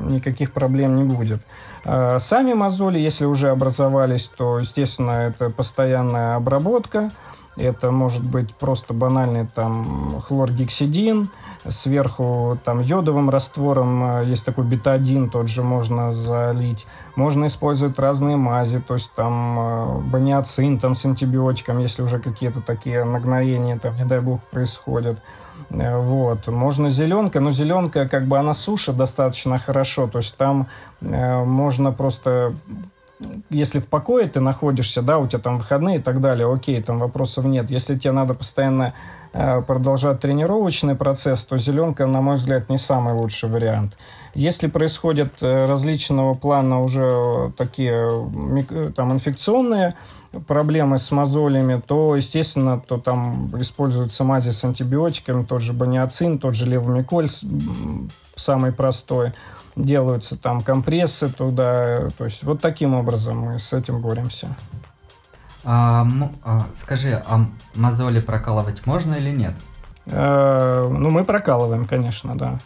никаких 0.09 0.53
проблем 0.53 0.95
не 0.97 1.03
будет. 1.03 1.43
А 1.85 2.19
сами 2.21 2.55
мозоли, 2.55 2.99
если 2.99 3.25
уже 3.25 3.51
образовались, 3.51 4.31
то, 4.37 4.59
естественно, 4.59 5.11
это 5.11 5.51
постоянная 5.51 6.37
обработка, 6.37 7.11
это 7.57 7.91
может 7.91 8.25
быть 8.25 8.55
просто 8.55 8.95
банальный 8.95 9.47
там 9.47 10.21
хлоргексидин, 10.27 11.31
сверху 11.69 12.59
там 12.65 12.81
йодовым 12.81 13.31
раствором, 13.31 14.21
э, 14.21 14.25
есть 14.27 14.45
такой 14.45 14.65
бетадин, 14.65 15.31
тот 15.31 15.49
же 15.49 15.62
можно 15.62 16.12
залить. 16.12 16.87
Можно 17.17 17.47
использовать 17.47 17.99
разные 17.99 18.37
мази, 18.37 18.81
то 18.81 18.95
есть 18.95 19.12
там 19.15 19.59
э, 19.59 19.99
баниацин 20.11 20.79
там 20.79 20.95
с 20.95 21.05
антибиотиком, 21.05 21.79
если 21.79 22.03
уже 22.03 22.19
какие-то 22.19 22.61
такие 22.61 23.05
нагноения 23.05 23.79
там, 23.79 23.97
не 23.97 24.05
дай 24.05 24.21
бог, 24.21 24.41
происходят. 24.51 25.19
Э, 25.81 25.99
вот. 25.99 26.47
Можно 26.47 26.89
зеленка, 26.89 27.41
но 27.41 27.51
зеленка 27.51 28.09
как 28.09 28.27
бы 28.27 28.39
она 28.39 28.55
суша 28.55 28.93
достаточно 28.93 29.59
хорошо, 29.59 30.07
то 30.07 30.18
есть 30.18 30.37
там 30.37 30.68
э, 31.01 31.45
можно 31.45 31.93
просто 31.93 32.55
если 33.55 33.79
в 33.79 33.87
покое 33.87 34.29
ты 34.29 34.41
находишься, 34.41 35.03
да, 35.03 35.19
у 35.19 35.27
тебя 35.27 35.39
там 35.39 35.59
выходные 35.59 35.99
и 35.99 36.03
так 36.03 36.21
далее, 36.21 36.53
окей, 36.53 36.83
там 36.83 36.99
вопросов 36.99 37.45
нет. 37.45 37.71
Если 37.71 37.97
тебе 37.97 38.13
надо 38.13 38.35
постоянно 38.35 38.95
э, 39.33 39.63
продолжать 39.63 40.21
тренировочный 40.21 40.97
процесс, 40.97 41.45
то 41.45 41.57
зеленка, 41.57 42.07
на 42.07 42.21
мой 42.21 42.37
взгляд, 42.37 42.69
не 42.69 42.79
самый 42.79 43.15
лучший 43.15 43.49
вариант. 43.49 43.97
Если 44.35 44.67
происходят 44.67 45.33
э, 45.41 45.67
различного 45.67 46.35
плана 46.35 46.83
уже 46.83 47.53
такие 47.57 48.11
э, 48.71 48.93
там 48.95 49.13
инфекционные 49.13 49.95
проблемы 50.49 50.99
с 50.99 51.13
мозолями, 51.13 51.81
то, 51.87 52.17
естественно, 52.17 52.81
то 52.81 52.99
там 52.99 53.51
используются 53.61 54.25
мази 54.25 54.51
с 54.51 54.65
антибиотиками, 54.65 55.45
тот 55.45 55.63
же 55.63 55.73
баниацин, 55.73 56.39
тот 56.39 56.55
же 56.55 56.67
левомиколь, 56.67 57.29
самый 58.35 58.73
простой 58.73 59.33
делаются 59.77 60.37
там 60.37 60.61
компрессы 60.61 61.33
туда. 61.33 62.09
То 62.16 62.25
есть 62.25 62.43
вот 62.45 62.61
таким 62.61 62.95
образом 62.95 63.39
мы 63.39 63.59
с 63.59 63.72
этим 63.72 64.01
боремся. 64.01 64.57
А, 65.64 66.07
а, 66.43 66.62
скажи, 66.77 67.22
а 67.27 67.47
мозоли 67.75 68.20
прокалывать 68.20 68.87
можно 68.87 69.14
или 69.14 69.31
нет? 69.31 69.55
А, 70.07 70.89
ну, 70.89 71.11
мы 71.11 71.25
прокалываем, 71.25 71.87
конечно, 71.87 72.37
да 72.37 72.59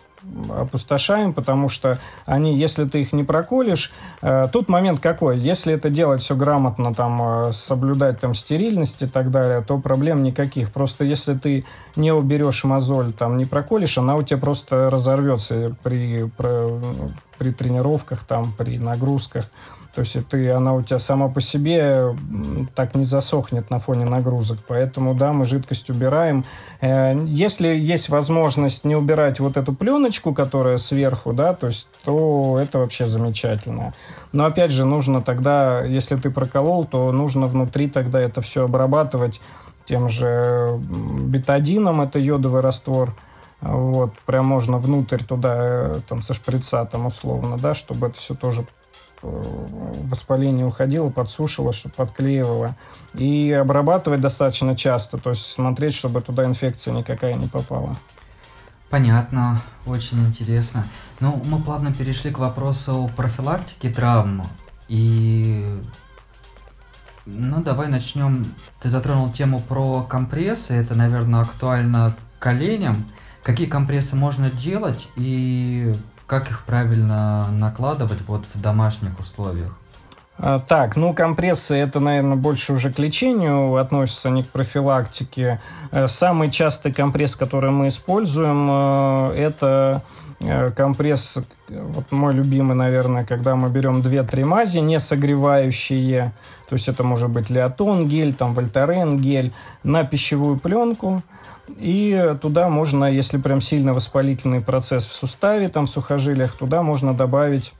опустошаем, 0.50 1.32
потому 1.32 1.68
что 1.68 1.98
они, 2.26 2.56
если 2.56 2.84
ты 2.84 3.02
их 3.02 3.12
не 3.12 3.24
проколешь, 3.24 3.92
э, 4.22 4.46
тут 4.52 4.68
момент 4.68 5.00
какой, 5.00 5.38
если 5.38 5.74
это 5.74 5.90
делать 5.90 6.22
все 6.22 6.36
грамотно, 6.36 6.94
там, 6.94 7.48
э, 7.48 7.52
соблюдать 7.52 8.20
там 8.20 8.34
стерильность 8.34 9.02
и 9.02 9.06
так 9.06 9.30
далее, 9.30 9.62
то 9.62 9.78
проблем 9.78 10.22
никаких. 10.22 10.70
Просто 10.72 11.04
если 11.04 11.34
ты 11.34 11.64
не 11.96 12.12
уберешь 12.12 12.64
мозоль, 12.64 13.12
там, 13.12 13.36
не 13.36 13.44
проколешь, 13.44 13.98
она 13.98 14.16
у 14.16 14.22
тебя 14.22 14.38
просто 14.38 14.90
разорвется 14.90 15.76
при, 15.82 16.30
при 16.36 16.78
при 17.38 17.52
тренировках, 17.52 18.24
там, 18.24 18.52
при 18.56 18.78
нагрузках. 18.78 19.46
То 19.99 20.03
есть 20.03 20.28
ты, 20.28 20.49
она 20.51 20.74
у 20.74 20.82
тебя 20.82 21.01
сама 21.01 21.26
по 21.26 21.40
себе 21.40 22.16
так 22.76 22.94
не 22.94 23.03
засохнет 23.03 23.68
на 23.68 23.80
фоне 23.80 24.05
нагрузок. 24.05 24.59
Поэтому, 24.68 25.12
да, 25.12 25.32
мы 25.32 25.44
жидкость 25.44 25.90
убираем. 25.90 26.44
Э, 26.80 27.20
если 27.26 27.66
есть 27.66 28.09
возможность 28.09 28.84
не 28.84 28.94
убирать 28.94 29.40
вот 29.40 29.57
эту 29.57 29.74
пленочку, 29.74 30.32
которая 30.32 30.76
сверху, 30.76 31.32
да, 31.32 31.53
то 31.53 31.66
есть, 31.66 31.88
то 32.05 32.61
это 32.62 32.78
вообще 32.78 33.07
замечательно. 33.07 33.92
Но 34.30 34.44
опять 34.44 34.70
же, 34.70 34.84
нужно 34.84 35.20
тогда, 35.20 35.82
если 35.82 36.14
ты 36.14 36.30
проколол, 36.30 36.84
то 36.84 37.11
нужно 37.11 37.49
внутри 37.49 37.88
тогда 37.88 38.20
это 38.20 38.40
все 38.40 38.66
обрабатывать 38.66 39.40
тем 39.84 40.09
же 40.09 40.78
бетадином, 40.78 42.03
это 42.03 42.20
йодовый 42.20 42.62
раствор, 42.62 43.16
вот, 43.61 44.12
прям 44.26 44.46
можно 44.46 44.78
внутрь 44.78 45.24
туда, 45.24 45.57
э, 45.59 46.01
там, 46.09 46.22
со 46.22 46.34
шприца, 46.34 46.84
там, 46.84 47.07
условно, 47.07 47.57
да, 47.59 47.74
чтобы 47.74 48.07
это 48.07 48.16
все 48.16 48.36
тоже 48.36 48.64
воспаление 49.22 50.66
уходило, 50.66 51.10
подсушило, 51.10 51.72
чтобы 51.72 51.94
подклеивало. 51.94 52.76
И 53.14 53.52
обрабатывать 53.52 54.20
достаточно 54.20 54.76
часто, 54.76 55.18
то 55.18 55.30
есть 55.30 55.46
смотреть, 55.46 55.94
чтобы 55.94 56.20
туда 56.20 56.44
инфекция 56.44 56.94
никакая 56.94 57.34
не 57.34 57.46
попала. 57.46 57.96
Понятно, 58.90 59.60
очень 59.86 60.24
интересно. 60.26 60.84
Ну, 61.20 61.42
мы 61.46 61.58
плавно 61.58 61.92
перешли 61.92 62.30
к 62.30 62.38
вопросу 62.38 63.10
профилактики 63.16 63.90
травм. 63.90 64.44
И 64.88 65.80
ну, 67.26 67.62
давай 67.62 67.88
начнем. 67.88 68.46
Ты 68.80 68.88
затронул 68.88 69.30
тему 69.30 69.60
про 69.60 70.02
компрессы. 70.02 70.72
Это, 70.72 70.94
наверное, 70.94 71.42
актуально 71.42 72.16
коленям. 72.38 72.96
Какие 73.42 73.66
компрессы 73.66 74.16
можно 74.16 74.50
делать 74.50 75.08
и 75.16 75.92
как 76.28 76.50
их 76.50 76.62
правильно 76.64 77.48
накладывать 77.50 78.20
вот 78.26 78.44
в 78.54 78.60
домашних 78.60 79.18
условиях? 79.18 79.72
А, 80.36 80.60
так, 80.60 80.94
ну 80.94 81.14
компрессы 81.14 81.74
это, 81.74 81.98
наверное, 81.98 82.36
больше 82.36 82.74
уже 82.74 82.92
к 82.92 82.98
лечению 82.98 83.76
относятся, 83.76 84.30
не 84.30 84.42
к 84.42 84.48
профилактике. 84.48 85.60
Э, 85.90 86.06
самый 86.06 86.50
частый 86.50 86.92
компресс, 86.92 87.34
который 87.34 87.70
мы 87.70 87.88
используем, 87.88 88.68
э, 88.70 89.32
это 89.36 90.02
э, 90.40 90.70
компресс, 90.70 91.38
вот 91.68 92.12
мой 92.12 92.34
любимый, 92.34 92.76
наверное, 92.76 93.24
когда 93.24 93.56
мы 93.56 93.70
берем 93.70 94.00
2-3 94.00 94.44
мази, 94.44 94.78
не 94.78 95.00
согревающие, 95.00 96.32
то 96.68 96.74
есть 96.74 96.88
это 96.88 97.02
может 97.02 97.30
быть 97.30 97.48
леотон 97.48 98.06
гель, 98.06 98.34
там 98.34 98.52
вольтарен 98.52 99.18
гель, 99.18 99.52
на 99.82 100.04
пищевую 100.04 100.58
пленку. 100.58 101.22
И 101.76 102.36
туда 102.40 102.68
можно, 102.68 103.04
если 103.04 103.38
прям 103.38 103.60
сильно 103.60 103.92
воспалительный 103.92 104.60
процесс 104.60 105.06
в 105.06 105.12
суставе, 105.12 105.68
там 105.68 105.86
в 105.86 105.90
сухожилиях, 105.90 106.52
туда 106.52 106.82
можно 106.82 107.14
добавить 107.14 107.72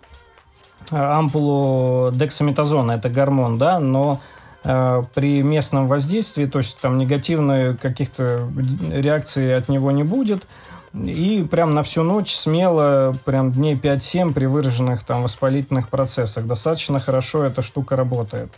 э, 0.91 0.97
ампулу 0.97 2.11
дексаметазона, 2.13 2.93
это 2.93 3.09
гормон, 3.09 3.59
да, 3.59 3.81
но 3.81 4.21
э, 4.65 5.03
при 5.15 5.43
местном 5.43 5.89
воздействии, 5.89 6.45
то 6.47 6.59
есть 6.59 6.79
там 6.81 6.99
негативной 6.99 7.77
каких-то 7.77 8.49
реакций 8.89 9.57
от 9.57 9.69
него 9.69 9.91
не 9.91 10.05
будет, 10.05 10.47
и 10.95 11.47
прям 11.51 11.75
на 11.75 11.83
всю 11.83 12.03
ночь 12.03 12.35
смело, 12.35 13.15
прям 13.25 13.53
дней 13.53 13.75
5-7 13.75 14.33
при 14.33 14.47
выраженных 14.47 15.05
там 15.05 15.23
воспалительных 15.23 15.89
процессах. 15.89 16.47
Достаточно 16.47 16.99
хорошо 16.99 17.45
эта 17.45 17.63
штука 17.63 17.95
работает. 17.97 18.51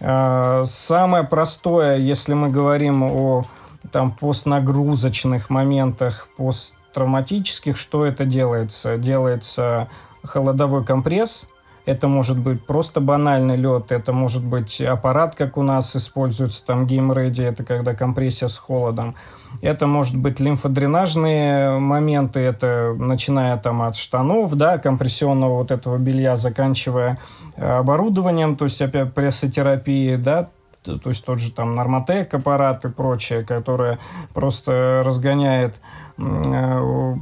А, 0.00 0.64
самое 0.66 1.24
простое, 1.24 1.98
если 1.98 2.34
мы 2.34 2.50
говорим 2.50 3.02
о 3.02 3.44
там 3.90 4.10
постнагрузочных 4.10 5.50
моментах, 5.50 6.28
посттравматических, 6.36 7.76
что 7.76 8.04
это 8.04 8.24
делается? 8.24 8.98
Делается 8.98 9.88
холодовой 10.22 10.84
компресс, 10.84 11.48
это 11.88 12.06
может 12.06 12.38
быть 12.38 12.66
просто 12.66 13.00
банальный 13.00 13.56
лед, 13.56 13.92
это 13.92 14.12
может 14.12 14.44
быть 14.44 14.78
аппарат, 14.78 15.34
как 15.34 15.56
у 15.56 15.62
нас 15.62 15.96
используется, 15.96 16.66
там 16.66 16.86
геймреди, 16.86 17.42
это 17.42 17.64
когда 17.64 17.94
компрессия 17.94 18.48
с 18.48 18.58
холодом. 18.58 19.14
Это 19.62 19.86
может 19.86 20.20
быть 20.20 20.38
лимфодренажные 20.38 21.78
моменты, 21.78 22.40
это 22.40 22.94
начиная 22.98 23.56
там 23.56 23.80
от 23.80 23.96
штанов, 23.96 24.54
да, 24.54 24.76
компрессионного 24.76 25.56
вот 25.56 25.70
этого 25.70 25.96
белья, 25.96 26.36
заканчивая 26.36 27.18
э, 27.56 27.66
оборудованием, 27.66 28.56
то 28.56 28.66
есть 28.66 28.82
опять 28.82 29.14
прессотерапии, 29.14 30.16
да, 30.16 30.50
то 30.96 31.10
есть 31.10 31.24
тот 31.24 31.38
же 31.38 31.52
там 31.52 31.74
нормотек 31.74 32.32
аппарат 32.32 32.84
и 32.84 32.88
прочее, 32.88 33.44
которое 33.44 33.98
просто 34.32 35.02
разгоняет 35.04 35.76
э, 36.16 37.14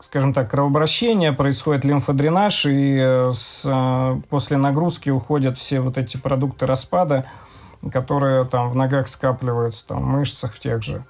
скажем 0.00 0.32
так, 0.32 0.50
кровообращение, 0.50 1.32
происходит 1.32 1.84
лимфодренаж, 1.84 2.66
и 2.66 2.98
э, 2.98 3.30
с, 3.34 3.64
э, 3.66 4.20
после 4.30 4.56
нагрузки 4.56 5.10
уходят 5.10 5.58
все 5.58 5.80
вот 5.80 5.98
эти 5.98 6.16
продукты 6.16 6.66
распада, 6.66 7.26
которые 7.92 8.44
там 8.44 8.70
в 8.70 8.74
ногах 8.74 9.08
скапливаются, 9.08 9.86
там, 9.88 9.98
в 9.98 10.06
мышцах 10.06 10.52
в 10.52 10.58
тех 10.58 10.82
же. 10.82 11.04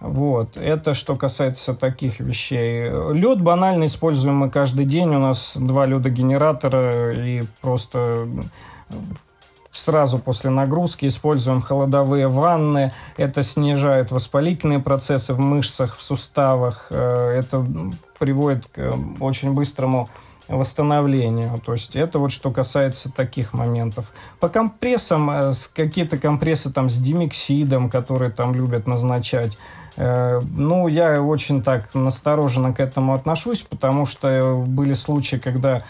Вот. 0.00 0.56
Это 0.56 0.94
что 0.94 1.14
касается 1.14 1.74
таких 1.74 2.20
вещей. 2.20 2.88
Лед 3.12 3.42
банально 3.42 3.84
используем 3.84 4.36
мы 4.36 4.50
каждый 4.50 4.86
день. 4.86 5.14
У 5.14 5.18
нас 5.18 5.56
два 5.58 5.84
ледогенератора 5.84 7.14
и 7.14 7.42
просто 7.60 8.26
сразу 9.72 10.18
после 10.18 10.50
нагрузки 10.50 11.06
используем 11.06 11.62
холодовые 11.62 12.28
ванны. 12.28 12.92
Это 13.16 13.42
снижает 13.42 14.10
воспалительные 14.10 14.80
процессы 14.80 15.34
в 15.34 15.38
мышцах, 15.38 15.96
в 15.96 16.02
суставах. 16.02 16.86
Э, 16.90 17.28
это 17.38 17.64
приводит 18.18 18.66
к 18.66 18.78
э, 18.78 18.92
очень 19.20 19.52
быстрому 19.54 20.08
восстановлению. 20.48 21.60
То 21.64 21.72
есть 21.72 21.94
это 21.94 22.18
вот 22.18 22.32
что 22.32 22.50
касается 22.50 23.12
таких 23.12 23.52
моментов. 23.52 24.12
По 24.40 24.48
компрессам, 24.48 25.30
э, 25.30 25.52
какие-то 25.74 26.18
компрессы 26.18 26.72
там 26.72 26.88
с 26.88 26.96
димексидом, 26.96 27.88
которые 27.88 28.32
там 28.32 28.54
любят 28.54 28.86
назначать, 28.86 29.56
ну, 29.96 30.86
я 30.86 31.20
очень 31.20 31.62
так 31.62 31.94
настороженно 31.94 32.72
к 32.72 32.80
этому 32.80 33.12
отношусь, 33.12 33.62
потому 33.62 34.06
что 34.06 34.64
были 34.66 34.94
случаи, 34.94 35.36
когда 35.36 35.82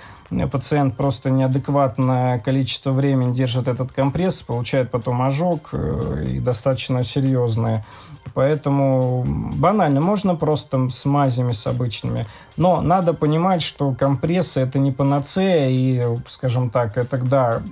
пациент 0.50 0.96
просто 0.96 1.30
неадекватное 1.30 2.38
количество 2.38 2.92
времени 2.92 3.34
держит 3.34 3.68
этот 3.68 3.92
компресс, 3.92 4.42
получает 4.42 4.90
потом 4.90 5.22
ожог 5.22 5.70
э, 5.72 6.24
и 6.36 6.38
достаточно 6.38 7.02
серьезное. 7.02 7.84
Поэтому 8.34 9.24
банально, 9.26 10.00
можно 10.00 10.36
просто 10.36 10.88
с 10.88 11.04
мазями, 11.04 11.52
с 11.52 11.66
обычными. 11.66 12.26
Но 12.56 12.80
надо 12.80 13.12
понимать, 13.12 13.60
что 13.62 13.92
компрессы 13.92 14.60
это 14.60 14.78
не 14.78 14.92
панацея, 14.92 15.68
и, 15.68 16.02
скажем 16.26 16.70
так, 16.70 16.96
это 16.96 17.18
да, 17.18 17.62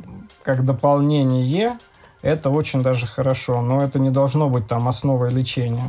как 0.43 0.65
дополнение, 0.65 1.79
это 2.23 2.51
очень 2.51 2.83
даже 2.83 3.07
хорошо, 3.07 3.61
но 3.61 3.81
это 3.83 3.99
не 3.99 4.11
должно 4.11 4.49
быть 4.49 4.67
там 4.67 4.89
основой 4.89 5.31
лечения. 5.31 5.85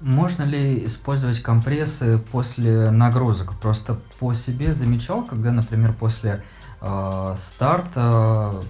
Можно 0.00 0.44
ли 0.44 0.86
использовать 0.86 1.42
компрессы 1.42 2.18
после 2.32 2.90
нагрузок? 2.90 3.52
Просто 3.60 3.98
по 4.18 4.32
себе 4.32 4.72
замечал, 4.72 5.24
когда, 5.24 5.52
например, 5.52 5.92
после 5.92 6.42
э, 6.80 7.36
старта 7.38 8.62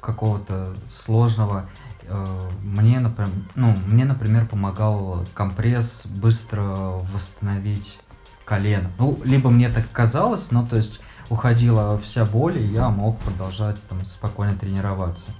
какого-то 0.00 0.74
сложного 0.90 1.66
э, 2.02 2.26
мне, 2.62 2.98
например, 2.98 3.30
ну, 3.54 3.74
мне, 3.86 4.06
например, 4.06 4.46
помогал 4.46 5.26
компресс 5.34 6.06
быстро 6.06 6.62
восстановить 7.12 7.98
колено. 8.46 8.90
Ну, 8.98 9.18
либо 9.24 9.50
мне 9.50 9.68
так 9.68 9.84
казалось, 9.92 10.50
но 10.50 10.66
то 10.66 10.76
есть 10.76 11.00
уходила 11.28 11.98
вся 11.98 12.24
боль, 12.24 12.58
и 12.58 12.66
я 12.66 12.88
мог 12.88 13.18
продолжать 13.18 13.76
там 13.88 14.04
спокойно 14.06 14.56
тренироваться. 14.56 15.30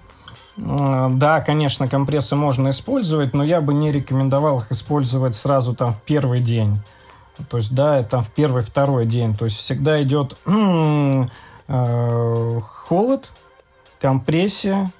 Да, 0.57 1.40
конечно, 1.40 1.88
компрессы 1.88 2.36
можно 2.36 2.70
использовать, 2.70 3.34
но 3.34 3.42
я 3.42 3.61
бы 3.61 3.74
не 3.74 3.90
рекомендовал 3.90 4.61
их 4.61 4.70
использовать 4.70 5.34
сразу 5.34 5.74
там 5.74 5.92
в 5.92 6.00
первый 6.02 6.40
день. 6.40 6.78
То 7.48 7.57
есть, 7.57 7.74
да, 7.74 8.02
там 8.05 8.22
в 8.22 8.30
первый-второй 8.30 9.07
день. 9.07 9.36
То 9.36 9.46
есть 9.46 9.57
всегда 9.57 10.00
идет 10.02 10.36
э, 10.46 12.61
холод, 12.61 13.32
компрессия, 14.00 14.92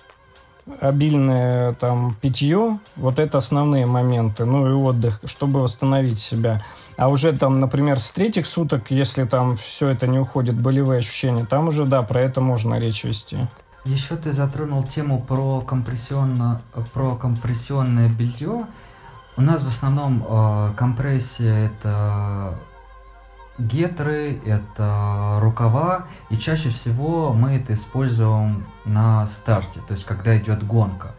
обильное 0.81 1.75
там 1.75 2.17
питье, 2.21 2.79
вот 2.97 3.19
это 3.19 3.39
основные 3.39 3.87
моменты, 3.87 4.45
ну 4.45 4.69
и 4.69 4.73
отдых, 4.73 5.21
чтобы 5.25 5.63
восстановить 5.63 6.19
себя. 6.19 6.63
А 6.97 7.09
уже 7.09 7.37
там, 7.37 7.55
например, 7.55 7.99
с 7.99 8.11
третьих 8.11 8.47
суток, 8.47 8.91
если 8.91 9.25
там 9.25 9.57
все 9.57 9.89
это 9.89 10.07
не 10.07 10.19
уходит, 10.19 10.55
болевые 10.55 10.99
ощущения, 10.99 11.45
там 11.45 11.69
уже, 11.69 11.85
да, 11.85 12.03
про 12.03 12.21
это 12.21 12.41
можно 12.41 12.79
речь 12.79 13.05
вести. 13.05 13.39
Еще 13.85 14.17
ты 14.17 14.33
затронул 14.33 14.83
тему 14.83 15.21
про, 15.21 15.61
компрессионно, 15.61 16.63
про 16.95 17.17
компрессионное 17.17 18.09
белье. 18.09 18.67
У 19.37 19.43
нас 19.43 19.63
в 19.63 19.69
основном 19.69 20.25
э, 20.27 20.73
компрессия 20.75 21.67
это 21.67 22.55
гетры, 23.59 24.41
это 24.47 25.39
рукава, 25.43 26.07
и 26.31 26.37
чаще 26.39 26.71
всего 26.71 27.35
мы 27.35 27.53
это 27.57 27.75
используем 27.75 28.65
на 28.85 29.27
старте, 29.27 29.81
то 29.87 29.93
есть 29.93 30.05
когда 30.05 30.37
идет 30.39 30.67
гонка. 30.67 31.15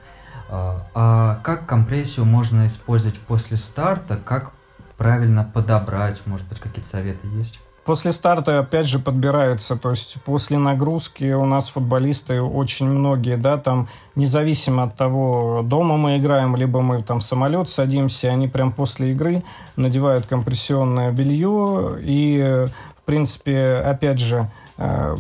Э, 0.50 0.80
а 0.96 1.40
как 1.44 1.68
компрессию 1.68 2.26
можно 2.26 2.66
использовать 2.66 3.20
после 3.20 3.58
старта, 3.58 4.18
как 4.18 4.54
правильно 4.98 5.44
подобрать, 5.44 6.26
может 6.26 6.48
быть, 6.48 6.60
какие-то 6.60 6.90
советы 6.90 7.28
есть? 7.28 7.60
После 7.86 8.12
старта, 8.12 8.58
опять 8.60 8.88
же, 8.88 8.98
подбирается, 8.98 9.76
то 9.76 9.92
есть 9.92 10.18
после 10.26 10.58
нагрузки 10.58 11.34
у 11.34 11.46
нас 11.46 11.70
футболисты 11.70 12.42
очень 12.42 12.88
многие, 12.88 13.38
да, 13.38 13.58
там, 13.58 13.88
независимо 14.16 14.84
от 14.84 14.96
того, 14.98 15.62
дома 15.64 15.96
мы 15.96 16.18
играем, 16.18 16.56
либо 16.56 16.82
мы 16.82 17.04
там 17.04 17.20
в 17.20 17.24
самолет 17.24 17.70
садимся, 17.70 18.30
они 18.32 18.48
прям 18.48 18.72
после 18.72 19.12
игры 19.12 19.44
надевают 19.76 20.26
компрессионное 20.26 21.12
белье 21.12 21.98
и, 22.02 22.66
в 22.98 23.02
принципе, 23.04 23.76
опять 23.86 24.18
же, 24.18 24.50
э, 24.80 25.16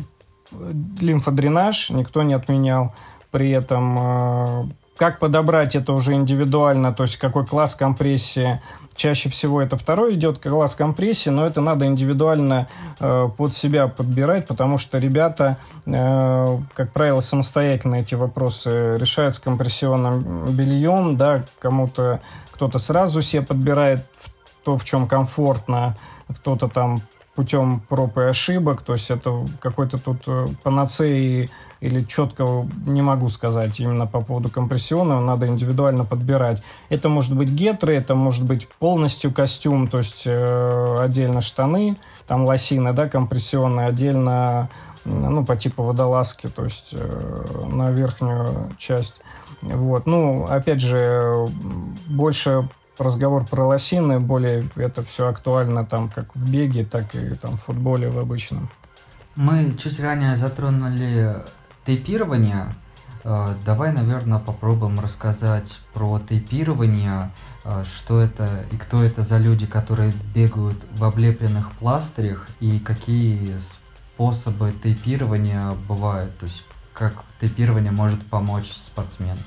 лимфодренаж 0.99 1.91
никто 1.91 2.23
не 2.23 2.33
отменял. 2.33 2.95
При 3.29 3.51
этом 3.51 3.97
э, 3.99 4.65
как 4.97 5.19
подобрать 5.19 5.75
это 5.75 5.93
уже 5.93 6.13
индивидуально, 6.13 6.93
то 6.93 7.03
есть 7.03 7.17
какой 7.17 7.45
класс 7.45 7.75
компрессии. 7.75 8.61
Чаще 8.95 9.29
всего 9.29 9.61
это 9.61 9.75
второй 9.75 10.15
идет 10.15 10.39
класс 10.39 10.75
компрессии, 10.75 11.29
но 11.29 11.45
это 11.45 11.59
надо 11.59 11.85
индивидуально 11.85 12.67
э, 12.99 13.29
под 13.35 13.53
себя 13.53 13.87
подбирать, 13.87 14.47
потому 14.47 14.77
что 14.77 14.97
ребята, 14.97 15.57
э, 15.85 16.57
как 16.73 16.93
правило, 16.93 17.19
самостоятельно 17.19 17.95
эти 17.95 18.15
вопросы 18.15 18.95
решают 18.97 19.35
с 19.35 19.39
компрессионным 19.39 20.45
бельем, 20.55 21.17
да, 21.17 21.43
кому-то 21.59 22.21
кто-то 22.51 22.79
сразу 22.79 23.21
себе 23.21 23.41
подбирает 23.41 24.05
то, 24.63 24.77
в 24.77 24.85
чем 24.85 25.07
комфортно, 25.07 25.97
кто-то 26.29 26.69
там 26.69 26.99
путем 27.35 27.81
проб 27.89 28.17
и 28.17 28.21
ошибок, 28.21 28.81
то 28.81 28.93
есть 28.93 29.11
это 29.11 29.45
какой-то 29.59 29.97
тут 29.97 30.23
э, 30.27 30.47
панацеи 30.63 31.49
или 31.81 32.03
четко 32.03 32.65
не 32.85 33.01
могу 33.01 33.29
сказать 33.29 33.79
именно 33.79 34.07
по 34.07 34.21
поводу 34.21 34.49
компрессионного, 34.49 35.19
надо 35.19 35.45
индивидуально 35.47 36.05
подбирать. 36.05 36.63
Это 36.89 37.09
может 37.09 37.35
быть 37.35 37.49
гетры, 37.49 37.95
это 37.95 38.15
может 38.15 38.45
быть 38.45 38.67
полностью 38.67 39.33
костюм, 39.33 39.87
то 39.87 39.97
есть 39.97 40.23
э, 40.25 40.95
отдельно 40.99 41.41
штаны, 41.41 41.97
там 42.25 42.45
лосины, 42.45 42.93
да, 42.93 43.09
компрессионные, 43.09 43.87
отдельно, 43.87 44.69
ну, 45.03 45.45
по 45.45 45.55
типу 45.57 45.83
водолазки, 45.83 46.47
то 46.47 46.63
есть 46.63 46.93
э, 46.93 47.65
на 47.67 47.91
верхнюю 47.91 48.71
часть. 48.77 49.21
Вот. 49.61 50.05
Ну, 50.05 50.45
опять 50.45 50.79
же, 50.79 51.47
больше 52.07 52.67
разговор 52.97 53.45
про 53.45 53.65
лосины, 53.65 54.19
более 54.19 54.67
это 54.75 55.03
все 55.03 55.27
актуально 55.27 55.85
там 55.85 56.09
как 56.09 56.35
в 56.35 56.51
беге, 56.51 56.85
так 56.85 57.13
и 57.15 57.35
там 57.35 57.57
в 57.57 57.61
футболе 57.61 58.09
в 58.09 58.19
обычном. 58.19 58.69
Мы 59.35 59.75
чуть 59.77 59.99
ранее 59.99 60.37
затронули 60.37 61.43
тейпирование. 61.85 62.73
Э, 63.23 63.47
давай, 63.65 63.91
наверное, 63.91 64.39
попробуем 64.39 64.99
рассказать 64.99 65.79
про 65.93 66.19
тейпирование, 66.19 67.31
э, 67.63 67.83
что 67.83 68.21
это 68.21 68.47
и 68.71 68.77
кто 68.77 69.03
это 69.03 69.23
за 69.23 69.37
люди, 69.37 69.65
которые 69.65 70.13
бегают 70.33 70.77
в 70.91 71.03
облепленных 71.03 71.71
пластырях, 71.73 72.47
и 72.59 72.79
какие 72.79 73.51
способы 74.15 74.73
тейпирования 74.81 75.71
бывают, 75.87 76.37
то 76.37 76.45
есть 76.45 76.63
как 76.93 77.25
тейпирование 77.41 77.91
может 77.91 78.25
помочь 78.27 78.71
спортсмену. 78.71 79.39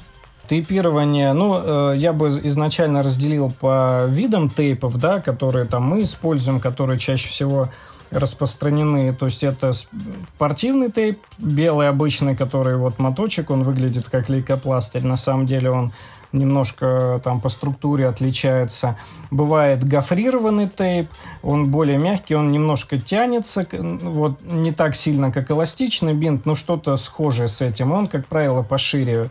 Тейпирование, 0.49 1.33
ну, 1.33 1.93
э, 1.93 1.97
я 1.97 2.13
бы 2.13 2.29
изначально 2.29 3.03
разделил 3.03 3.51
по 3.51 4.07
видам 4.07 4.49
тейпов, 4.49 4.97
да, 4.97 5.21
которые 5.21 5.67
там 5.67 5.83
мы 5.85 6.03
используем, 6.03 6.61
которые 6.61 6.99
чаще 6.99 7.29
всего 7.29 7.69
распространены. 8.11 9.15
То 9.15 9.27
есть 9.27 9.45
это 9.45 9.73
спортивный 9.73 10.91
тейп, 10.91 11.21
белый 11.39 11.89
обычный, 11.89 12.35
который 12.35 12.77
вот 12.77 12.99
моточек, 12.99 13.51
он 13.51 13.63
выглядит 13.63 14.09
как 14.09 14.29
лейкопластырь. 14.29 15.05
На 15.05 15.17
самом 15.17 15.47
деле 15.47 15.71
он 15.71 15.93
немножко 16.33 17.21
там 17.25 17.41
по 17.41 17.49
структуре 17.49 18.07
отличается. 18.07 18.97
Бывает 19.31 19.85
гофрированный 19.85 20.69
тейп, 20.69 21.09
он 21.43 21.71
более 21.71 21.99
мягкий, 21.99 22.35
он 22.35 22.49
немножко 22.49 22.99
тянется, 22.99 23.67
вот 23.73 24.41
не 24.43 24.73
так 24.73 24.95
сильно, 24.95 25.33
как 25.33 25.51
эластичный 25.51 26.15
бинт, 26.15 26.47
но 26.47 26.55
что-то 26.55 26.97
схожее 26.97 27.49
с 27.49 27.61
этим. 27.61 27.93
Он, 27.93 28.07
как 28.09 28.27
правило, 28.27 28.63
пошире, 28.63 29.13
э, 29.15 29.29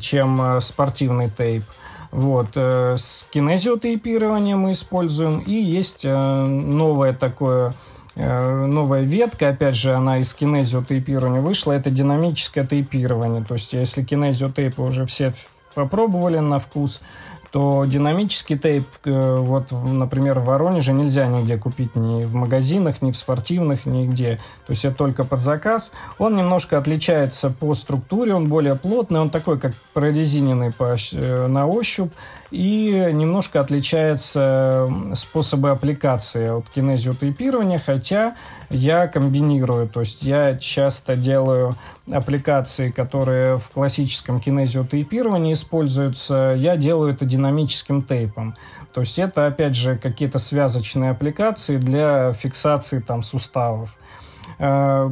чем 0.00 0.60
спортивный 0.60 1.30
тейп. 1.30 1.64
Вот. 2.10 2.48
Э, 2.56 2.96
с 2.96 3.26
кинезиотейпированием 3.30 4.58
мы 4.58 4.72
используем. 4.72 5.40
И 5.40 5.52
есть 5.52 6.04
э, 6.04 6.12
новое 6.12 7.12
такое 7.12 7.72
Э, 8.16 8.66
новая 8.66 9.02
ветка, 9.02 9.48
опять 9.48 9.76
же, 9.76 9.94
она 9.94 10.18
из 10.18 10.34
кинезиотейпирования 10.34 11.40
вышла, 11.40 11.72
это 11.72 11.90
динамическое 11.90 12.66
тейпирование. 12.66 13.42
То 13.42 13.54
есть, 13.54 13.72
если 13.72 14.02
кинезиотейпы 14.02 14.82
уже 14.82 15.06
все 15.06 15.32
попробовали 15.74 16.38
на 16.38 16.58
вкус, 16.58 17.00
то 17.50 17.84
динамический 17.84 18.56
тейп, 18.56 18.86
э, 19.04 19.38
вот, 19.38 19.72
например, 19.72 20.38
в 20.38 20.44
Воронеже 20.44 20.92
нельзя 20.92 21.26
нигде 21.26 21.58
купить 21.58 21.96
ни 21.96 22.24
в 22.24 22.34
магазинах, 22.34 23.02
ни 23.02 23.10
в 23.10 23.16
спортивных, 23.16 23.86
нигде. 23.86 24.38
То 24.66 24.72
есть 24.72 24.84
это 24.84 24.96
только 24.96 25.24
под 25.24 25.40
заказ. 25.40 25.92
Он 26.18 26.36
немножко 26.36 26.78
отличается 26.78 27.50
по 27.50 27.74
структуре, 27.74 28.34
он 28.34 28.48
более 28.48 28.76
плотный, 28.76 29.20
он 29.20 29.30
такой, 29.30 29.58
как 29.58 29.72
прорезиненный 29.94 30.72
по, 30.72 30.96
э, 31.12 31.46
на 31.48 31.66
ощупь 31.66 32.12
и 32.50 33.10
немножко 33.12 33.60
отличается 33.60 34.88
способы 35.14 35.70
аппликации 35.70 36.48
от 36.48 36.68
кинезиотейпирования, 36.68 37.80
хотя 37.84 38.34
я 38.70 39.06
комбинирую, 39.06 39.88
то 39.88 40.00
есть 40.00 40.22
я 40.22 40.56
часто 40.56 41.16
делаю 41.16 41.74
аппликации, 42.10 42.90
которые 42.90 43.58
в 43.58 43.70
классическом 43.70 44.40
кинезиотейпировании 44.40 45.52
используются, 45.52 46.54
я 46.56 46.76
делаю 46.76 47.12
это 47.12 47.24
динамическим 47.24 48.02
тейпом. 48.02 48.56
То 48.92 49.02
есть 49.02 49.18
это, 49.18 49.46
опять 49.46 49.76
же, 49.76 49.96
какие-то 49.96 50.40
связочные 50.40 51.10
аппликации 51.10 51.76
для 51.76 52.32
фиксации 52.32 52.98
там 52.98 53.22
суставов. 53.22 53.96
Э, 54.58 55.10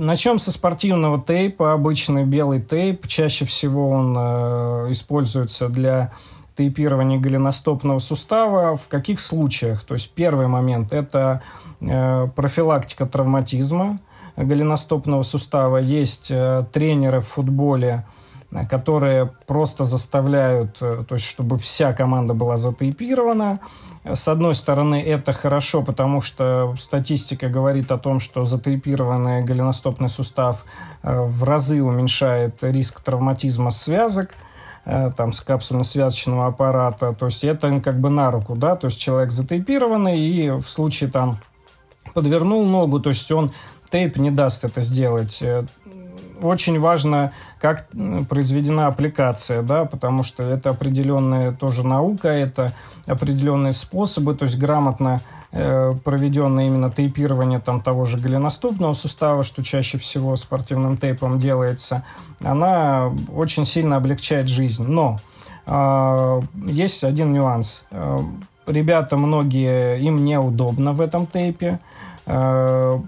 Начнем 0.00 0.38
со 0.38 0.50
спортивного 0.50 1.20
тейпа. 1.20 1.74
Обычный 1.74 2.24
белый 2.24 2.58
тейп. 2.62 3.06
Чаще 3.06 3.44
всего 3.44 3.90
он 3.90 4.16
э, 4.16 4.86
используется 4.92 5.68
для 5.68 6.10
тейпирования 6.60 7.18
голеностопного 7.18 8.00
сустава. 8.00 8.76
В 8.76 8.88
каких 8.88 9.20
случаях? 9.20 9.82
То 9.82 9.94
есть 9.94 10.12
первый 10.12 10.46
момент– 10.46 10.92
это 10.92 11.40
э, 11.80 12.28
профилактика 12.36 13.06
травматизма 13.06 13.98
голеностопного 14.36 15.22
сустава. 15.22 15.78
Есть 15.78 16.30
э, 16.30 16.66
тренеры 16.70 17.20
в 17.20 17.28
футболе, 17.28 18.04
которые 18.68 19.32
просто 19.46 19.84
заставляют, 19.84 20.76
э, 20.82 21.02
то 21.08 21.14
есть 21.14 21.24
чтобы 21.24 21.56
вся 21.56 21.94
команда 21.94 22.34
была 22.34 22.58
затейпирована. 22.58 23.60
С 24.04 24.28
одной 24.28 24.54
стороны, 24.54 25.02
это 25.02 25.32
хорошо, 25.32 25.82
потому 25.82 26.20
что 26.20 26.74
статистика 26.78 27.48
говорит 27.48 27.90
о 27.90 27.96
том, 27.96 28.20
что 28.20 28.44
затейпированный 28.44 29.44
голеностопный 29.44 30.10
сустав 30.10 30.66
э, 31.02 31.22
в 31.22 31.42
разы 31.44 31.82
уменьшает 31.82 32.62
риск 32.62 33.00
травматизма 33.00 33.70
связок– 33.70 34.34
Э, 34.40 34.49
там, 35.16 35.32
с 35.32 35.42
капсульно-связочного 35.42 36.46
аппарата. 36.48 37.12
То 37.12 37.26
есть 37.26 37.44
это 37.44 37.70
как 37.80 38.00
бы 38.00 38.10
на 38.10 38.30
руку, 38.30 38.56
да, 38.56 38.76
то 38.76 38.86
есть 38.86 39.00
человек 39.00 39.30
затейпированный 39.30 40.18
и 40.18 40.50
в 40.50 40.66
случае 40.66 41.10
там 41.10 41.38
подвернул 42.14 42.68
ногу, 42.68 43.00
то 43.00 43.10
есть 43.10 43.30
он 43.30 43.52
тейп 43.90 44.16
не 44.16 44.30
даст 44.30 44.64
это 44.64 44.80
сделать. 44.80 45.42
Очень 46.42 46.80
важно, 46.80 47.32
как 47.60 47.88
произведена 48.28 48.86
аппликация, 48.86 49.62
да, 49.62 49.84
потому 49.84 50.22
что 50.22 50.42
это 50.42 50.70
определенная 50.70 51.52
тоже 51.52 51.86
наука, 51.86 52.28
это 52.28 52.72
определенные 53.06 53.72
способы, 53.72 54.34
то 54.34 54.44
есть 54.44 54.58
грамотно 54.58 55.20
э, 55.52 55.94
проведенное 56.02 56.66
именно 56.66 56.90
тейпирование 56.90 57.60
там 57.60 57.82
того 57.82 58.04
же 58.04 58.16
голеностопного 58.16 58.94
сустава, 58.94 59.42
что 59.42 59.62
чаще 59.62 59.98
всего 59.98 60.36
спортивным 60.36 60.96
тейпом 60.96 61.38
делается, 61.38 62.04
она 62.42 63.12
очень 63.34 63.64
сильно 63.64 63.96
облегчает 63.96 64.48
жизнь. 64.48 64.86
Но 64.86 65.18
э, 65.66 66.40
есть 66.66 67.04
один 67.04 67.32
нюанс. 67.32 67.84
Э, 67.90 68.18
ребята 68.66 69.16
многие, 69.16 70.00
им 70.00 70.24
неудобно 70.24 70.92
в 70.92 71.00
этом 71.00 71.26
тейпе. 71.26 71.80
Э, 72.26 72.98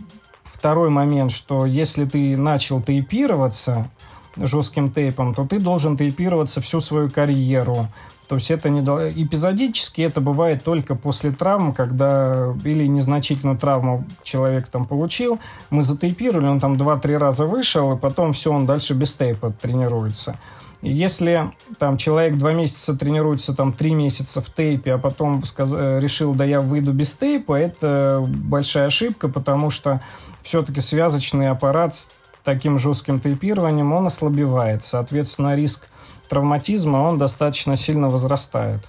Второй 0.63 0.91
момент, 0.91 1.33
что 1.33 1.67
если 1.67 2.05
ты 2.05 2.37
начал 2.37 2.81
тейпироваться 2.81 3.91
жестким 4.37 4.93
тейпом, 4.93 5.35
то 5.35 5.45
ты 5.45 5.59
должен 5.59 5.97
тейпироваться 5.97 6.61
всю 6.61 6.81
свою 6.81 7.11
карьеру. 7.11 7.89
То 8.29 8.37
есть 8.37 8.49
это 8.53 8.71
не 8.71 8.79
эпизодически 8.81 10.03
это 10.03 10.21
бывает 10.21 10.63
только 10.63 10.95
после 10.95 11.33
травм, 11.33 11.75
когда 11.75 12.55
или 12.65 12.87
незначительную 12.87 13.59
травму 13.59 14.05
человек 14.23 14.69
там 14.69 14.87
получил, 14.87 15.41
мы 15.71 15.83
затейпировали, 15.83 16.47
он 16.47 16.61
там 16.61 16.75
2-3 16.75 17.19
раза 17.19 17.45
вышел, 17.45 17.95
и 17.95 17.99
потом 17.99 18.33
все, 18.33 18.53
он 18.53 18.65
дальше 18.65 18.95
без 18.95 19.15
тейпа 19.15 19.51
тренируется. 19.51 20.37
Если 20.83 21.53
там 21.79 21.97
человек 21.97 22.37
два 22.37 22.53
месяца 22.53 22.97
тренируется, 22.97 23.55
там 23.55 23.73
три 23.73 23.95
месяца 23.95 24.41
в 24.41 24.51
тейпе, 24.51 24.95
а 24.95 24.99
потом 24.99 25.45
сказ... 25.45 25.73
Э, 25.73 26.01
решил, 26.01 26.35
да 26.35 26.45
я 26.45 26.59
выйду 26.59 26.93
без 26.93 27.15
тейпа, 27.15 27.55
это 27.55 28.21
большая 28.27 28.87
ошибка, 28.87 29.29
потому 29.29 29.71
что 29.71 30.01
все-таки 30.43 30.81
связочный 30.81 31.51
аппарат 31.51 31.95
с 31.95 32.11
таким 32.43 32.79
жестким 32.79 33.21
тейпированием, 33.21 33.93
он 33.93 34.09
ослабевает. 34.09 34.83
Соответственно, 34.83 35.55
риск 35.55 35.87
травматизма, 36.29 36.99
он 36.99 37.17
достаточно 37.17 37.77
сильно 37.77 38.09
возрастает. 38.09 38.81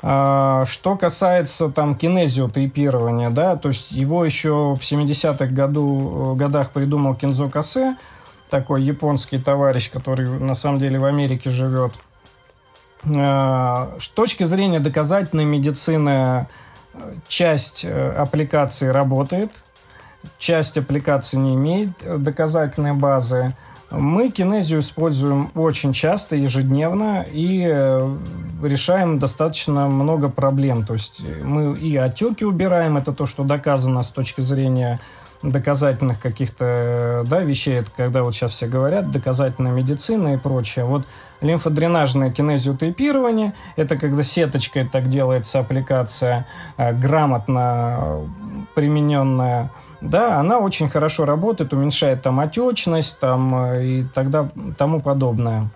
А, 0.00 0.64
что 0.64 0.96
касается 0.96 1.68
там 1.68 1.94
кинезиотейпирования, 1.94 3.30
да, 3.30 3.56
то 3.56 3.68
есть 3.68 3.92
его 3.92 4.24
еще 4.24 4.74
в 4.74 4.80
70-х 4.80 5.46
году, 5.46 6.34
годах 6.36 6.70
придумал 6.70 7.14
Кинзо 7.16 7.48
Касе, 7.48 7.96
такой 8.48 8.82
японский 8.82 9.38
товарищ, 9.38 9.90
который 9.90 10.28
на 10.28 10.54
самом 10.54 10.78
деле 10.78 10.98
в 10.98 11.04
Америке 11.04 11.50
живет. 11.50 11.92
А, 13.04 13.96
с 14.00 14.08
точки 14.08 14.44
зрения 14.44 14.80
доказательной 14.80 15.44
медицины, 15.44 16.46
часть 17.28 17.84
э, 17.84 18.08
аппликации 18.10 18.88
работает, 18.88 19.50
часть 20.38 20.76
аппликации 20.76 21.36
не 21.36 21.54
имеет 21.54 21.90
доказательной 22.22 22.92
базы. 22.92 23.54
Мы 23.90 24.30
кинезию 24.30 24.80
используем 24.80 25.50
очень 25.54 25.94
часто, 25.94 26.36
ежедневно, 26.36 27.24
и 27.32 27.66
э, 27.66 28.16
решаем 28.62 29.18
достаточно 29.18 29.88
много 29.88 30.28
проблем. 30.28 30.84
То 30.84 30.94
есть 30.94 31.22
мы 31.42 31.74
и 31.74 31.96
отеки 31.96 32.44
убираем, 32.44 32.98
это 32.98 33.12
то, 33.12 33.24
что 33.24 33.44
доказано 33.44 34.02
с 34.02 34.10
точки 34.10 34.42
зрения 34.42 35.00
доказательных 35.42 36.20
каких-то 36.20 37.24
да, 37.26 37.40
вещей, 37.40 37.76
это 37.76 37.90
когда 37.96 38.22
вот 38.22 38.34
сейчас 38.34 38.52
все 38.52 38.66
говорят, 38.66 39.10
доказательная 39.10 39.72
медицина 39.72 40.34
и 40.34 40.36
прочее. 40.36 40.84
Вот 40.84 41.04
лимфодренажное 41.40 42.30
кинезиотейпирование, 42.30 43.54
это 43.76 43.96
когда 43.96 44.22
сеточкой 44.22 44.88
так 44.88 45.08
делается 45.08 45.60
аппликация, 45.60 46.46
э, 46.76 46.92
грамотно 46.92 48.28
примененная 48.74 49.70
да, 50.00 50.38
она 50.38 50.58
очень 50.58 50.88
хорошо 50.88 51.24
работает, 51.24 51.72
уменьшает 51.72 52.22
там 52.22 52.38
отечность 52.40 53.18
там, 53.18 53.72
э, 53.72 53.84
и 53.84 54.04
тогда 54.14 54.48
тому 54.76 55.00
подобное. 55.00 55.70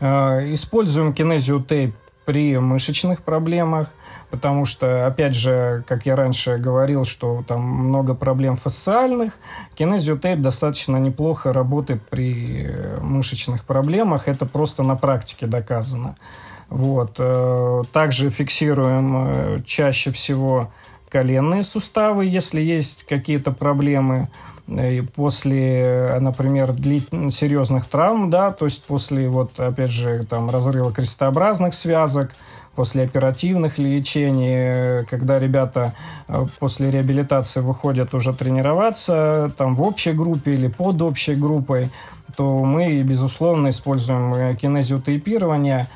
Э, 0.00 0.52
используем 0.52 1.12
кинезиотейп 1.12 1.94
при 2.26 2.58
мышечных 2.58 3.22
проблемах, 3.22 3.88
потому 4.30 4.66
что, 4.66 5.06
опять 5.06 5.34
же, 5.34 5.84
как 5.86 6.04
я 6.04 6.16
раньше 6.16 6.58
говорил, 6.58 7.04
что 7.04 7.42
там 7.46 7.62
много 7.62 8.14
проблем 8.14 8.56
фасциальных, 8.56 9.32
кинезиотейп 9.76 10.40
достаточно 10.40 10.98
неплохо 10.98 11.52
работает 11.52 12.06
при 12.08 12.66
э, 12.66 13.00
мышечных 13.00 13.64
проблемах, 13.64 14.28
это 14.28 14.44
просто 14.44 14.82
на 14.82 14.96
практике 14.96 15.46
доказано. 15.46 16.16
Вот. 16.68 17.20
Также 17.92 18.28
фиксируем 18.30 19.62
чаще 19.64 20.10
всего 20.10 20.72
коленные 21.08 21.62
суставы, 21.62 22.26
если 22.26 22.60
есть 22.60 23.04
какие-то 23.04 23.52
проблемы 23.52 24.26
э, 24.68 25.02
после, 25.02 26.18
например, 26.20 26.72
длительных 26.72 27.32
серьезных 27.34 27.86
травм, 27.86 28.30
да, 28.30 28.50
то 28.50 28.64
есть 28.64 28.84
после, 28.84 29.28
вот, 29.28 29.58
опять 29.58 29.90
же, 29.90 30.24
там, 30.24 30.50
разрыва 30.50 30.92
крестообразных 30.92 31.74
связок, 31.74 32.32
после 32.74 33.04
оперативных 33.04 33.78
лечений, 33.78 35.04
когда 35.06 35.38
ребята 35.38 35.94
э, 36.28 36.44
после 36.58 36.90
реабилитации 36.90 37.60
выходят 37.60 38.14
уже 38.14 38.34
тренироваться, 38.34 39.52
там, 39.56 39.76
в 39.76 39.82
общей 39.82 40.12
группе 40.12 40.52
или 40.52 40.68
под 40.68 41.00
общей 41.02 41.34
группой, 41.34 41.90
то 42.36 42.64
мы, 42.64 43.02
безусловно, 43.02 43.68
используем 43.68 44.34
э, 44.34 44.54
кинезиотейпирование. 44.54 45.86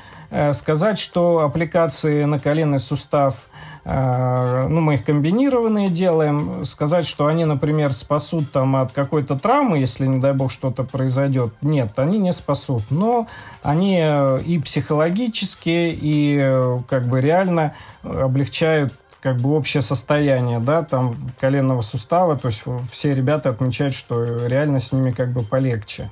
Сказать, 0.53 0.97
что 0.97 1.43
аппликации 1.43 2.23
на 2.23 2.39
коленный 2.39 2.79
сустав– 2.79 3.47
Э, 3.50 3.50
ну, 3.83 4.79
мы 4.79 4.95
их 4.95 5.05
комбинированные 5.05 5.89
делаем, 5.89 6.65
сказать, 6.65 7.07
что 7.07 7.25
они, 7.25 7.45
например, 7.45 7.93
спасут 7.93 8.51
там 8.51 8.75
от 8.75 8.91
какой-то 8.91 9.39
травмы, 9.39 9.79
если, 9.79 10.05
не 10.05 10.19
дай 10.19 10.33
бог, 10.33 10.51
что-то 10.51 10.83
произойдет, 10.83 11.53
нет, 11.61 11.97
они 11.97 12.19
не 12.19 12.31
спасут, 12.31 12.83
но 12.91 13.27
они 13.63 13.99
э, 14.03 14.39
и 14.45 14.59
психологически, 14.59 15.97
и 15.99 16.37
э, 16.39 16.79
как 16.87 17.05
бы 17.07 17.21
реально 17.21 17.73
облегчают 18.03 18.93
как 19.21 19.37
бы 19.37 19.51
общее 19.51 19.81
состояние, 19.81 20.59
да, 20.59 20.83
там 20.83 21.15
коленного 21.39 21.81
сустава, 21.81 22.37
то 22.37 22.47
есть 22.47 22.63
все 22.91 23.13
ребята 23.13 23.49
отмечают, 23.49 23.93
что 23.93 24.47
реально 24.47 24.79
с 24.79 24.91
ними 24.91 25.11
как 25.11 25.31
бы 25.31 25.43
полегче. 25.43 26.09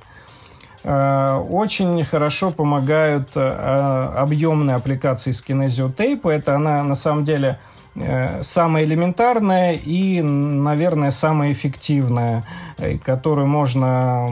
Очень 0.82 2.04
хорошо 2.04 2.52
помогают 2.52 3.36
объемные 3.36 4.76
аппликации 4.76 5.30
с 5.30 5.42
кинезиотейпа. 5.42 6.30
Это 6.30 6.56
она 6.56 6.82
на 6.82 6.94
самом 6.94 7.24
деле 7.24 7.58
э, 7.96 8.42
самая 8.42 8.84
элементарная 8.84 9.74
и, 9.74 10.22
наверное, 10.22 11.10
самая 11.10 11.52
эффективная, 11.52 12.44
э, 12.78 12.98
которую 12.98 13.46
можно, 13.46 14.28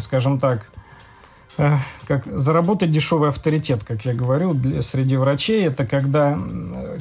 скажем 0.00 0.40
так, 0.40 0.72
Э, 0.76 0.81
как 1.56 2.24
заработать 2.26 2.90
дешевый 2.90 3.28
авторитет, 3.28 3.84
как 3.84 4.04
я 4.04 4.14
говорю, 4.14 4.54
для, 4.54 4.80
среди 4.80 5.16
врачей, 5.16 5.66
это 5.66 5.84
когда 5.84 6.38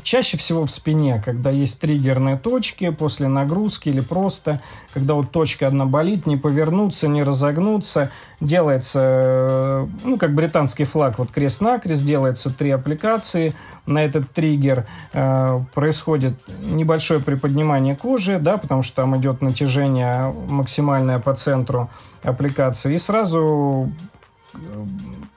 чаще 0.04 0.38
всего 0.38 0.66
в 0.66 0.72
спине, 0.72 1.22
когда 1.24 1.50
есть 1.50 1.80
триггерные 1.80 2.38
точки 2.38 2.90
после 2.90 3.28
нагрузки 3.28 3.90
или 3.90 4.02
просто, 4.02 4.62
когда 4.94 5.14
вот 5.14 5.32
точка 5.32 5.68
одна 5.68 5.86
болит, 5.86 6.26
не 6.26 6.36
повернуться, 6.36 7.08
не 7.08 7.24
разогнуться, 7.24 8.12
делается, 8.42 9.00
э, 9.02 9.88
ну, 10.04 10.18
как 10.18 10.34
британский 10.34 10.84
флаг, 10.84 11.20
вот 11.20 11.32
крест-накрест, 11.32 12.04
делается 12.04 12.50
три 12.52 12.72
аппликации 12.72 13.54
на 13.86 14.04
этот 14.04 14.32
триггер, 14.32 14.86
э, 15.14 15.62
происходит 15.74 16.34
небольшое 16.64 17.20
приподнимание 17.22 17.96
кожи, 17.96 18.40
да, 18.40 18.58
потому 18.58 18.82
что 18.82 18.98
там 18.98 19.18
идет 19.18 19.42
натяжение 19.42 20.34
максимальное 20.50 21.20
по 21.20 21.34
центру 21.34 21.90
аппликации, 22.24 22.96
и 22.96 22.98
сразу 22.98 23.92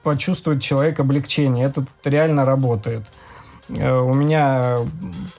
почувствует 0.03 0.61
человек 0.61 0.99
облегчение. 0.99 1.65
Это 1.65 1.85
реально 2.03 2.45
работает. 2.45 3.03
Э, 3.69 3.99
у 3.99 4.13
меня 4.13 4.77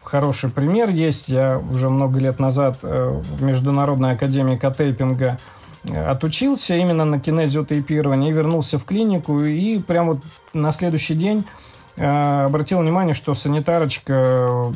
хороший 0.03 0.51
пример 0.51 0.91
есть. 0.91 1.29
Я 1.29 1.61
уже 1.73 1.89
много 1.89 2.19
лет 2.19 2.39
назад 2.39 2.79
э, 2.83 3.21
в 3.39 3.43
Международной 3.43 4.13
академии 4.13 4.57
котейпинга 4.57 5.39
э, 5.85 6.07
отучился 6.07 6.77
именно 6.77 7.05
на 7.05 7.21
кинезиотейпировании 7.21 8.31
и 8.31 8.33
вернулся 8.33 8.79
в 8.79 8.85
клинику. 8.85 9.41
И 9.41 9.79
прямо 9.79 10.15
вот 10.15 10.23
на 10.53 10.73
следующий 10.73 11.15
день 11.15 11.45
обратил 11.97 12.81
внимание, 12.81 13.15
что 13.15 13.35
санитарочка 13.35 14.13
э, 14.13 14.73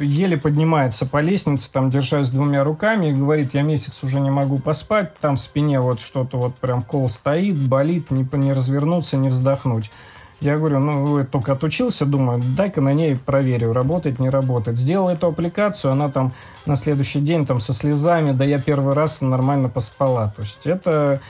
еле 0.00 0.38
поднимается 0.38 1.04
по 1.04 1.20
лестнице, 1.20 1.70
там, 1.70 1.90
держась 1.90 2.30
двумя 2.30 2.64
руками, 2.64 3.10
и 3.10 3.12
говорит, 3.12 3.52
я 3.52 3.62
месяц 3.62 4.02
уже 4.02 4.18
не 4.20 4.30
могу 4.30 4.58
поспать, 4.58 5.14
там 5.18 5.36
в 5.36 5.40
спине 5.40 5.80
вот 5.80 6.00
что-то 6.00 6.38
вот 6.38 6.54
прям 6.54 6.80
кол 6.80 7.10
стоит, 7.10 7.58
болит, 7.58 8.10
не, 8.10 8.26
не 8.32 8.52
развернуться, 8.52 9.18
не 9.18 9.28
вздохнуть. 9.28 9.90
Я 10.40 10.56
говорю, 10.56 10.78
ну, 10.78 11.18
я 11.18 11.24
только 11.24 11.52
отучился, 11.52 12.06
думаю, 12.06 12.42
дай-ка 12.56 12.80
на 12.80 12.92
ней 12.92 13.16
проверю, 13.16 13.72
работает, 13.72 14.18
не 14.18 14.28
работает. 14.28 14.78
Сделал 14.78 15.08
эту 15.08 15.28
аппликацию, 15.28 15.92
она 15.92 16.10
там 16.10 16.32
на 16.66 16.76
следующий 16.76 17.20
день 17.20 17.46
там 17.46 17.60
со 17.60 17.72
слезами, 17.72 18.32
да 18.32 18.44
я 18.44 18.58
первый 18.58 18.94
раз 18.94 19.20
нормально 19.20 19.68
поспала. 19.68 20.32
То 20.36 20.42
есть 20.42 20.66
это 20.66 21.20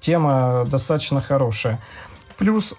тема 0.00 0.64
достаточно 0.66 1.20
хорошая. 1.20 1.78
Плюс 2.36 2.74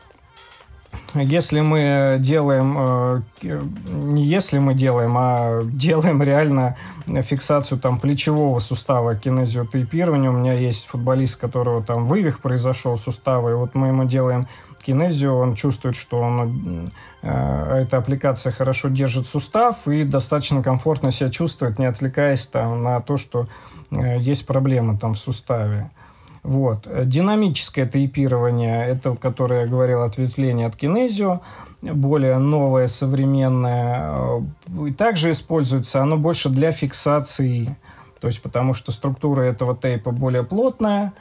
если 1.16 1.62
мы 1.62 2.18
делаем, 2.20 2.76
э, 2.78 3.22
не 3.42 4.24
если 4.24 4.60
мы 4.60 4.74
делаем, 4.74 5.16
а 5.18 5.64
делаем 5.64 6.22
реально 6.22 6.76
фиксацию 7.08 7.80
там 7.80 8.00
плечевого 8.00 8.60
сустава 8.60 9.16
кинезиотейпирования, 9.16 10.30
у 10.30 10.34
меня 10.34 10.54
есть 10.54 10.88
футболист, 10.88 11.40
которого 11.40 11.82
там 11.82 12.08
вывих 12.08 12.40
произошел 12.40 12.98
сустава, 12.98 13.50
и 13.50 13.54
вот 13.54 13.76
мы 13.76 13.88
ему 13.88 14.06
делаем 14.06 14.48
кинезию, 14.90 15.36
он 15.36 15.56
чувствует, 15.56 15.96
что 15.96 16.20
он, 16.20 16.92
э, 17.22 17.82
эта 17.84 17.98
аппликация 17.98 18.52
хорошо 18.52 18.90
держит 18.90 19.28
сустав 19.28 19.88
и 19.88 20.04
достаточно 20.04 20.64
комфортно 20.64 21.12
себя 21.12 21.30
чувствует, 21.30 21.80
не 21.80 21.86
отвлекаясь 21.86 22.48
там 22.48 22.84
на 22.84 23.00
то, 23.02 23.18
что 23.18 23.48
э, 23.92 24.20
есть 24.20 24.48
проблемы 24.48 24.98
там 24.98 25.14
в 25.14 25.20
суставе. 25.20 25.92
Вот. 26.44 26.88
Динамическое 27.06 27.86
тейпирование, 27.86 28.88
это, 28.88 29.16
которое 29.16 29.62
я 29.62 29.68
говорил, 29.68 30.04
ответвление 30.04 30.68
от 30.68 30.76
кинезио, 30.76 31.42
более 31.82 32.38
новое, 32.38 32.88
современное. 32.88 34.42
И 34.88 34.92
также 34.92 35.32
используется 35.32 36.02
оно 36.02 36.18
больше 36.18 36.50
для 36.50 36.72
фиксации, 36.72 37.76
то 38.20 38.28
есть 38.28 38.42
потому 38.42 38.74
что 38.74 38.92
структура 38.92 39.42
этого 39.44 39.76
тейпа 39.76 40.12
более 40.12 40.44
плотная, 40.44 41.14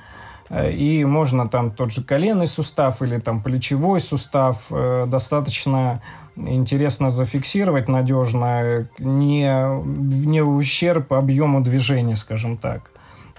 и 0.51 1.05
можно 1.05 1.49
там 1.49 1.71
тот 1.71 1.93
же 1.93 2.03
коленный 2.03 2.47
сустав 2.47 3.03
или 3.03 3.19
там 3.19 3.43
плечевой 3.43 4.01
сустав 4.01 4.69
э, 4.71 5.05
достаточно 5.07 6.01
интересно 6.37 7.11
зафиксировать 7.11 7.87
надежно, 7.87 8.89
не, 8.99 9.53
не 9.85 10.41
ущерб 10.41 11.13
объему 11.13 11.61
движения, 11.61 12.17
скажем 12.17 12.57
так 12.57 12.91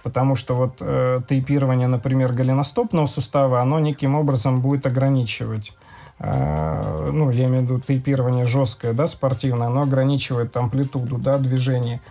потому 0.04 0.36
что 0.36 0.56
вот 0.56 0.78
э, 0.80 1.22
тейпирование, 1.28 1.88
например, 1.88 2.34
голеностопного 2.34 3.08
сустава, 3.08 3.62
оно 3.62 3.80
неким 3.80 4.16
образом 4.16 4.62
будет 4.62 4.86
ограничивать 4.86 5.74
э, 6.20 7.10
ну, 7.12 7.30
я 7.32 7.46
имею 7.46 7.62
в 7.62 7.64
виду 7.64 7.80
тейпирование 7.80 8.46
жесткое, 8.46 8.94
да, 8.94 9.08
спортивное, 9.08 9.68
оно 9.68 9.82
ограничивает 9.82 10.56
амплитуду, 10.58 11.18
да, 11.18 11.38
движения 11.38 12.02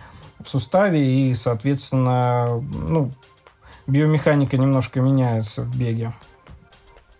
в 0.43 0.49
суставе 0.49 1.29
и, 1.29 1.33
соответственно, 1.33 2.61
ну, 2.87 3.11
биомеханика 3.87 4.57
немножко 4.57 5.01
меняется 5.01 5.63
в 5.63 5.77
беге. 5.77 6.13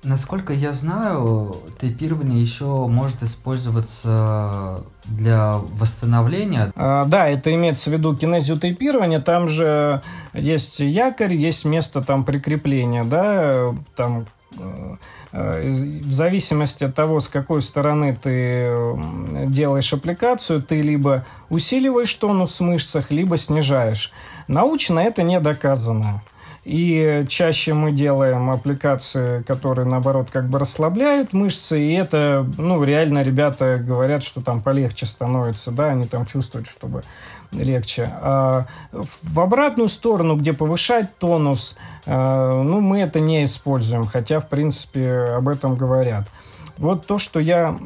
Насколько 0.02 0.54
я 0.54 0.72
знаю, 0.72 1.54
тейпирование 1.78 2.39
еще 2.39 2.88
может 2.88 3.22
использоваться 3.22 4.82
для 5.04 5.56
восстановления. 5.74 6.72
А, 6.76 7.04
да, 7.04 7.28
это 7.28 7.54
имеется 7.54 7.89
в 7.89 7.93
виду 7.93 8.16
кинезиотейпирование. 8.16 9.20
Там 9.20 9.50
же 9.50 10.02
есть 10.34 10.80
якорь, 10.80 11.34
есть 11.34 11.66
место 11.66 12.02
там 12.02 12.24
прикрепления, 12.24 13.04
да, 13.04 13.76
там 13.97 14.26
э, 14.58 14.95
э, 15.34 15.70
в 15.70 16.12
зависимости 16.14 16.86
от 16.86 16.95
того, 16.95 17.20
с 17.20 17.28
какой 17.28 17.62
стороны 17.62 18.16
ты 18.16 18.74
делаешь 19.47 19.91
аппликацию, 19.91 20.62
ты 20.62 20.82
либо 20.82 21.26
усиливаешь 21.50 22.14
тонус 22.14 22.58
в 22.58 22.64
мышцах, 22.64 23.12
либо 23.12 23.36
снижаешь. 23.36 24.14
Научно 24.47 25.00
это 25.00 25.24
не 25.24 25.41
доказано. 25.41 26.22
И 26.66 27.26
чаще 27.28 27.74
мы 27.74 27.91
делаем 27.91 28.49
аппликации, 28.49 29.41
которые, 29.43 29.86
наоборот, 29.88 30.30
как 30.32 30.49
бы 30.49 30.60
расслабляют 30.60 31.34
мышцы, 31.34 31.80
и 31.80 31.93
это, 31.93 32.45
ну, 32.57 32.84
реально 32.84 33.24
ребята 33.24 33.78
говорят, 33.78 34.24
что 34.24 34.41
там 34.41 34.62
полегче 34.62 35.05
становится, 35.05 35.72
да, 35.72 35.86
они 35.88 36.05
там 36.05 36.26
чувствуют, 36.26 36.68
чтобы 36.68 37.01
легче. 37.51 38.10
А 38.22 38.66
в 38.91 39.39
обратную 39.39 39.89
сторону, 39.89 40.36
где 40.36 40.53
повышать 40.53 41.18
тонус, 41.18 41.76
а, 42.05 42.62
ну, 42.62 42.82
мы 42.82 43.01
это 43.01 43.20
не 43.20 43.45
используем, 43.45 44.05
хотя, 44.05 44.39
в 44.39 44.47
принципе, 44.47 45.34
об 45.36 45.47
этом 45.47 45.76
говорят. 45.76 46.28
Вот 46.80 47.06
то, 47.06 47.18
что 47.18 47.42
я 47.42 47.78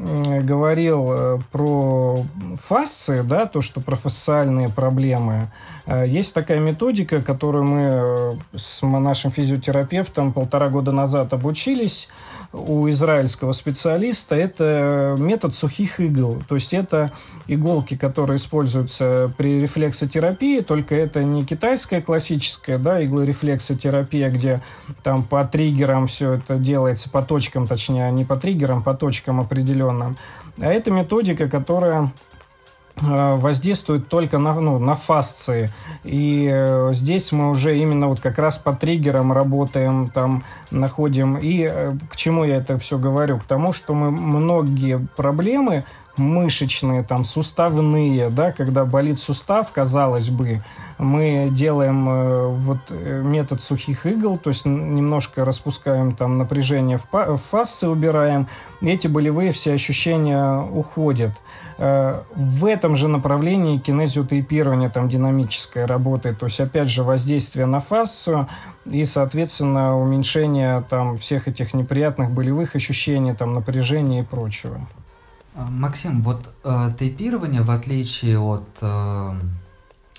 говорил 0.44 1.12
э, 1.12 1.40
про 1.52 2.20
фасции, 2.62 3.24
да, 3.24 3.48
то, 3.48 3.60
что 3.60 3.82
про 3.82 3.96
фасциальные 3.96 4.70
проблемы, 4.70 5.52
э, 5.88 6.06
есть 6.08 6.36
такая 6.36 6.60
методика, 6.60 7.20
которую 7.20 7.64
мы 7.64 7.82
э, 7.82 8.34
с 8.56 8.86
нашим 8.86 9.32
физиотерапевтом 9.32 10.32
полтора 10.32 10.70
года 10.70 10.92
назад 10.92 11.34
обучились 11.34 12.08
у 12.54 12.88
израильского 12.90 13.52
специалиста, 13.52 14.36
это 14.36 15.16
метод 15.18 15.56
сухих 15.56 16.00
игл. 16.00 16.42
То 16.48 16.56
есть 16.56 16.74
это 16.74 17.12
иголки, 17.48 17.96
которые 17.96 18.38
используются 18.38 19.34
при 19.38 19.60
рефлексотерапии, 19.60 20.62
только 20.62 20.96
это 20.96 21.24
не 21.24 21.46
китайская 21.46 22.02
классическая 22.02 22.78
да, 22.78 23.04
иглорефлексотерапия, 23.04 24.30
где 24.30 24.62
там 25.02 25.24
по 25.24 25.44
триггерам 25.44 26.06
все 26.06 26.34
это 26.34 26.56
делается, 26.56 27.10
по 27.10 27.24
точкам, 27.24 27.68
точнее, 27.68 28.12
не 28.12 28.24
по 28.24 28.36
триггерам, 28.36 28.84
по 28.84 28.94
точкам 28.94 29.42
определенным. 29.42 30.16
А 30.60 30.68
это 30.72 30.92
методика, 30.92 31.50
которая 31.50 32.12
воздействует 33.02 34.08
только 34.08 34.38
на, 34.38 34.54
ну, 34.54 34.80
на 34.80 34.96
фасции. 34.96 35.70
И 36.04 36.48
э, 36.52 36.92
здесь 36.94 37.32
мы 37.32 37.50
уже 37.50 37.78
именно 37.78 38.08
вот 38.08 38.20
как 38.20 38.38
раз 38.38 38.58
по 38.58 38.74
триггерам 38.74 39.34
работаем, 39.34 40.10
там 40.14 40.44
находим. 40.72 41.38
И 41.38 41.68
э, 41.70 41.96
к 42.10 42.16
чему 42.16 42.44
я 42.44 42.58
это 42.58 42.78
все 42.78 42.98
говорю? 42.98 43.40
К 43.40 43.44
тому, 43.44 43.74
что 43.74 43.94
мы 43.94 44.12
многие 44.12 45.00
проблемы 45.16 45.84
мышечные, 46.18 47.04
там, 47.04 47.26
суставные, 47.26 48.30
да, 48.30 48.52
когда 48.52 48.86
болит 48.86 49.20
сустав, 49.20 49.72
казалось 49.72 50.30
бы, 50.30 50.62
мы 51.00 51.50
делаем 51.52 52.08
э, 52.08 52.48
вот 52.48 52.78
э, 52.90 53.22
метод 53.24 53.62
сухих 53.62 54.06
игл, 54.06 54.38
то 54.38 54.50
есть 54.50 54.66
немножко 54.66 55.44
распускаем 55.44 56.16
там 56.16 56.38
напряжение 56.38 56.98
в, 56.98 57.08
в 57.12 57.38
фасции, 57.38 57.88
убираем, 57.88 58.48
эти 58.82 59.08
болевые 59.08 59.52
все 59.52 59.74
ощущения 59.74 60.60
уходят. 60.60 61.32
Э, 61.80 62.22
в 62.36 62.66
этом 62.66 62.96
же 62.96 63.08
направлении 63.08 63.80
кинезиотейпирование 63.80 64.90
там 64.90 65.10
динамическое 65.10 65.88
работает, 65.88 66.40
то 66.40 66.46
есть 66.46 66.60
опять 66.60 66.90
же 66.90 67.04
воздействие 67.04 67.66
на 67.66 67.80
фасцию 67.80 68.48
и, 68.86 69.04
соответственно, 69.06 70.00
уменьшение 70.00 70.84
там 70.90 71.18
всех 71.18 71.48
этих 71.48 71.74
неприятных 71.74 72.30
болевых 72.30 72.76
ощущений, 72.76 73.34
там 73.34 73.56
напряжения 73.56 74.20
и 74.20 74.24
прочего. 74.24 74.88
А, 75.56 75.66
Максим, 75.70 76.24
вот 76.24 76.50
э, 76.64 76.92
тейпирование, 76.98 77.62
в 77.62 77.70
отличие 77.70 78.40
от, 78.40 78.68
э, 78.82 79.40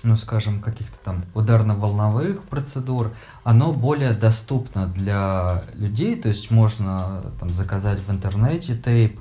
ну, 0.03 0.15
скажем, 0.15 0.61
каких-то 0.61 0.97
там 1.03 1.25
ударно-волновых 1.33 2.43
процедур, 2.43 3.11
оно 3.43 3.73
более 3.73 4.13
доступно 4.13 4.87
для 4.87 5.63
людей, 5.73 6.15
то 6.15 6.29
есть 6.29 6.51
можно 6.51 7.33
там 7.39 7.49
заказать 7.49 7.99
в 7.99 8.09
интернете 8.09 8.77
тейп, 8.77 9.19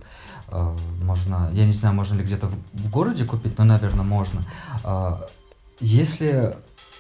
э, 0.49 0.77
можно, 1.03 1.51
я 1.53 1.67
не 1.67 1.73
знаю, 1.73 1.97
можно 1.97 2.17
ли 2.17 2.23
где-то 2.23 2.47
в, 2.47 2.55
в 2.73 2.91
городе 2.91 3.25
купить, 3.25 3.59
но, 3.59 3.65
наверное, 3.65 4.05
можно. 4.05 4.43
Э, 4.85 5.17
если 5.81 6.57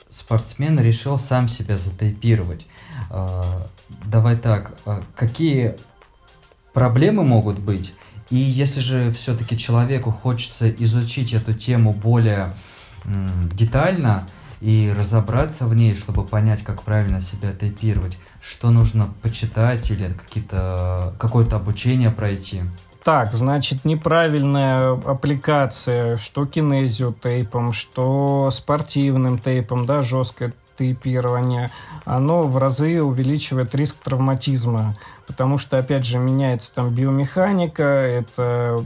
спортсмен 0.08 0.78
решил 0.80 1.18
сам 1.18 1.46
себя 1.46 1.76
затейпировать, 1.76 2.66
э, 3.10 3.42
давай 4.06 4.36
так, 4.36 4.76
э, 4.86 5.02
какие 5.14 5.76
проблемы 6.72 7.22
могут 7.22 7.60
быть, 7.60 7.94
и 8.34 8.36
если 8.36 8.80
же 8.80 9.12
все-таки 9.12 9.56
человеку 9.56 10.10
хочется 10.10 10.68
изучить 10.68 11.32
эту 11.32 11.54
тему 11.54 11.92
более 11.92 12.52
детально 13.52 14.26
и 14.60 14.92
разобраться 14.98 15.66
в 15.66 15.74
ней, 15.76 15.94
чтобы 15.94 16.24
понять, 16.24 16.64
как 16.64 16.82
правильно 16.82 17.20
себя 17.20 17.52
тейпировать, 17.52 18.18
что 18.42 18.70
нужно 18.70 19.08
почитать 19.22 19.88
или 19.92 20.12
какие-то, 20.12 21.14
какое-то 21.20 21.54
обучение 21.54 22.10
пройти? 22.10 22.62
Так, 23.04 23.32
значит, 23.34 23.84
неправильная 23.84 24.94
аппликация, 24.94 26.16
что 26.16 26.44
кинезио 26.44 27.12
тейпом, 27.12 27.72
что 27.72 28.50
спортивным 28.50 29.38
тейпом, 29.38 29.86
да, 29.86 30.02
жесткое 30.02 30.54
тейпирование, 30.76 31.70
оно 32.04 32.42
в 32.44 32.56
разы 32.56 33.00
увеличивает 33.00 33.74
риск 33.76 33.98
травматизма, 34.02 34.96
потому 35.26 35.58
что, 35.58 35.78
опять 35.78 36.04
же, 36.04 36.18
меняется 36.18 36.74
там 36.74 36.90
биомеханика, 36.90 37.82
это 37.82 38.82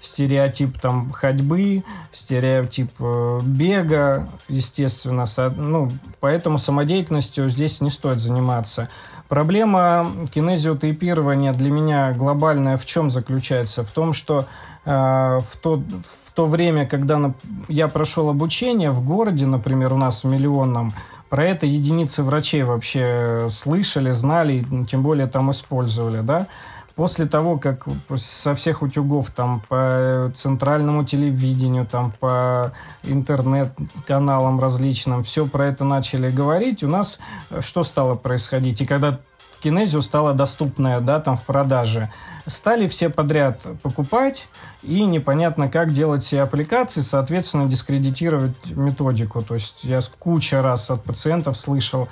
стереотип 0.00 0.78
там 0.78 1.10
ходьбы, 1.10 1.84
стереотип 2.12 2.90
э, 2.98 3.40
бега, 3.42 4.28
естественно, 4.48 5.24
ну, 5.56 5.90
поэтому 6.20 6.58
самодеятельностью 6.58 7.48
здесь 7.50 7.80
не 7.80 7.90
стоит 7.90 8.20
заниматься. 8.20 8.88
Проблема 9.28 10.06
кинезиотейпирования 10.32 11.52
для 11.52 11.70
меня 11.70 12.12
глобальная 12.12 12.76
в 12.76 12.86
чем 12.86 13.10
заключается? 13.10 13.84
В 13.84 13.90
том, 13.90 14.12
что 14.12 14.46
э, 14.84 14.90
в, 14.90 15.56
то, 15.60 15.82
в 16.24 16.32
то 16.32 16.46
время, 16.46 16.86
когда 16.86 17.34
я 17.68 17.88
прошел 17.88 18.28
обучение 18.28 18.90
в 18.90 19.04
городе, 19.04 19.46
например, 19.46 19.92
у 19.92 19.96
нас 19.96 20.22
в 20.22 20.28
миллионном, 20.28 20.92
про 21.28 21.44
это 21.44 21.66
единицы 21.66 22.22
врачей 22.22 22.62
вообще 22.62 23.48
слышали, 23.50 24.10
знали, 24.10 24.64
тем 24.88 25.02
более 25.02 25.26
там 25.26 25.50
использовали, 25.50 26.20
да. 26.20 26.46
После 26.94 27.26
того, 27.26 27.58
как 27.58 27.84
со 28.16 28.54
всех 28.54 28.80
утюгов 28.80 29.30
там 29.30 29.62
по 29.68 30.32
центральному 30.34 31.04
телевидению, 31.04 31.86
там 31.86 32.10
по 32.18 32.72
интернет-каналам 33.04 34.58
различным, 34.58 35.22
все 35.22 35.46
про 35.46 35.66
это 35.66 35.84
начали 35.84 36.30
говорить, 36.30 36.82
у 36.82 36.88
нас 36.88 37.18
что 37.60 37.84
стало 37.84 38.14
происходить? 38.14 38.80
И 38.80 38.86
когда 38.86 39.18
Кинезио 39.62 40.00
стала 40.00 40.34
доступная, 40.34 41.00
да, 41.00 41.20
там 41.20 41.36
в 41.36 41.42
продаже. 41.44 42.10
Стали 42.46 42.86
все 42.86 43.08
подряд 43.08 43.60
покупать, 43.82 44.48
и 44.82 45.04
непонятно, 45.04 45.68
как 45.68 45.92
делать 45.92 46.22
все 46.22 46.42
аппликации, 46.42 47.00
соответственно, 47.00 47.66
дискредитировать 47.66 48.54
методику. 48.66 49.42
То 49.42 49.54
есть 49.54 49.82
я 49.82 50.00
куча 50.18 50.62
раз 50.62 50.90
от 50.90 51.02
пациентов 51.02 51.56
слышал, 51.56 52.08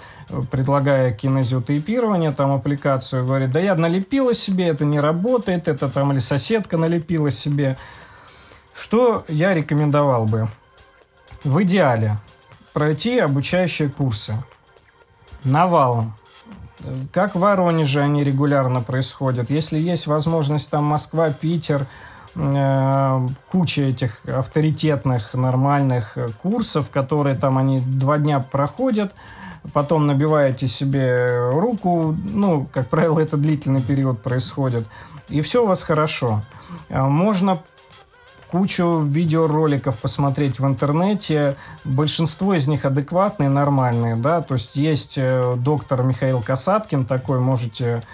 предлагая 0.51 1.13
кинезиотейпирование, 1.13 2.33
там 2.33 2.53
аппликацию, 2.53 3.25
говорит, 3.25 3.53
да 3.53 3.61
я 3.61 3.77
налепила 3.77 4.35
себе, 4.35 4.67
это 4.67 4.85
не 4.85 4.99
работает, 4.99 5.69
это 5.69 5.89
там 5.89 6.13
или 6.13 6.19
соседка 6.19 6.77
налепила 6.77 7.31
себе. 7.31 7.77
Что 8.75 9.25
я 9.29 9.55
рекомендовал 9.55 10.25
бы? 10.25 10.49
В 11.45 11.63
идеале 11.63 12.19
пройти 12.73 13.21
обучающие 13.21 13.89
курсы 13.89 14.35
навалом 15.45 16.15
как 17.13 17.35
в 17.35 17.41
Воронеже 17.41 18.01
они 18.01 18.25
регулярно 18.25 18.81
происходят. 18.81 19.51
Если 19.51 19.79
есть 19.79 20.07
возможность 20.07 20.71
там 20.71 20.85
Москва, 20.85 21.31
Питер, 21.31 21.87
э, 22.37 23.27
куча 23.51 23.83
этих 23.83 24.21
авторитетных, 24.27 25.35
нормальных 25.35 26.17
курсов, 26.43 26.91
которые 26.91 27.37
там 27.37 27.59
они 27.59 27.81
два 27.81 28.19
дня 28.19 28.41
проходят, 28.41 29.15
потом 29.73 30.07
набиваете 30.07 30.69
себе 30.69 31.51
руку, 31.53 32.17
ну, 32.25 32.69
как 32.73 32.89
правило, 32.89 33.21
это 33.21 33.37
длительный 33.37 33.83
период 33.83 34.23
происходит, 34.23 34.87
и 35.29 35.41
все 35.41 35.65
у 35.65 35.67
вас 35.67 35.83
хорошо. 35.83 36.43
Э, 36.89 37.03
можно 37.03 37.63
кучу 38.55 39.01
видеороликов 39.01 39.99
посмотреть 39.99 40.61
в 40.61 40.67
интернете. 40.67 41.57
Большинство 41.83 42.55
из 42.55 42.69
них 42.69 42.85
адекватные, 42.85 43.49
нормальные, 43.49 44.15
да, 44.15 44.43
то 44.43 44.55
есть 44.55 44.77
есть 44.77 45.19
э, 45.19 45.57
доктор 45.59 46.05
Михаил 46.05 46.41
Касаткин 46.41 47.05
такой, 47.05 47.41
можете 47.41 48.05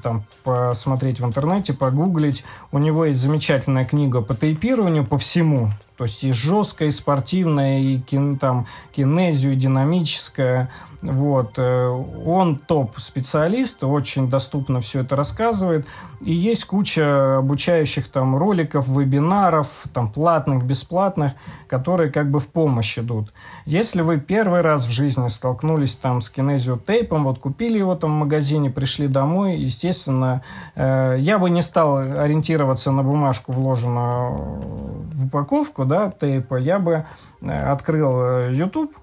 там 0.00 0.22
посмотреть 0.44 1.18
в 1.18 1.24
интернете, 1.24 1.72
погуглить. 1.72 2.44
У 2.70 2.78
него 2.78 3.06
есть 3.06 3.18
замечательная 3.18 3.84
книга 3.84 4.20
по 4.20 4.32
тейпированию, 4.32 5.04
по 5.04 5.18
всему. 5.18 5.72
То 5.98 6.04
есть 6.04 6.22
и 6.22 6.30
жесткое, 6.30 6.88
и 6.88 6.92
спортивное, 6.92 7.80
и 7.80 7.98
kin, 7.98 8.38
там, 8.38 8.66
кинезию, 8.92 9.54
и 9.54 9.56
динамическое. 9.56 10.70
Вот. 11.02 11.54
Э, 11.56 11.88
он 12.24 12.56
топ-специалист, 12.56 13.84
очень 13.84 14.30
доступно 14.30 14.80
все 14.80 15.00
это 15.00 15.16
рассказывает. 15.16 15.86
И 16.20 16.32
есть 16.32 16.64
куча 16.64 17.38
обучающих 17.38 18.08
там 18.08 18.36
роликов, 18.36 18.88
вебинаров, 18.88 19.84
там 19.92 20.08
платных, 20.10 20.64
бесплатных, 20.64 21.32
которые 21.68 22.10
как 22.10 22.30
бы 22.30 22.40
в 22.40 22.48
помощь 22.48 22.98
идут. 22.98 23.32
Если 23.64 24.02
вы 24.02 24.18
первый 24.18 24.60
раз 24.60 24.86
в 24.86 24.90
жизни 24.90 25.28
столкнулись 25.28 25.94
там 25.94 26.20
с 26.20 26.30
кинезиотейпом, 26.30 27.24
вот 27.24 27.38
купили 27.38 27.78
его 27.78 27.94
там 27.94 28.10
в 28.12 28.18
магазине, 28.20 28.70
пришли 28.70 29.06
домой, 29.06 29.56
естественно, 29.56 30.42
э, 30.74 31.16
я 31.18 31.38
бы 31.38 31.50
не 31.50 31.62
стал 31.62 31.98
ориентироваться 31.98 32.90
на 32.90 33.02
бумажку, 33.02 33.52
вложенную 33.52 34.98
в 35.12 35.26
упаковку, 35.26 35.84
да, 35.88 36.10
тейпа, 36.10 36.56
я 36.56 36.78
бы 36.78 37.04
э, 37.42 37.72
открыл 37.72 38.50
YouTube, 38.50 38.94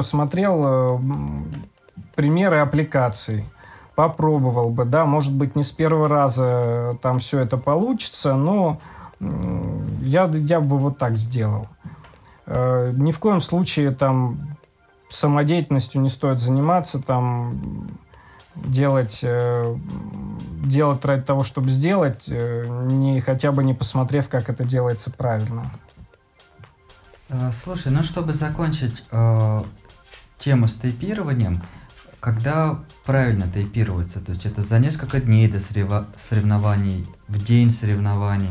посмотрел 0.00 0.62
э, 0.64 0.98
примеры 2.14 2.58
аппликаций, 2.60 3.44
попробовал 3.94 4.70
бы, 4.70 4.86
да, 4.86 5.04
может 5.04 5.36
быть, 5.36 5.56
не 5.56 5.62
с 5.62 5.70
первого 5.72 6.08
раза 6.08 6.96
там 7.02 7.18
все 7.18 7.40
это 7.40 7.58
получится, 7.58 8.34
но 8.34 8.80
я, 9.20 10.24
я 10.24 10.60
бы 10.60 10.78
вот 10.78 10.96
так 10.96 11.18
сделал. 11.18 11.68
Э, 12.46 12.92
ни 12.94 13.12
в 13.12 13.18
коем 13.18 13.42
случае 13.42 13.90
там 13.90 14.56
самодеятельностью 15.10 16.00
не 16.00 16.08
стоит 16.08 16.40
заниматься, 16.40 17.02
там 17.02 17.90
делать, 18.54 19.20
э, 19.22 19.76
делать 20.64 21.04
ради 21.04 21.22
того, 21.22 21.44
чтобы 21.44 21.68
сделать, 21.68 22.26
не, 22.26 23.20
хотя 23.20 23.52
бы 23.52 23.62
не 23.62 23.74
посмотрев, 23.74 24.28
как 24.30 24.48
это 24.48 24.64
делается 24.64 25.10
правильно. 25.10 25.70
Слушай, 27.52 27.92
ну 27.92 28.02
чтобы 28.02 28.32
закончить 28.32 29.04
тему 30.38 30.68
с 30.68 30.76
тейпированием, 30.76 31.62
когда 32.18 32.80
правильно 33.04 33.46
тейпироваться, 33.46 34.20
то 34.20 34.32
есть 34.32 34.46
это 34.46 34.62
за 34.62 34.78
несколько 34.78 35.20
дней 35.20 35.48
до 35.48 35.60
соревнований, 35.60 37.06
в 37.28 37.44
день 37.44 37.70
соревнований. 37.70 38.50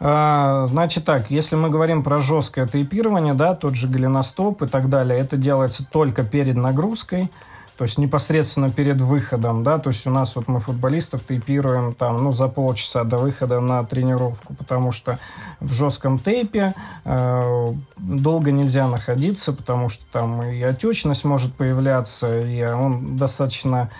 А, 0.00 0.66
значит 0.66 1.04
так, 1.04 1.30
если 1.30 1.56
мы 1.56 1.70
говорим 1.70 2.04
про 2.04 2.18
жесткое 2.18 2.66
тейпирование, 2.68 3.34
да, 3.34 3.54
тот 3.54 3.74
же 3.74 3.88
голеностоп 3.88 4.62
и 4.62 4.66
так 4.66 4.88
далее, 4.88 5.18
это 5.18 5.36
делается 5.36 5.84
только 5.84 6.22
перед 6.22 6.56
нагрузкой. 6.56 7.30
То 7.78 7.84
есть 7.84 7.96
непосредственно 7.96 8.70
перед 8.70 9.00
выходом, 9.00 9.62
да, 9.62 9.78
то 9.78 9.90
есть 9.90 10.04
у 10.04 10.10
нас 10.10 10.34
вот 10.34 10.48
мы 10.48 10.58
футболистов 10.58 11.22
тейпируем 11.22 11.94
там, 11.94 12.24
ну, 12.24 12.32
за 12.32 12.48
полчаса 12.48 13.04
до 13.04 13.18
выхода 13.18 13.60
на 13.60 13.84
тренировку, 13.84 14.52
потому 14.54 14.90
что 14.90 15.20
в 15.60 15.72
жестком 15.72 16.18
тейпе 16.18 16.74
э, 17.04 17.68
долго 17.96 18.50
нельзя 18.50 18.88
находиться, 18.88 19.52
потому 19.52 19.88
что 19.90 20.04
там 20.10 20.42
и 20.42 20.60
отечность 20.60 21.24
может 21.24 21.54
появляться, 21.54 22.40
и 22.40 22.64
он 22.64 23.16
достаточно 23.16 23.90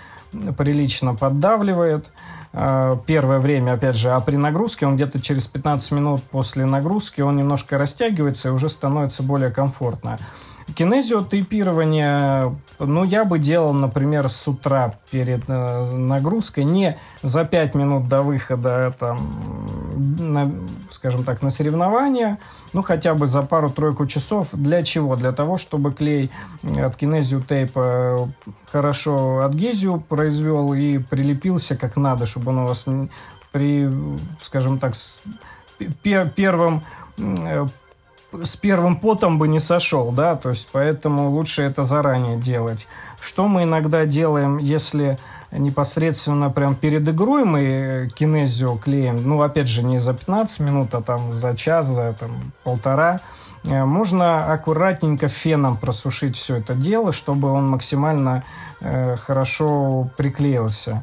прилично 0.57 1.15
поддавливает 1.15 2.11
э, 2.53 2.97
первое 3.07 3.39
время, 3.39 3.75
опять 3.75 3.95
же, 3.95 4.11
а 4.11 4.19
при 4.19 4.35
нагрузке 4.35 4.87
он 4.87 4.97
где-то 4.97 5.21
через 5.21 5.47
15 5.47 5.93
минут 5.93 6.23
после 6.25 6.67
нагрузки 6.67 7.21
он 7.21 7.37
немножко 7.37 7.79
растягивается 7.79 8.49
и 8.49 8.51
уже 8.51 8.69
становится 8.69 9.23
более 9.23 9.51
комфортно. 9.51 10.19
Кинезиотейпирование, 10.75 12.55
ну, 12.79 13.05
я 13.05 13.25
бы 13.25 13.39
делал, 13.39 13.73
например, 13.73 14.29
с 14.29 14.47
утра 14.49 14.95
перед 15.11 15.49
э, 15.49 15.93
нагрузкой, 15.93 16.65
не 16.65 16.99
за 17.23 17.45
5 17.45 17.75
минут 17.75 18.09
до 18.09 18.23
выхода, 18.23 18.95
там, 18.99 19.19
на, 20.19 20.53
скажем 20.91 21.25
так, 21.25 21.43
на 21.43 21.51
соревнования, 21.51 22.39
ну, 22.73 22.83
хотя 22.83 23.15
бы 23.15 23.27
за 23.27 23.43
пару-тройку 23.43 24.07
часов. 24.07 24.49
Для 24.53 24.83
чего? 24.83 25.17
Для 25.17 25.33
того, 25.33 25.57
чтобы 25.57 25.93
клей 25.93 26.31
от 26.63 26.97
кинезиотейпа 26.97 28.29
хорошо 28.71 29.41
адгезию 29.41 30.01
произвел 30.01 30.75
и 30.75 30.99
прилепился 30.99 31.77
как 31.77 31.97
надо, 31.97 32.27
чтобы 32.27 32.51
он 32.51 32.59
у 32.59 32.67
вас 32.67 32.87
при, 33.53 33.91
скажем 34.43 34.79
так, 34.79 34.93
первым 36.35 36.83
э, 37.17 37.67
с 38.33 38.57
первым 38.57 38.97
потом 38.97 39.39
бы 39.39 39.49
не 39.49 39.61
сошел, 39.61 40.13
да, 40.13 40.37
то 40.37 40.51
есть 40.51 40.69
поэтому 40.73 41.31
лучше 41.31 41.63
это 41.63 41.83
заранее 41.83 42.37
делать. 42.37 42.87
Что 43.21 43.49
мы 43.49 43.63
иногда 43.63 44.05
делаем, 44.05 44.59
если 44.59 45.19
непосредственно 45.51 46.51
прям 46.51 46.75
перед 46.75 47.09
игрой 47.09 47.45
мы 47.45 48.09
кинезио 48.15 48.77
клеим, 48.77 49.17
ну, 49.27 49.41
опять 49.41 49.69
же, 49.69 49.83
не 49.83 49.99
за 49.99 50.13
15 50.13 50.61
минут, 50.61 50.95
а 50.95 51.01
там 51.01 51.33
за 51.33 51.57
час, 51.57 51.87
за 51.87 52.13
там, 52.13 52.53
полтора, 52.65 53.21
э, 53.65 53.85
можно 53.85 54.53
аккуратненько 54.53 55.29
феном 55.29 55.79
просушить 55.79 56.37
все 56.37 56.57
это 56.57 56.75
дело, 56.75 57.13
чтобы 57.13 57.51
он 57.51 57.67
максимально 57.67 58.45
э, 58.81 59.17
хорошо 59.17 60.11
приклеился. 60.19 61.03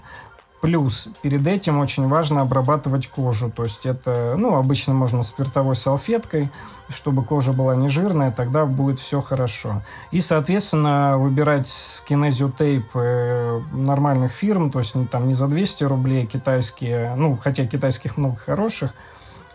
Плюс 0.66 1.10
перед 1.22 1.46
этим 1.46 1.78
очень 1.78 2.08
важно 2.08 2.42
обрабатывать 2.42 3.06
кожу. 3.08 3.52
То 3.52 3.64
есть 3.64 3.86
это, 3.86 4.34
ну, 4.36 4.56
обычно 4.56 4.96
можно 4.96 5.22
спиртовой 5.22 5.76
салфеткой, 5.76 6.50
чтобы 6.90 7.24
кожа 7.24 7.54
была 7.54 7.76
не 7.76 7.88
жирная, 7.88 8.32
тогда 8.32 8.66
будет 8.66 9.00
все 9.00 9.22
хорошо. 9.22 9.84
И, 10.10 10.22
соответственно, 10.22 11.20
выбирать 11.20 11.70
кинезиотейп 12.08 12.88
э, 12.96 13.62
нормальных 13.74 14.32
фирм, 14.32 14.72
то 14.72 14.80
есть 14.80 14.96
там 15.12 15.28
не 15.28 15.36
за 15.36 15.48
200 15.48 15.84
рублей 15.84 16.26
китайские, 16.26 17.14
ну, 17.16 17.38
хотя 17.38 17.68
китайских 17.68 18.18
много 18.18 18.38
хороших, 18.38 18.92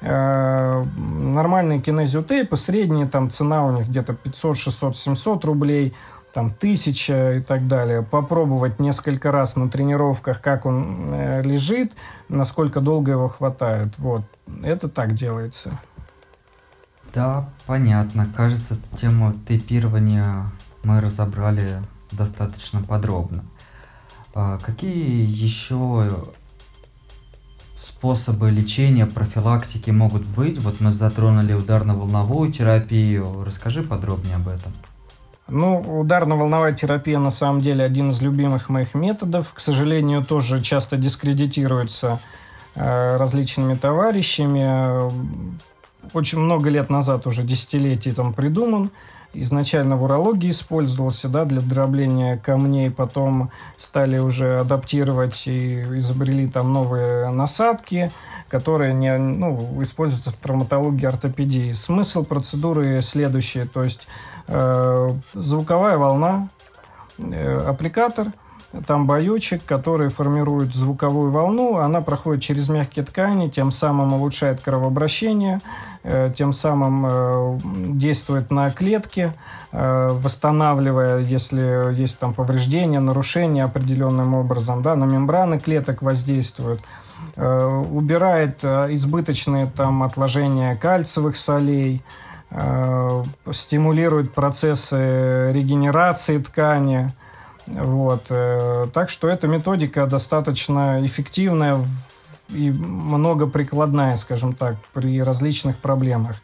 э, 0.01 0.85
нормальные 0.97 1.81
кинезиотейпы, 1.81 2.57
средняя 2.57 3.09
там 3.09 3.31
цена 3.31 3.67
у 3.67 3.73
них 3.73 3.89
где-то 3.89 4.15
500, 4.15 4.57
600, 4.57 4.97
700 4.97 5.45
рублей– 5.45 5.93
там 6.33 6.51
тысяча 6.51 7.35
и 7.35 7.41
так 7.41 7.67
далее, 7.67 8.03
попробовать 8.03 8.79
несколько 8.79 9.31
раз 9.31 9.57
на 9.57 9.69
тренировках, 9.69 10.41
как 10.41 10.67
он 10.67 11.09
э, 11.11 11.43
лежит, 11.43 11.93
насколько 12.29 12.81
долго 12.81 13.13
его 13.13 13.29
хватает. 13.29 13.99
Вот, 13.99 14.23
это 14.63 14.89
так 14.89 15.15
делается. 15.15 15.79
Да, 17.13 17.49
понятно. 17.67 18.27
Кажется, 18.37 18.77
тему 19.01 19.35
тейпирования 19.49 20.51
мы 20.85 21.01
разобрали 21.01 21.83
достаточно 22.13 22.83
подробно. 22.83 23.45
А 24.33 24.59
какие 24.59 25.27
еще 25.27 26.09
способы 27.77 28.51
лечения, 28.51 29.07
профилактики 29.07 29.91
могут 29.91 30.25
быть? 30.25 30.59
Вот 30.59 30.81
мы 30.81 30.93
затронули 30.93 31.53
ударно-волновую 31.53 32.53
терапию. 32.53 33.43
Расскажи 33.45 33.83
подробнее 33.83 34.37
об 34.37 34.49
этом. 34.49 34.73
Ну, 35.51 36.01
ударно-волновая 36.01 36.73
терапия 36.73 37.19
на 37.19 37.31
самом 37.31 37.61
деле 37.61 37.85
один 37.85 38.11
из 38.11 38.23
любимых 38.23 38.69
моих 38.69 38.95
методов. 38.95 39.53
К 39.53 39.61
сожалению, 39.61 40.25
тоже 40.25 40.63
часто 40.63 40.97
дискредитируется 40.97 42.21
э, 42.77 43.17
различными 43.17 43.75
товарищами. 43.75 45.11
Очень 46.15 46.39
много 46.39 46.71
лет 46.71 46.89
назад, 46.89 47.27
уже 47.27 47.43
десятилетий 47.43 48.13
там 48.13 48.33
придуман. 48.33 48.91
Изначально 49.33 49.97
в 49.97 50.03
урологии 50.05 50.51
использовался 50.51 51.29
да, 51.29 51.45
для 51.45 51.61
дробления 51.61 52.37
камней, 52.37 52.91
потом 52.91 53.51
стали 53.77 54.19
уже 54.19 54.59
адаптировать 54.59 55.47
и 55.47 55.83
изобрели 55.99 56.49
там 56.49 56.73
новые 56.73 57.31
насадки, 57.31 58.11
которые 58.49 58.93
не, 58.93 59.17
ну, 59.17 59.81
используются 59.83 60.31
в 60.31 60.35
травматологии 60.35 61.07
ортопедии. 61.07 61.73
Смысл 61.73 62.25
процедуры 62.25 63.01
следующий, 63.03 63.65
то 63.65 63.85
есть 63.85 64.09
Э, 64.53 65.11
звуковая 65.33 65.97
волна, 65.97 66.49
э, 67.19 67.59
аппликатор, 67.59 68.27
там 68.87 69.07
боючек, 69.07 69.65
который 69.65 70.09
формирует 70.09 70.75
звуковую 70.75 71.31
волну, 71.31 71.79
она 71.79 72.01
проходит 72.01 72.43
через 72.43 72.69
мягкие 72.69 73.05
ткани, 73.05 73.49
тем 73.49 73.71
самым 73.71 74.13
улучшает 74.13 74.61
кровообращение, 74.61 75.61
э, 76.03 76.33
тем 76.37 76.53
самым 76.53 77.59
действует 77.99 78.51
на 78.51 78.71
клетки, 78.71 79.33
восстанавливая, 79.73 81.19
если 81.21 81.95
есть 81.95 82.19
там 82.19 82.35
повреждения, 82.35 82.99
нарушения 82.99 83.65
определенным 83.65 84.35
образом, 84.35 84.83
да, 84.83 84.97
на 84.97 85.05
мембраны 85.05 85.61
клеток 85.61 86.03
воздействует, 86.03 86.81
убирает 87.37 88.65
избыточные 88.65 89.67
там 89.67 90.03
отложения 90.03 90.75
кальциевых 90.75 91.37
солей, 91.37 92.03
Э, 92.53 93.23
стимулирует 93.53 94.33
процессы 94.33 95.53
регенерации 95.53 96.39
ткани. 96.39 97.13
Вот. 97.75 98.27
Э, 98.31 98.87
так 98.93 99.11
что 99.11 99.29
эта 99.29 99.47
методика 99.47 100.07
достаточно 100.07 101.05
эффективная 101.05 101.79
и 102.49 102.71
многоприкладная, 102.71 104.17
скажем 104.17 104.55
так, 104.55 104.77
при 104.93 105.23
различных 105.23 105.77
проблемах. 105.77 106.37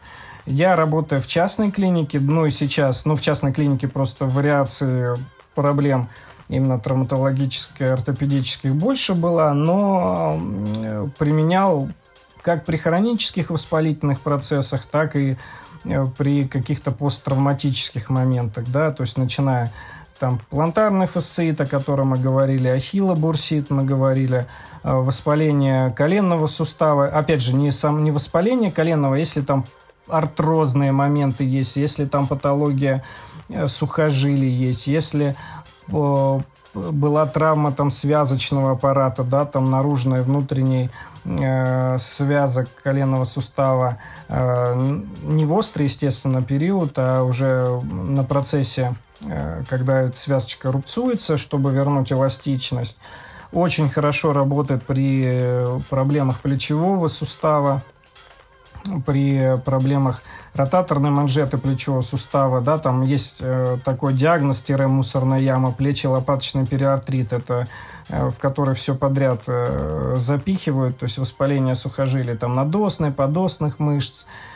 Я 0.47 0.77
работаю 0.77 1.21
в 1.21 1.27
частной 1.27 1.73
клинике, 1.73 2.21
ну 2.21 2.47
и 2.47 2.51
сейчас, 2.51 3.05
ну 3.05 3.17
в 3.17 3.21
частной 3.21 3.53
клинике 3.53 3.89
просто 3.89 4.27
вариации 4.27 5.17
проблем 5.57 6.09
именно 6.49 6.79
травматологических, 6.79 7.91
ортопедических 7.91 8.73
больше 8.73 9.15
было, 9.15 9.51
но 9.53 10.41
применял 11.19 11.89
как 12.43 12.65
при 12.65 12.77
хронических 12.77 13.51
воспалительных 13.51 14.21
процессах, 14.21 14.87
так 14.87 15.17
и 15.17 15.37
при 16.17 16.47
каких-то 16.47 16.93
посттравматических 16.93 18.09
моментах, 18.09 18.67
да, 18.69 18.93
то 18.93 19.03
есть 19.03 19.19
начиная 19.19 19.73
там 20.19 20.41
плантарный 20.51 21.07
фасциит, 21.07 21.61
о 21.61 21.67
котором 21.67 22.09
мы 22.09 22.19
говорили, 22.19 22.69
ахиллобурсит 22.69 23.71
мы 23.71 23.85
говорили, 23.85 24.47
воспаление 24.83 25.91
коленного 25.91 26.47
сустава, 26.47 27.07
опять 27.07 27.43
же, 27.43 27.55
не, 27.55 27.71
сам, 27.73 28.05
не 28.05 28.11
воспаление 28.11 28.71
коленного, 28.71 29.15
если 29.15 29.41
там 29.41 29.65
артрозные 30.09 30.93
моменты 30.93 31.45
есть, 31.45 31.77
если 31.77 32.05
там 32.05 32.27
патология 32.27 33.03
э, 33.49 33.67
сухожилий 33.67 34.51
есть, 34.51 34.87
если 34.87 35.37
была 36.77 37.27
травма 37.27 37.73
там 37.73 37.91
связочного 37.91 38.73
аппарата, 38.73 39.25
да, 39.25 39.45
там 39.45 39.71
наружной, 39.71 40.23
внутренней 40.23 40.91
э, 41.25 41.97
связок 41.99 42.69
коленного 42.83 43.25
сустава, 43.25 43.99
э, 44.29 45.01
не 45.23 45.47
в 45.47 45.55
острый, 45.55 45.85
естественно, 45.85 46.43
период, 46.43 46.93
а 46.97 47.23
уже 47.23 47.81
на 47.83 48.25
процессе, 48.25 48.95
э, 48.95 49.06
когда 49.69 50.03
эта 50.03 50.17
связочка 50.17 50.71
рубцуется, 50.71 51.37
чтобы 51.37 51.73
вернуть 51.73 52.13
эластичность. 52.13 52.99
Очень 53.53 53.89
хорошо 53.89 54.33
работает 54.33 54.85
при 54.85 55.65
проблемах 55.89 56.41
плечевого 56.41 57.09
сустава, 57.09 57.83
при 59.05 59.59
проблемах 59.65 60.23
ротаторной 60.55 61.11
манжеты 61.11 61.59
плечевого 61.59 62.03
сустава, 62.03 62.61
да, 62.61 62.79
там 62.79 63.03
есть 63.03 63.39
э, 63.41 63.79
такой 63.85 64.15
диагноз-мусорная 64.15 65.41
яма, 65.41 65.73
плечи-лопаточный 65.73 66.67
периартрит, 66.67 67.33
это 67.33 67.67
э, 68.09 68.31
в 68.31 68.39
который 68.39 68.75
все 68.75 68.95
подряд 68.95 69.43
э, 69.47 70.15
запихивают, 70.17 70.99
то 70.99 71.05
есть 71.05 71.19
воспаление 71.19 71.75
сухожилий, 71.75 72.37
там 72.37 72.55
надосной, 72.55 73.11
подосных 73.11 73.79
мышц, 73.79 74.25
э, 74.25 74.56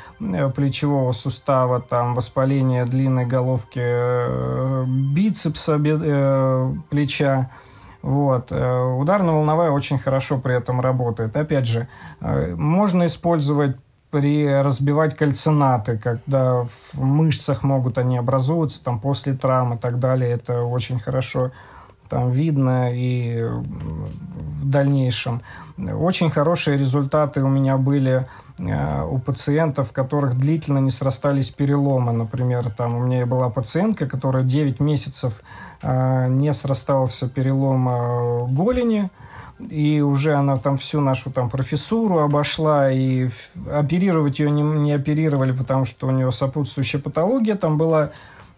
плечевого 0.54 1.12
сустава, 1.12 1.80
там 1.80 2.14
воспаление 2.14 2.84
длинной 2.84 3.24
головки 3.24 3.80
э, 3.82 4.84
бицепса 4.86 5.80
э, 5.82 6.74
плеча, 6.90 7.50
вот. 8.02 8.50
Э, 8.50 8.96
ударно-волновая 8.98 9.70
очень 9.70 9.98
хорошо 9.98 10.38
при 10.38 10.56
этом 10.56 10.80
работает. 10.80 11.36
Опять 11.36 11.66
же, 11.66 11.88
э, 12.20 12.54
можно 12.54 13.06
использовать 13.06 13.76
при 14.10 14.46
разбивать 14.62 15.16
кальцинаты, 15.16 15.96
когда 15.96 16.64
в 16.64 17.00
мышцах 17.00 17.62
могут 17.62 17.96
они 17.96 18.18
образовываться 18.18 18.82
там 18.82 18.98
после 18.98 19.34
травм 19.34 19.74
и 19.74 19.78
так 19.78 20.00
далее. 20.00 20.30
Это 20.30 20.62
очень 20.62 20.98
хорошо 20.98 21.52
там 22.08 22.30
видно 22.30 22.90
и 22.92 23.40
в 23.42 24.68
дальнейшем. 24.68 25.42
Очень 25.78 26.28
хорошие 26.28 26.76
результаты 26.76 27.40
у 27.42 27.48
меня 27.48 27.76
были 27.76 28.12
э, 28.12 28.26
у 28.60 29.18
пациентов, 29.18 29.92
которых 29.92 30.38
длительно 30.38 30.78
не 30.78 30.90
срастались 30.90 31.50
переломы. 31.50 32.12
Например, 32.12 32.70
там 32.70 32.96
у 32.96 33.00
меня 33.00 33.24
была 33.26 33.48
пациентка, 33.48 34.06
которая 34.06 34.44
9 34.44 34.80
месяцев 34.80 35.42
э, 35.82 36.26
не 36.28 36.52
срастался 36.52 37.28
перелом 37.28 37.88
э, 37.88 38.46
голени, 38.48 39.10
и 39.68 40.00
уже 40.00 40.34
она 40.34 40.56
там 40.56 40.76
всю 40.76 41.00
нашу 41.00 41.30
там 41.30 41.48
профессуру 41.48 42.20
обошла, 42.20 42.90
и 42.90 43.28
оперировать 43.70 44.38
ее 44.38 44.50
не, 44.50 44.62
не 44.62 44.92
оперировали, 44.92 45.52
потому 45.52 45.84
что 45.84 46.06
у 46.06 46.10
нее 46.10 46.32
сопутствующая 46.32 47.00
патология 47.00 47.56
там 47.56 47.76
была 47.76 48.10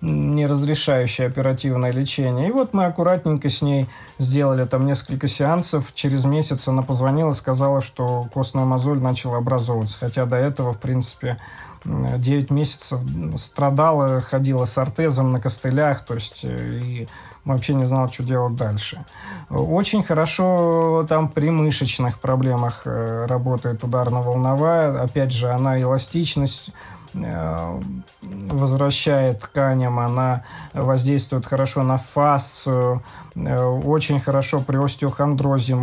не 0.03 0.47
разрешающее 0.47 1.29
оперативное 1.29 1.93
лечение. 1.93 2.49
И 2.49 2.53
вот 2.53 2.75
мы 2.75 2.87
аккуратненько 2.87 3.49
с 3.49 3.63
ней 3.63 3.89
сделали 4.19 4.65
там 4.65 4.85
несколько 4.85 5.29
сеансов. 5.29 5.95
Через 5.95 6.25
месяц 6.25 6.67
она 6.67 6.83
позвонила, 6.83 7.33
сказала, 7.33 7.81
что 7.81 8.27
костная 8.35 8.65
мозоль 8.65 9.01
начала 9.01 9.39
образовываться. 9.39 9.99
Хотя 9.99 10.27
до 10.27 10.37
этого, 10.37 10.73
в 10.73 10.79
принципе, 10.79 11.39
9 11.85 12.51
месяцев 12.51 13.01
страдала, 13.37 14.21
ходила 14.21 14.65
с 14.65 14.77
ортезом 14.79 15.33
на 15.33 15.41
костылях, 15.41 16.05
то 16.05 16.15
есть 16.15 16.45
э, 16.45 16.81
и 16.81 17.09
вообще 17.45 17.75
не 17.75 17.87
знал, 17.87 18.09
что 18.09 18.23
делать 18.23 18.55
дальше. 18.55 19.05
Очень 19.51 20.05
хорошо 20.05 21.05
там 21.09 21.29
при 21.29 21.51
мышечных 21.51 22.21
проблемах 22.21 22.83
э, 22.85 23.27
работает 23.27 23.83
ударно-волновая. 23.83 25.03
Опять 25.03 25.33
же, 25.33 25.51
она 25.51 25.81
эластичность 25.81 26.71
возвращает 27.15 29.41
тканям, 29.41 29.99
она 29.99 30.45
воздействует 30.73 31.47
хорошо 31.47 31.83
на 31.83 31.99
фасцию, 31.99 33.03
э, 33.35 33.65
очень 33.65 34.21
хорошо 34.21 34.61
при 34.61 34.83
остеохондрозе, 34.83 35.77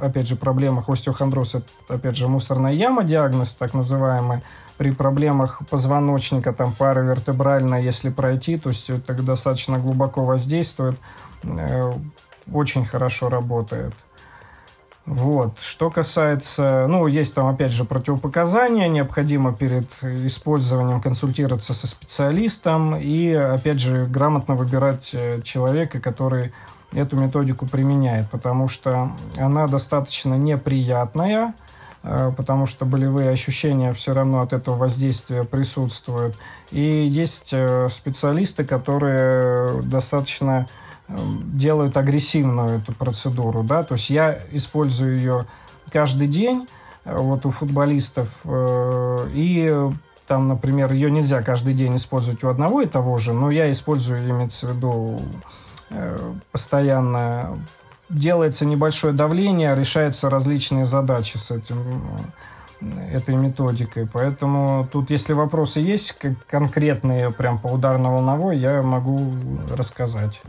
опять 0.00 0.28
же, 0.28 0.36
проблемах 0.36 0.88
остеохондроза, 0.88 1.62
опять 1.88 2.16
же, 2.16 2.28
мусорная 2.28 2.72
яма, 2.72 3.04
диагноз 3.04 3.54
так 3.54 3.74
называемый, 3.74 4.42
при 4.76 4.90
проблемах 4.90 5.62
позвоночника, 5.70 6.52
там 6.52 6.72
пара 6.72 7.00
вертебральная, 7.00 7.80
если 7.80 8.10
пройти, 8.10 8.56
то 8.56 8.68
есть 8.68 8.90
это 8.90 9.14
достаточно 9.22 9.78
глубоко 9.78 10.24
воздействует, 10.24 10.98
э, 11.42 11.92
очень 12.52 12.84
хорошо 12.84 13.28
работает. 13.28 13.94
Вот. 15.04 15.58
Что 15.60 15.90
касается, 15.90 16.86
ну, 16.88 17.06
есть 17.06 17.34
там, 17.34 17.48
опять 17.48 17.72
же, 17.72 17.84
противопоказания, 17.84 18.88
необходимо 18.88 19.52
перед 19.52 19.90
использованием 20.02 21.00
консультироваться 21.00 21.74
со 21.74 21.86
специалистом 21.86 22.96
и, 22.96 23.32
опять 23.32 23.80
же, 23.80 24.06
грамотно 24.06 24.54
выбирать 24.54 25.10
э, 25.14 25.42
человека, 25.42 26.00
который 26.00 26.52
эту 26.92 27.16
методику 27.16 27.66
применяет, 27.66 28.30
потому 28.30 28.68
что 28.68 29.10
она 29.38 29.66
достаточно 29.66 30.34
неприятная, 30.34 31.54
Э, 32.02 32.32
потому 32.36 32.66
что 32.66 32.84
болевые 32.84 33.30
ощущения 33.30 33.92
все 33.92 34.12
равно 34.12 34.40
от 34.42 34.52
этого 34.52 34.76
воздействия 34.76 35.44
присутствуют. 35.44 36.36
И 36.70 36.80
есть 36.80 37.50
э, 37.52 37.88
специалисты, 37.90 38.64
которые 38.64 39.82
достаточно 39.82 40.66
делают 41.54 41.96
агрессивную 41.96 42.78
эту 42.80 42.92
процедуру, 42.92 43.62
да, 43.62 43.82
то 43.82 43.94
есть 43.94 44.10
я 44.10 44.38
использую 44.52 45.18
ее 45.18 45.46
каждый 45.90 46.26
день, 46.26 46.68
вот 47.04 47.46
у 47.46 47.50
футболистов, 47.50 48.42
и 48.44 49.90
там, 50.26 50.46
например, 50.48 50.92
ее 50.92 51.10
нельзя 51.10 51.42
каждый 51.42 51.74
день 51.74 51.96
использовать 51.96 52.44
у 52.44 52.48
одного 52.48 52.80
и 52.80 52.86
того 52.86 53.18
же, 53.18 53.32
но 53.32 53.50
я 53.50 53.70
использую, 53.70 54.18
имеется 54.30 54.68
в 54.68 54.76
виду, 54.76 55.20
постоянно 56.52 57.58
делается 58.08 58.64
небольшое 58.64 59.12
давление, 59.12 59.74
решаются 59.74 60.30
различные 60.30 60.86
задачи 60.86 61.36
с 61.36 61.50
этим 61.50 62.02
этой 63.12 63.36
методикой. 63.36 64.08
Поэтому 64.12 64.88
тут, 64.90 65.10
если 65.10 65.34
вопросы 65.34 65.80
есть 65.80 66.18
конкретные, 66.48 67.30
прям 67.30 67.58
по 67.58 67.68
ударно-волновой, 67.68 68.58
я 68.58 68.82
могу 68.82 69.18
рассказать. 69.76 70.42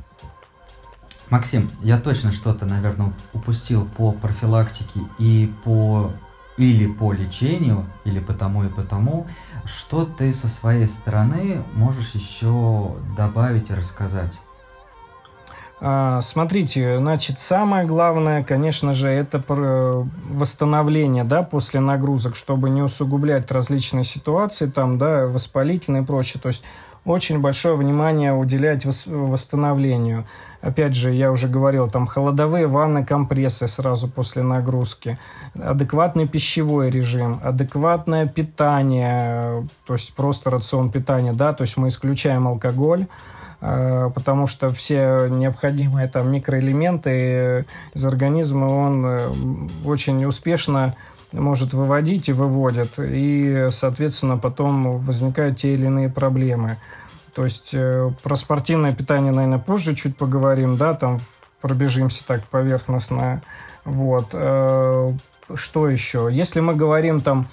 Максим, 1.30 1.70
я 1.82 2.00
точно 2.00 2.32
что-то, 2.32 2.66
наверное, 2.66 3.14
упустил 3.34 3.86
по 3.98 4.12
профилактике 4.12 5.02
и 5.18 5.52
по 5.64 6.12
или 6.58 6.86
по 6.86 7.12
лечению, 7.14 7.86
или 8.06 8.20
по 8.20 8.34
тому 8.34 8.64
и 8.64 8.70
по 8.70 8.84
тому. 8.84 9.26
Что 9.66 10.06
ты 10.06 10.34
со 10.34 10.48
своей 10.48 10.88
стороны 10.88 11.64
можешь 11.74 12.12
еще 12.12 12.96
добавить 13.18 13.70
и 13.70 13.74
рассказать? 13.74 14.34
А, 15.86 16.22
смотрите, 16.22 16.98
значит, 17.00 17.40
самое 17.40 17.86
главное, 17.86 18.44
конечно 18.44 18.94
же, 18.94 19.10
это 19.10 19.44
восстановление, 20.30 21.26
да, 21.26 21.44
после 21.44 21.82
нагрузок, 21.82 22.36
чтобы 22.36 22.70
не 22.70 22.82
усугублять 22.82 23.52
различные 23.52 24.06
ситуации, 24.06 24.68
там, 24.68 24.98
да, 24.98 25.26
воспалительные 25.28 26.04
и 26.04 26.06
прочее. 26.06 26.40
То 26.42 26.48
есть 26.48 26.64
очень 27.04 27.40
большое 27.40 27.76
внимание 27.76 28.34
уделять 28.34 28.86
восстановлению. 28.86 30.26
Опять 30.64 30.96
же, 30.96 31.12
я 31.14 31.32
уже 31.32 31.48
говорил, 31.48 31.88
там 31.88 32.08
холодовые 32.08 32.68
ванны, 32.68 33.06
компрессы 33.06 33.68
сразу 33.68 34.08
после 34.08 34.42
нагрузки, 34.44 35.20
адекватный 35.54 36.28
пищевой 36.28 36.90
режим, 36.90 37.40
адекватное 37.44 38.28
питание, 38.28 39.68
то 39.86 39.94
есть 39.94 40.16
просто 40.16 40.50
рацион 40.50 40.90
питания, 40.90 41.34
да, 41.34 41.54
то 41.54 41.64
есть 41.64 41.78
мы 41.78 41.90
исключаем 41.90 42.48
алкоголь, 42.48 43.08
Э, 43.66 44.12
потому 44.14 44.46
что 44.46 44.68
все 44.70 45.28
необходимые 45.30 46.10
там 46.10 46.30
микроэлементы 46.34 47.66
из 47.94 48.06
организма 48.06 48.66
он 48.66 49.06
э, 49.06 49.20
очень 49.86 50.26
успешно 50.26 50.96
может 51.32 51.74
выводить 51.74 52.28
и 52.28 52.34
выводит, 52.34 52.92
и, 53.00 53.68
соответственно, 53.72 54.38
потом 54.38 54.98
возникают 55.00 55.58
те 55.58 55.74
или 55.74 55.86
иные 55.86 56.10
проблемы. 56.10 56.78
То 57.36 57.44
есть 57.44 57.72
э, 57.74 58.12
про 58.22 58.36
спортивное 58.36 58.94
питание, 58.94 59.32
наверное, 59.32 59.60
позже 59.60 59.96
чуть 59.96 60.18
поговорим, 60.18 60.78
да, 60.78 60.94
там 60.94 61.20
пробежимся 61.62 62.26
так 62.26 62.44
поверхностно. 62.46 63.42
Вот. 63.86 64.30
Что 64.30 65.90
еще? 65.90 66.30
Если 66.32 66.60
мы 66.60 66.76
говорим 66.76 67.22
там 67.22 67.48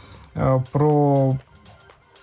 про 0.73 1.37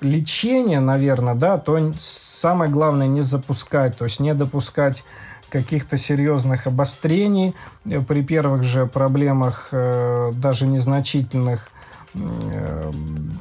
лечение, 0.01 0.79
наверное, 0.79 1.35
да, 1.35 1.57
то 1.57 1.91
самое 1.99 2.71
главное 2.71 3.07
не 3.07 3.21
запускать, 3.21 3.97
то 3.97 4.05
есть 4.05 4.19
не 4.19 4.33
допускать 4.33 5.03
каких-то 5.49 5.97
серьезных 5.97 6.67
обострений 6.67 7.55
при 7.83 8.21
первых 8.21 8.63
же 8.63 8.85
проблемах, 8.85 9.69
э, 9.71 10.31
даже 10.35 10.67
незначительных, 10.67 11.69
э, 11.69 11.76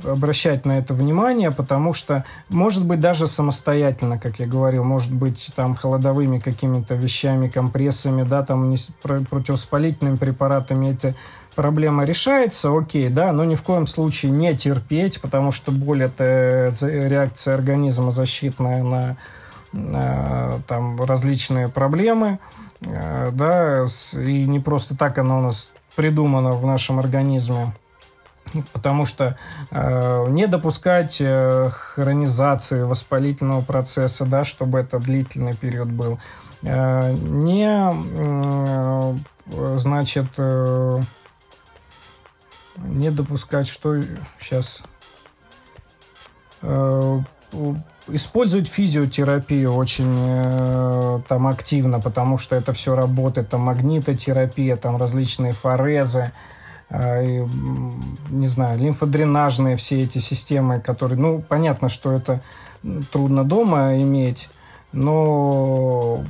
обращать 0.05 0.65
на 0.65 0.79
это 0.79 0.95
внимание, 0.95 1.51
потому 1.51 1.93
что, 1.93 2.25
может 2.49 2.87
быть, 2.87 3.01
даже 3.01 3.27
самостоятельно, 3.27 4.19
как 4.19 4.39
я 4.39 4.47
говорил, 4.47 4.85
может 4.85 5.13
быть, 5.13 5.53
там 5.55 5.75
холодовыми 5.75 6.39
какими-то 6.39 6.95
вещами, 6.95 7.49
компрессами, 7.49 8.23
да, 8.23 8.43
там 8.45 8.71
не, 8.71 8.77
противовоспалительными 9.03 10.17
препаратами 10.17 10.91
эти 10.91 11.15
проблема 11.55 12.05
решается, 12.05 12.77
окей, 12.77 13.09
да, 13.09 13.33
но 13.33 13.45
ни 13.45 13.55
в 13.55 13.63
коем 13.63 13.87
случае 13.87 14.33
не 14.33 14.55
терпеть, 14.55 15.21
потому 15.21 15.53
что 15.53 15.73
боль 15.73 16.05
это 16.05 16.71
реакция 16.81 17.55
организма 17.55 18.11
защитная 18.11 18.83
на, 18.83 19.17
на 19.73 20.61
там 20.69 21.03
различные 21.03 21.69
проблемы, 21.69 22.39
э, 22.83 23.31
да, 23.33 23.87
и 24.15 24.47
не 24.47 24.61
просто 24.61 24.97
так 24.97 25.19
она 25.19 25.39
у 25.39 25.43
нас 25.43 25.73
придумана 25.97 26.51
в 26.51 26.67
нашем 26.67 26.99
организме 26.99 27.73
потому 28.73 29.07
что 29.07 29.37
э, 29.71 30.27
не 30.29 30.47
допускать 30.47 31.19
э, 31.21 31.71
хронизации 31.71 32.83
воспалительного 32.83 33.63
процесса, 33.63 34.25
да, 34.25 34.45
чтобы 34.45 34.79
это 34.79 34.99
длительный 34.99 35.55
период 35.55 35.89
был, 35.89 36.19
э, 36.63 37.13
не, 37.13 37.93
э, 38.17 39.79
значит, 39.79 40.27
э, 40.39 41.01
не 42.79 43.11
допускать, 43.11 43.67
что 43.67 44.01
сейчас 44.39 44.83
э, 46.63 47.21
использовать 48.09 48.69
физиотерапию 48.69 49.75
очень 49.75 50.15
э, 50.19 51.21
там 51.29 51.47
активно, 51.47 52.01
потому 52.01 52.39
что 52.39 52.55
это 52.57 52.73
все 52.73 52.95
работает, 52.95 53.49
там 53.49 53.63
магнитотерапия, 53.63 54.77
там 54.77 54.97
различные 54.97 55.53
форезы, 55.53 56.33
не 56.91 58.47
знаю, 58.47 58.79
лимфодренажные 58.79 59.77
все 59.77 60.03
эти 60.03 60.19
системы, 60.19 60.81
которые, 60.81 61.19
ну, 61.19 61.43
понятно, 61.47 61.89
что 61.89 62.13
это 62.13 62.41
трудно 63.11 63.45
дома 63.45 64.01
иметь, 64.01 64.49
но 64.93 66.25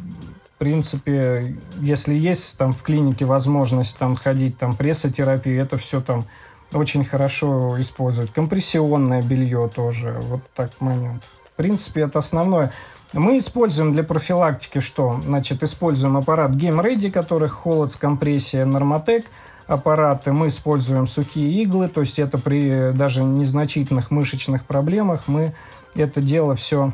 в 0.56 0.58
принципе, 0.58 1.54
если 1.80 2.14
есть 2.14 2.56
там 2.56 2.72
в 2.72 2.82
клинике 2.82 3.26
возможность 3.26 3.98
там 3.98 4.16
ходить, 4.16 4.56
там 4.56 4.74
прессотерапию, 4.74 5.62
это 5.62 5.76
все 5.76 6.00
там 6.00 6.24
очень 6.72 7.04
хорошо 7.04 7.78
использовать. 7.78 8.32
Компрессионное 8.32 9.20
белье 9.20 9.70
тоже, 9.72 10.16
вот 10.22 10.40
так 10.54 10.70
момент. 10.80 11.22
В 11.52 11.56
принципе, 11.56 12.02
это 12.02 12.20
основное. 12.20 12.72
Мы 13.12 13.36
используем 13.36 13.92
для 13.92 14.02
профилактики 14.02 14.80
что? 14.80 15.20
Значит, 15.22 15.62
используем 15.62 16.16
аппарат 16.16 16.52
Game 16.52 16.82
Ready, 16.82 17.10
который 17.10 17.50
холод 17.50 17.92
с 17.92 17.96
компрессией 17.96 18.64
Нормотек 18.64 19.26
аппараты. 19.66 20.32
Мы 20.32 20.48
используем 20.48 21.06
сухие 21.06 21.62
иглы, 21.62 21.88
то 21.88 22.00
есть 22.00 22.18
это 22.18 22.38
при 22.38 22.92
даже 22.92 23.22
незначительных 23.22 24.10
мышечных 24.10 24.64
проблемах 24.64 25.22
мы 25.26 25.54
это 25.94 26.20
дело 26.20 26.54
все 26.54 26.92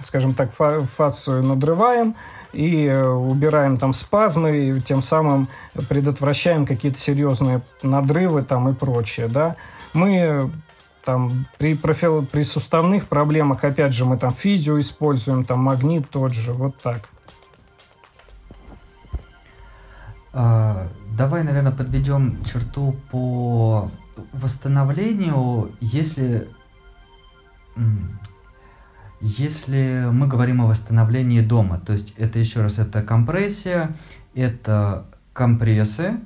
скажем 0.00 0.34
так, 0.34 0.50
фацию 0.52 1.44
надрываем 1.44 2.16
и 2.52 2.86
э, 2.86 3.06
убираем 3.06 3.76
там 3.76 3.92
спазмы, 3.92 4.56
и 4.58 4.80
тем 4.80 5.02
самым 5.02 5.48
предотвращаем 5.88 6.66
какие-то 6.66 6.98
серьезные 6.98 7.62
надрывы 7.82 8.42
там 8.42 8.68
и 8.68 8.74
прочее, 8.74 9.28
да. 9.28 9.56
Мы 9.92 10.50
там 11.04 11.46
при, 11.58 11.74
профил, 11.74 12.24
при 12.24 12.42
суставных 12.42 13.06
проблемах, 13.06 13.64
опять 13.64 13.92
же, 13.92 14.04
мы 14.04 14.16
там 14.16 14.32
физио 14.32 14.78
используем, 14.80 15.44
там 15.44 15.60
магнит 15.60 16.08
тот 16.10 16.34
же, 16.34 16.52
вот 16.52 16.76
так. 16.78 17.08
А, 20.32 20.88
давай, 21.16 21.42
наверное, 21.44 21.72
подведем 21.72 22.42
черту 22.44 22.96
по 23.10 23.90
восстановлению, 24.32 25.70
если 25.80 26.48
если 29.20 30.08
мы 30.12 30.26
говорим 30.26 30.60
о 30.60 30.66
восстановлении 30.66 31.40
дома, 31.40 31.80
то 31.80 31.92
есть 31.92 32.14
это 32.18 32.38
еще 32.38 32.62
раз, 32.62 32.78
это 32.78 33.02
компрессия, 33.02 33.94
это 34.34 35.06
компрессы, 35.32 36.20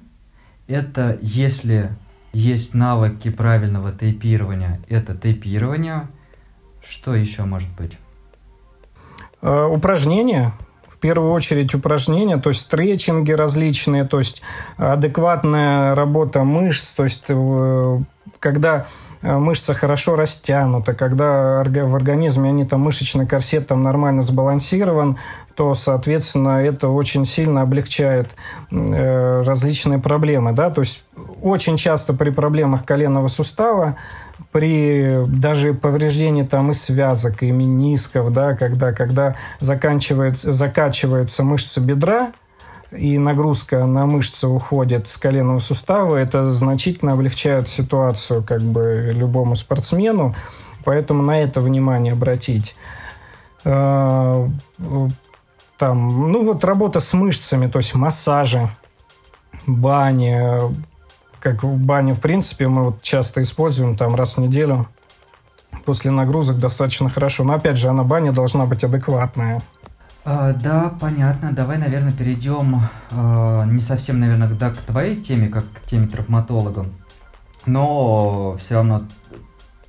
это 0.66 1.16
если 1.22 1.90
есть 2.32 2.74
навыки 2.74 3.30
правильного 3.30 3.92
тейпирования, 3.92 4.80
это 4.88 5.14
тейпирование. 5.14 6.08
Что 6.84 7.14
еще 7.14 7.44
может 7.44 7.68
быть? 7.76 7.96
Э, 9.42 9.64
упражнения, 9.64 10.52
в 10.98 11.00
первую 11.00 11.32
очередь 11.32 11.74
упражнения, 11.76 12.38
то 12.38 12.50
есть 12.50 12.62
стретчинги 12.62 13.30
различные, 13.30 14.04
то 14.04 14.18
есть 14.18 14.42
адекватная 14.78 15.94
работа 15.94 16.42
мышц, 16.42 16.92
то 16.92 17.04
есть 17.04 17.26
э, 17.28 17.98
когда 18.40 18.86
Э, 19.20 19.36
мышца 19.36 19.74
хорошо 19.74 20.14
растянута, 20.14 20.92
когда 20.92 21.62
в 21.64 21.96
организме 21.96 22.50
они 22.50 22.64
там 22.64 22.82
мышечный 22.82 23.26
корсет 23.26 23.66
там 23.66 23.82
нормально 23.82 24.22
сбалансирован, 24.22 25.18
то, 25.54 25.74
соответственно, 25.74 26.62
это 26.62 26.88
очень 26.88 27.24
сильно 27.24 27.62
облегчает 27.62 28.30
э, 28.70 29.42
различные 29.44 29.98
проблемы, 29.98 30.52
да, 30.52 30.70
то 30.70 30.82
есть 30.82 31.04
очень 31.42 31.76
часто 31.76 32.14
при 32.14 32.30
проблемах 32.30 32.84
коленного 32.84 33.26
сустава 33.26 33.96
при 34.52 35.24
даже 35.26 35.74
повреждении 35.74 36.42
там 36.42 36.70
и 36.70 36.74
связок, 36.74 37.42
и 37.42 37.50
менисков, 37.50 38.32
да, 38.32 38.54
когда, 38.54 38.92
когда 38.92 39.34
заканчивается, 39.60 40.52
закачивается 40.52 41.42
мышца 41.42 41.80
бедра, 41.80 42.32
и 42.90 43.18
нагрузка 43.18 43.84
на 43.86 44.06
мышцы 44.06 44.46
уходит 44.46 45.08
с 45.08 45.18
коленного 45.18 45.58
сустава, 45.58 46.16
это 46.16 46.50
значительно 46.50 47.12
облегчает 47.12 47.68
ситуацию 47.68 48.42
как 48.42 48.62
бы 48.62 49.10
любому 49.14 49.56
спортсмену, 49.56 50.34
поэтому 50.84 51.22
на 51.22 51.42
это 51.42 51.60
внимание 51.60 52.14
обратить. 52.14 52.76
А, 53.64 54.48
там, 55.76 56.32
ну 56.32 56.44
вот 56.44 56.64
работа 56.64 57.00
с 57.00 57.12
мышцами, 57.12 57.66
то 57.66 57.78
есть 57.78 57.94
массажи, 57.94 58.68
бани, 59.66 60.58
как 61.40 61.62
в 61.62 61.76
бане, 61.76 62.14
в 62.14 62.20
принципе, 62.20 62.68
мы 62.68 62.84
вот 62.84 63.02
часто 63.02 63.42
используем 63.42 63.96
там 63.96 64.14
раз 64.14 64.36
в 64.36 64.40
неделю 64.40 64.88
после 65.84 66.10
нагрузок 66.10 66.58
достаточно 66.58 67.08
хорошо. 67.08 67.44
Но 67.44 67.54
опять 67.54 67.78
же, 67.78 67.88
она 67.88 68.02
баня 68.02 68.32
должна 68.32 68.66
быть 68.66 68.84
адекватная. 68.84 69.62
А, 70.24 70.52
да, 70.52 70.92
понятно. 71.00 71.52
Давай, 71.52 71.78
наверное, 71.78 72.12
перейдем 72.12 72.82
а, 73.10 73.64
не 73.64 73.80
совсем, 73.80 74.20
наверное, 74.20 74.48
да, 74.48 74.70
к 74.70 74.76
твоей 74.76 75.16
теме, 75.16 75.48
как 75.48 75.64
к 75.72 75.88
теме 75.88 76.06
травматолога, 76.06 76.86
но 77.64 78.54
все 78.58 78.74
равно 78.74 79.04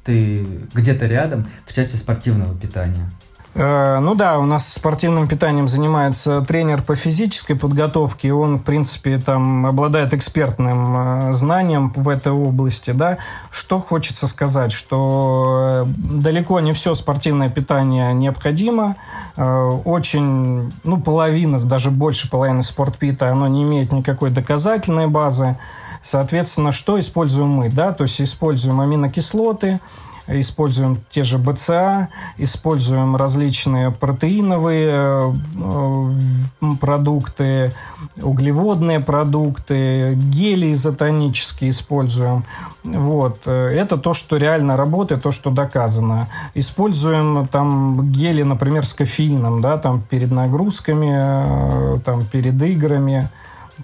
ты 0.06 0.46
где-то 0.74 1.08
рядом 1.08 1.50
в 1.66 1.74
части 1.74 1.98
спортивного 1.98 2.56
питания. 2.56 3.12
Э, 3.60 4.00
ну 4.00 4.16
да, 4.16 4.40
у 4.40 4.46
нас 4.46 4.72
спортивным 4.72 5.28
питанием 5.28 5.68
занимается 5.68 6.40
тренер 6.40 6.82
по 6.82 6.96
физической 6.96 7.56
подготовке, 7.56 8.32
он, 8.32 8.58
в 8.58 8.64
принципе, 8.64 9.18
там 9.18 9.66
обладает 9.66 10.14
экспертным 10.14 11.30
э, 11.30 11.34
знанием 11.34 11.92
в 11.94 12.08
этой 12.08 12.32
области, 12.32 12.92
да. 12.92 13.18
Что 13.52 13.82
хочется 13.82 14.28
сказать, 14.28 14.72
что 14.72 15.86
э, 15.86 15.92
далеко 15.98 16.62
не 16.62 16.72
все 16.72 16.96
спортивное 16.96 17.50
питание 17.50 18.14
необходимо, 18.14 18.96
очень, 19.36 20.72
ну, 20.84 21.02
половина, 21.02 21.60
даже 21.60 21.92
больше 21.92 22.30
половины 22.30 22.64
спортпита, 22.64 23.32
оно 23.32 23.48
не 23.48 23.64
имеет 23.64 23.92
никакой 23.92 24.30
доказательной 24.30 25.08
базы, 25.08 25.58
соответственно, 26.02 26.72
что 26.72 27.00
используем 27.00 27.50
мы, 27.50 27.70
да, 27.70 27.92
то 27.92 28.04
есть 28.04 28.22
используем 28.22 28.80
аминокислоты, 28.80 29.80
используем 30.32 31.00
те 31.10 31.24
же 31.24 31.38
БЦА, 31.38 32.10
используем 32.38 33.16
различные 33.16 33.92
протеиновые 33.92 35.34
э, 35.56 36.74
продукты, 36.80 37.74
углеводные 38.22 39.00
продукты, 39.00 40.16
гели 40.16 40.72
изотонические 40.74 41.72
используем. 41.72 42.46
Вот. 42.84 43.48
Это 43.48 43.98
то, 43.98 44.14
что 44.14 44.38
реально 44.38 44.78
работает, 44.78 45.24
то, 45.24 45.32
что 45.32 45.52
доказано. 45.52 46.28
Используем 46.54 47.48
там 47.48 48.12
гели, 48.12 48.44
например, 48.44 48.86
с 48.86 48.94
кофеином, 48.94 49.62
да, 49.62 49.78
там 49.78 50.02
перед 50.02 50.32
нагрузками, 50.32 51.96
э, 51.96 52.00
там 52.04 52.26
перед 52.26 52.62
играми. 52.62 53.30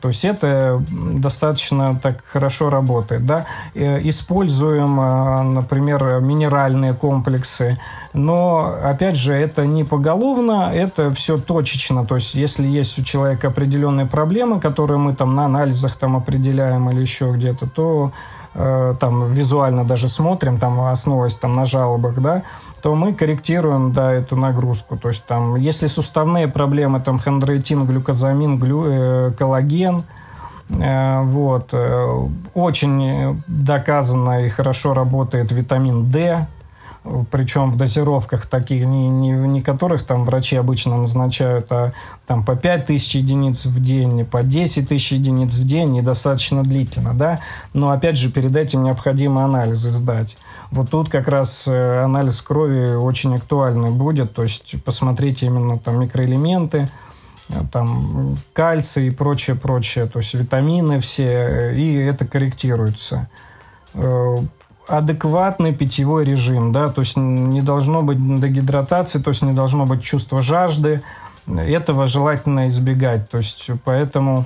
То 0.01 0.09
есть 0.09 0.25
это 0.25 0.81
достаточно 0.89 1.99
так 2.01 2.23
хорошо 2.25 2.69
работает. 2.69 3.25
Да? 3.25 3.45
Используем, 3.73 4.99
а, 4.99 5.43
например, 5.43 6.19
минеральные 6.21 6.93
комплексы, 6.93 7.77
но, 8.13 8.75
опять 8.83 9.15
же, 9.15 9.33
это 9.33 9.65
не 9.65 9.83
поголовно, 9.83 10.71
это 10.73 11.11
все 11.11 11.37
точечно. 11.37 12.05
То 12.05 12.15
есть 12.15 12.35
если 12.35 12.67
есть 12.67 12.99
у 12.99 13.03
человека 13.03 13.47
определенные 13.47 14.05
проблемы, 14.05 14.59
которые 14.59 14.97
мы 14.97 15.15
там 15.15 15.35
на 15.35 15.45
анализах 15.45 15.95
там 15.95 16.15
определяем 16.15 16.89
или 16.89 17.01
еще 17.01 17.31
где-то, 17.31 17.67
то 17.67 18.11
Э, 18.15 18.44
там 18.55 19.31
визуально 19.31 19.83
даже 19.83 20.07
смотрим, 20.07 20.57
там 20.57 20.79
основываясь 20.79 21.35
там 21.35 21.55
на 21.55 21.65
жалобах, 21.65 22.21
да, 22.21 22.43
то 22.81 22.95
мы 22.95 23.13
корректируем, 23.13 23.91
да, 23.91 24.13
эту 24.13 24.35
нагрузку. 24.35 24.97
То 24.97 25.09
есть 25.09 25.25
там, 25.25 25.55
если 25.55 25.87
суставные 25.87 26.47
проблемы, 26.47 26.99
там 27.01 27.19
хондроитин, 27.19 27.85
глюкозамин, 27.85 28.57
глю, 28.57 28.83
э, 28.85 29.31
коллаген, 29.37 30.03
Вот. 30.67 31.73
Очень 32.55 33.43
доказанно 33.47 34.45
и 34.45 34.49
хорошо 34.49 34.95
работает 34.95 35.51
витамин 35.51 36.09
D, 36.09 36.47
причем 37.29 37.71
в 37.71 37.77
дозировках 37.77 38.47
таких, 38.47 38.85
не, 38.85 39.09
не, 39.09 39.29
не 39.29 39.61
которых 39.61 40.03
там 40.03 40.25
врачи 40.25 40.55
обычно 40.55 40.97
назначают, 40.97 41.71
а 41.71 41.93
там 42.25 42.43
по 42.43 42.55
5 42.55 42.87
тысяч 42.87 43.15
единиц 43.15 43.65
в 43.65 43.79
день, 43.79 44.25
по 44.25 44.41
10 44.41 44.89
тысяч 44.89 45.11
единиц 45.11 45.55
в 45.55 45.65
день, 45.65 45.91
недостаточно 45.91 46.63
длительно, 46.63 47.13
да, 47.13 47.39
но 47.73 47.91
опять 47.91 48.17
же 48.17 48.31
перед 48.31 48.55
этим 48.55 48.83
необходимо 48.83 49.45
анализы 49.45 49.91
сдать. 49.91 50.37
Вот 50.71 50.89
тут 50.89 51.09
как 51.09 51.27
раз 51.27 51.67
э, 51.67 52.03
анализ 52.03 52.41
крови 52.41 52.95
очень 52.95 53.35
актуальный 53.35 53.91
будет, 53.91 54.33
то 54.33 54.43
есть 54.43 54.75
посмотрите 54.83 55.45
именно 55.45 55.77
там 55.77 55.99
микроэлементы, 55.99 56.89
э, 57.49 57.53
там 57.71 58.35
кальций 58.53 59.07
и 59.07 59.11
прочее, 59.11 59.55
прочее, 59.55 60.07
то 60.07 60.19
есть 60.19 60.33
витамины 60.33 60.99
все, 60.99 61.29
э, 61.29 61.75
и 61.75 61.95
это 61.97 62.25
корректируется 62.25 63.29
адекватный 64.87 65.73
питьевой 65.73 66.25
режим, 66.25 66.71
да, 66.71 66.87
то 66.87 67.01
есть 67.01 67.17
не 67.17 67.61
должно 67.61 68.01
быть 68.01 68.17
дегидратации, 68.17 69.19
то 69.19 69.29
есть 69.29 69.41
не 69.41 69.53
должно 69.53 69.85
быть 69.85 70.03
чувства 70.03 70.41
жажды, 70.41 71.01
этого 71.47 72.07
желательно 72.07 72.67
избегать, 72.67 73.29
то 73.29 73.37
есть 73.37 73.69
поэтому 73.83 74.45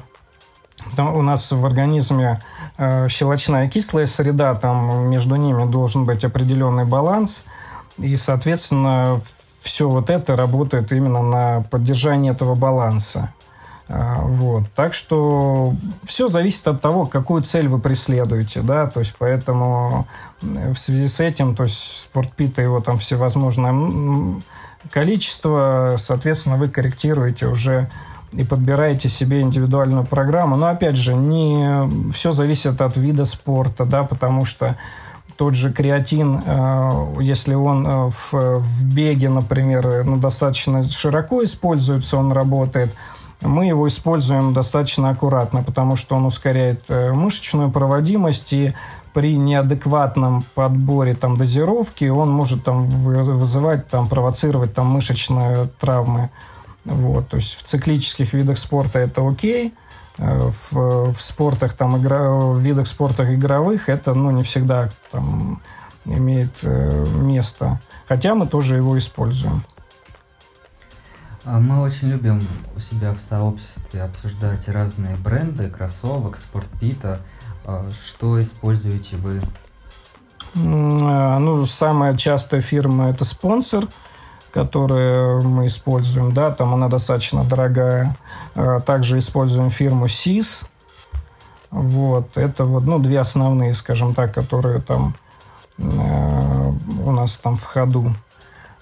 у 0.97 1.21
нас 1.21 1.51
в 1.51 1.65
организме 1.65 2.41
э, 2.77 3.07
щелочная 3.09 3.69
кислая 3.69 4.05
среда, 4.05 4.55
там 4.55 5.09
между 5.09 5.35
ними 5.35 5.69
должен 5.69 6.05
быть 6.05 6.23
определенный 6.23 6.85
баланс, 6.85 7.45
и, 7.97 8.15
соответственно, 8.15 9.19
все 9.61 9.89
вот 9.89 10.09
это 10.09 10.35
работает 10.35 10.91
именно 10.91 11.21
на 11.21 11.61
поддержание 11.69 12.31
этого 12.31 12.55
баланса. 12.55 13.33
А, 13.89 14.21
вот. 14.21 14.63
Так 14.75 14.93
что 14.93 15.73
все 16.03 16.27
зависит 16.27 16.67
от 16.67 16.79
того, 16.79 17.07
какую 17.07 17.41
цель 17.41 17.67
вы 17.67 17.79
преследуете, 17.79 18.61
да, 18.61 18.85
то 18.85 18.99
есть 18.99 19.15
поэтому 19.17 20.07
в 20.41 20.75
связи 20.75 21.07
с 21.07 21.19
этим, 21.19 21.55
то 21.55 21.63
есть 21.63 22.03
спортпита 22.03 22.61
его 22.61 22.81
там 22.81 22.99
всевозможное 22.99 24.41
количество, 24.91 25.95
соответственно, 25.97 26.57
вы 26.57 26.69
корректируете 26.69 27.47
уже 27.47 27.89
и 28.33 28.43
подбираете 28.43 29.09
себе 29.09 29.41
индивидуальную 29.41 30.05
программу. 30.05 30.55
Но 30.55 30.67
опять 30.67 30.95
же, 30.95 31.15
не 31.15 32.11
все 32.11 32.31
зависит 32.31 32.79
от 32.79 32.95
вида 32.95 33.25
спорта, 33.25 33.85
да, 33.85 34.03
потому 34.03 34.45
что 34.45 34.77
тот 35.35 35.55
же 35.55 35.73
креатин, 35.73 36.43
э, 36.45 37.15
если 37.21 37.55
он 37.55 37.87
э, 37.87 38.09
в, 38.31 38.83
беге, 38.83 39.29
например, 39.29 40.03
ну, 40.03 40.17
достаточно 40.17 40.83
широко 40.83 41.43
используется, 41.43 42.17
он 42.17 42.31
работает– 42.31 42.93
мы 43.41 43.67
его 43.67 43.87
используем 43.87 44.53
достаточно 44.53 45.09
аккуратно, 45.09 45.63
потому 45.63 45.95
что 45.95 46.15
он 46.15 46.25
ускоряет 46.25 46.83
э, 46.89 47.11
мышечную 47.11 47.71
проводимость 47.71 48.51
и 48.53 48.73
при 49.13 49.37
неадекватном 49.37 50.43
подборе 50.55 51.13
там 51.13 51.37
дозировки 51.37 52.05
он 52.05 52.31
может 52.31 52.63
там 52.63 52.85
вызывать 52.85 53.87
там 53.87 54.07
провоцировать 54.07 54.73
там 54.73 54.87
мышечные 54.87 55.69
травмы. 55.79 56.29
Вот 56.85 57.29
то 57.29 57.37
есть 57.37 57.55
в 57.55 57.63
циклических 57.63 58.33
видах 58.33 58.57
спорта 58.57 58.99
это 58.99 59.27
окей 59.27 59.73
э, 60.17 60.51
в, 60.71 61.13
в 61.13 61.21
спортах 61.21 61.73
там 61.73 61.97
игра 61.97 62.29
в 62.29 62.57
видах 62.59 62.87
спорта 62.87 63.33
игровых 63.33 63.89
это 63.89 64.13
ну 64.13 64.31
не 64.31 64.43
всегда 64.43 64.89
там 65.11 65.61
имеет 66.05 66.59
э, 66.63 67.05
место. 67.15 67.79
Хотя 68.07 68.35
мы 68.35 68.47
тоже 68.47 68.75
его 68.75 68.97
используем 68.97 69.63
мы 71.45 71.81
очень 71.81 72.09
любим 72.09 72.41
у 72.75 72.79
себя 72.79 73.13
в 73.13 73.19
сообществе 73.19 74.03
обсуждать 74.03 74.67
разные 74.67 75.15
бренды 75.15 75.69
кроссовок, 75.69 76.37
спортпита. 76.37 77.19
А 77.65 77.87
что 78.05 78.41
используете 78.41 79.15
вы? 79.17 79.41
А, 80.55 81.39
ну, 81.39 81.65
самая 81.65 82.15
частая 82.17 82.61
фирма 82.61 83.09
это 83.09 83.25
спонсор, 83.25 83.85
которую 84.51 85.43
мы 85.47 85.67
используем, 85.67 86.33
да, 86.33 86.51
там 86.51 86.73
она 86.73 86.87
достаточно 86.87 87.43
дорогая. 87.43 88.15
Также 88.85 89.17
используем 89.17 89.69
фирму 89.69 90.05
SIS. 90.05 90.65
Вот, 91.71 92.35
это 92.35 92.65
вот, 92.65 92.85
ну, 92.85 92.97
две 92.97 93.19
основные, 93.19 93.75
скажем 93.75 94.15
так, 94.15 94.33
которые 94.33 94.81
там 94.81 95.15
у 95.77 97.11
нас 97.11 97.37
там 97.37 97.55
в 97.55 97.63
ходу. 97.63 98.15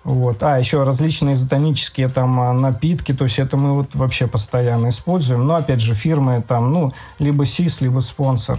Вот. 0.08 0.42
А, 0.42 0.58
еще 0.58 0.84
различные 0.84 1.34
изотонические 1.34 2.08
там 2.08 2.40
а, 2.40 2.54
напитки, 2.54 3.14
то 3.14 3.26
есть 3.26 3.40
это 3.40 3.58
мы 3.58 3.74
вот 3.74 3.94
вообще 3.94 4.26
постоянно 4.26 4.88
используем. 4.88 5.46
Но, 5.46 5.56
опять 5.56 5.82
же, 5.82 5.96
фирмы 5.96 6.42
там, 6.48 6.72
ну, 6.72 6.94
либо 7.20 7.46
СИС, 7.46 7.82
либо 7.82 8.00
спонсор, 8.00 8.58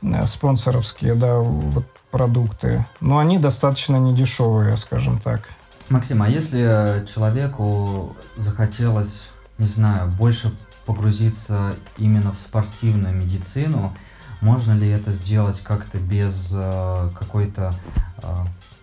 э, 0.00 0.24
спонсоровские, 0.26 1.16
да, 1.16 1.38
вот 1.38 1.84
продукты. 2.12 2.84
Но 3.00 3.18
они 3.18 3.38
достаточно 3.38 3.96
недешевые, 3.96 4.76
скажем 4.76 5.18
так. 5.18 5.48
Максим, 5.88 6.22
а 6.22 6.28
если 6.28 7.04
человеку 7.12 8.14
захотелось, 8.36 9.28
не 9.58 9.66
знаю, 9.66 10.08
больше 10.12 10.54
погрузиться 10.86 11.74
именно 11.98 12.30
в 12.30 12.38
спортивную 12.38 13.12
медицину, 13.12 13.92
можно 14.40 14.72
ли 14.74 14.88
это 14.88 15.10
сделать 15.10 15.60
как-то 15.64 15.98
без 15.98 16.50
э, 16.52 17.10
какой-то 17.18 17.74
э, 18.22 18.26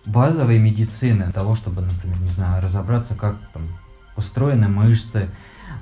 базовой 0.08 0.58
медицины, 0.58 1.30
того, 1.32 1.54
чтобы, 1.54 1.82
например, 1.82 2.18
не 2.20 2.30
знаю, 2.30 2.62
разобраться, 2.62 3.14
как 3.14 3.36
там 3.52 3.62
устроены 4.16 4.68
мышцы, 4.68 5.28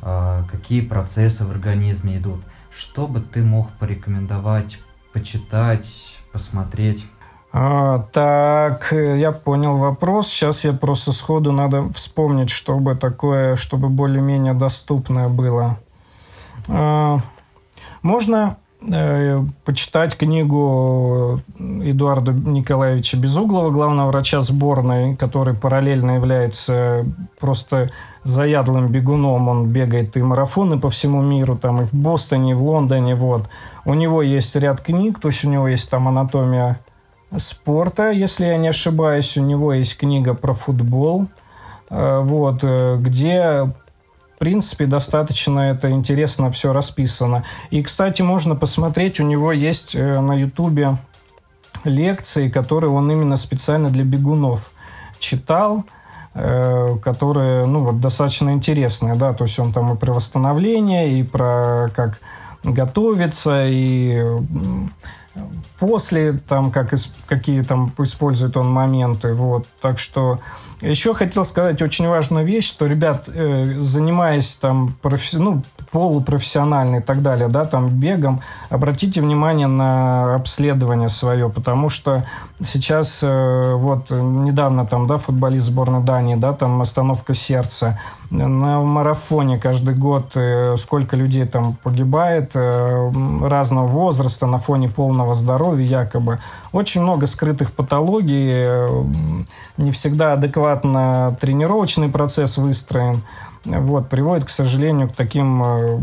э, 0.02 0.42
какие 0.50 0.82
процессы 0.82 1.44
в 1.44 1.50
организме 1.50 2.18
идут. 2.18 2.40
Что 2.70 3.06
бы 3.06 3.20
ты 3.20 3.42
мог 3.42 3.70
порекомендовать, 3.78 4.78
почитать, 5.12 6.16
посмотреть? 6.32 7.06
А, 7.52 8.00
так, 8.12 8.92
я 8.92 9.32
понял 9.32 9.78
вопрос. 9.78 10.28
Сейчас 10.28 10.64
я 10.66 10.74
просто 10.74 11.12
сходу 11.12 11.52
надо 11.52 11.90
вспомнить, 11.92 12.50
чтобы 12.50 12.96
такое, 12.96 13.56
чтобы 13.56 13.88
более-менее 13.88 14.52
доступное 14.52 15.28
было. 15.28 15.78
А, 16.68 17.18
можно 18.02 18.58
почитать 19.64 20.16
книгу 20.16 21.40
Эдуарда 21.58 22.32
Николаевича 22.32 23.16
Безуглова, 23.16 23.70
главного 23.70 24.08
врача 24.08 24.42
сборной, 24.42 25.16
который 25.16 25.54
параллельно 25.54 26.12
является 26.12 27.06
просто 27.40 27.90
заядлым 28.22 28.88
бегуном. 28.88 29.48
Он 29.48 29.68
бегает 29.68 30.16
и 30.16 30.22
марафоны 30.22 30.78
по 30.78 30.90
всему 30.90 31.22
миру, 31.22 31.56
там 31.56 31.82
и 31.82 31.84
в 31.84 31.94
Бостоне, 31.94 32.52
и 32.52 32.54
в 32.54 32.62
Лондоне. 32.62 33.14
Вот. 33.14 33.48
У 33.84 33.94
него 33.94 34.22
есть 34.22 34.54
ряд 34.56 34.80
книг, 34.80 35.18
то 35.20 35.28
есть 35.28 35.44
у 35.44 35.48
него 35.48 35.68
есть 35.68 35.90
там 35.90 36.08
анатомия 36.08 36.80
спорта, 37.36 38.10
если 38.10 38.46
я 38.46 38.56
не 38.56 38.68
ошибаюсь. 38.68 39.36
У 39.36 39.42
него 39.42 39.72
есть 39.72 39.96
книга 39.96 40.34
про 40.34 40.52
футбол, 40.52 41.26
э, 41.90 42.20
вот, 42.22 42.60
э, 42.62 42.96
где 43.00 43.72
в 44.36 44.38
принципе, 44.38 44.84
достаточно 44.84 45.60
это 45.60 45.90
интересно 45.90 46.50
все 46.50 46.74
расписано. 46.74 47.42
И, 47.70 47.82
кстати, 47.82 48.20
можно 48.20 48.54
посмотреть, 48.54 49.18
у 49.18 49.22
него 49.24 49.50
есть 49.50 49.96
э, 49.96 50.20
на 50.20 50.34
Ютубе 50.34 50.98
лекции, 51.84 52.50
которые 52.50 52.90
он 52.90 53.10
именно 53.10 53.38
специально 53.38 53.88
для 53.88 54.04
бегунов 54.04 54.72
читал, 55.18 55.86
э, 56.34 56.98
которые, 57.02 57.64
ну, 57.64 57.78
вот, 57.78 58.00
достаточно 58.02 58.50
интересные, 58.50 59.14
да, 59.14 59.32
то 59.32 59.44
есть 59.44 59.58
он 59.58 59.72
там 59.72 59.94
и 59.94 59.96
про 59.96 60.12
восстановление, 60.12 61.18
и 61.18 61.22
про 61.22 61.90
как 61.96 62.20
готовиться, 62.62 63.64
и 63.66 64.22
после, 65.78 66.32
там, 66.32 66.70
как, 66.70 66.94
какие 67.26 67.62
там 67.62 67.92
использует 67.98 68.56
он 68.56 68.70
моменты, 68.70 69.34
вот, 69.34 69.66
так 69.80 69.98
что 69.98 70.40
еще 70.80 71.14
хотел 71.14 71.44
сказать 71.44 71.80
очень 71.82 72.08
важную 72.08 72.44
вещь, 72.44 72.66
что, 72.68 72.86
ребят, 72.86 73.28
э, 73.28 73.76
занимаясь 73.80 74.54
там 74.56 74.96
профи- 75.02 75.38
ну, 75.38 75.62
полупрофессионально 75.97 76.97
и 76.97 77.01
так 77.01 77.23
далее, 77.23 77.48
да, 77.48 77.64
там 77.64 77.89
бегом, 77.89 78.43
обратите 78.68 79.23
внимание 79.23 79.66
на 79.66 80.35
обследование 80.35 81.09
свое, 81.09 81.48
потому 81.48 81.89
что 81.89 82.23
сейчас 82.62 83.23
э, 83.23 83.73
вот 83.77 84.10
недавно 84.10 84.85
там, 84.85 85.06
да, 85.06 85.16
футболист 85.16 85.64
сборной 85.64 86.02
Дании, 86.02 86.35
да, 86.35 86.52
там 86.52 86.82
остановка 86.82 87.32
сердца, 87.32 87.98
на 88.28 88.82
марафоне 88.82 89.59
каждый 89.59 89.94
год 89.94 90.32
э, 90.35 90.77
сколько 90.77 91.16
людей 91.16 91.47
там 91.47 91.78
погибает 91.82 92.51
э, 92.55 93.12
разного 93.40 93.86
возраста 93.86 94.44
на 94.44 94.59
фоне 94.59 94.90
полного 94.90 95.32
здоровья 95.35 96.02
якобы. 96.02 96.40
Очень 96.73 97.01
много 97.01 97.27
скрытых 97.27 97.73
патологий, 97.73 98.66
не 99.78 99.90
всегда 99.93 100.35
адекватно 100.35 101.39
тренировочный 101.40 102.10
процесс 102.10 102.59
выстроен. 102.59 103.23
Вот, 103.66 104.09
приводит, 104.09 104.44
к 104.44 104.48
сожалению, 104.48 105.09
к 105.09 105.12
таким 105.12 105.62
э, 105.62 105.98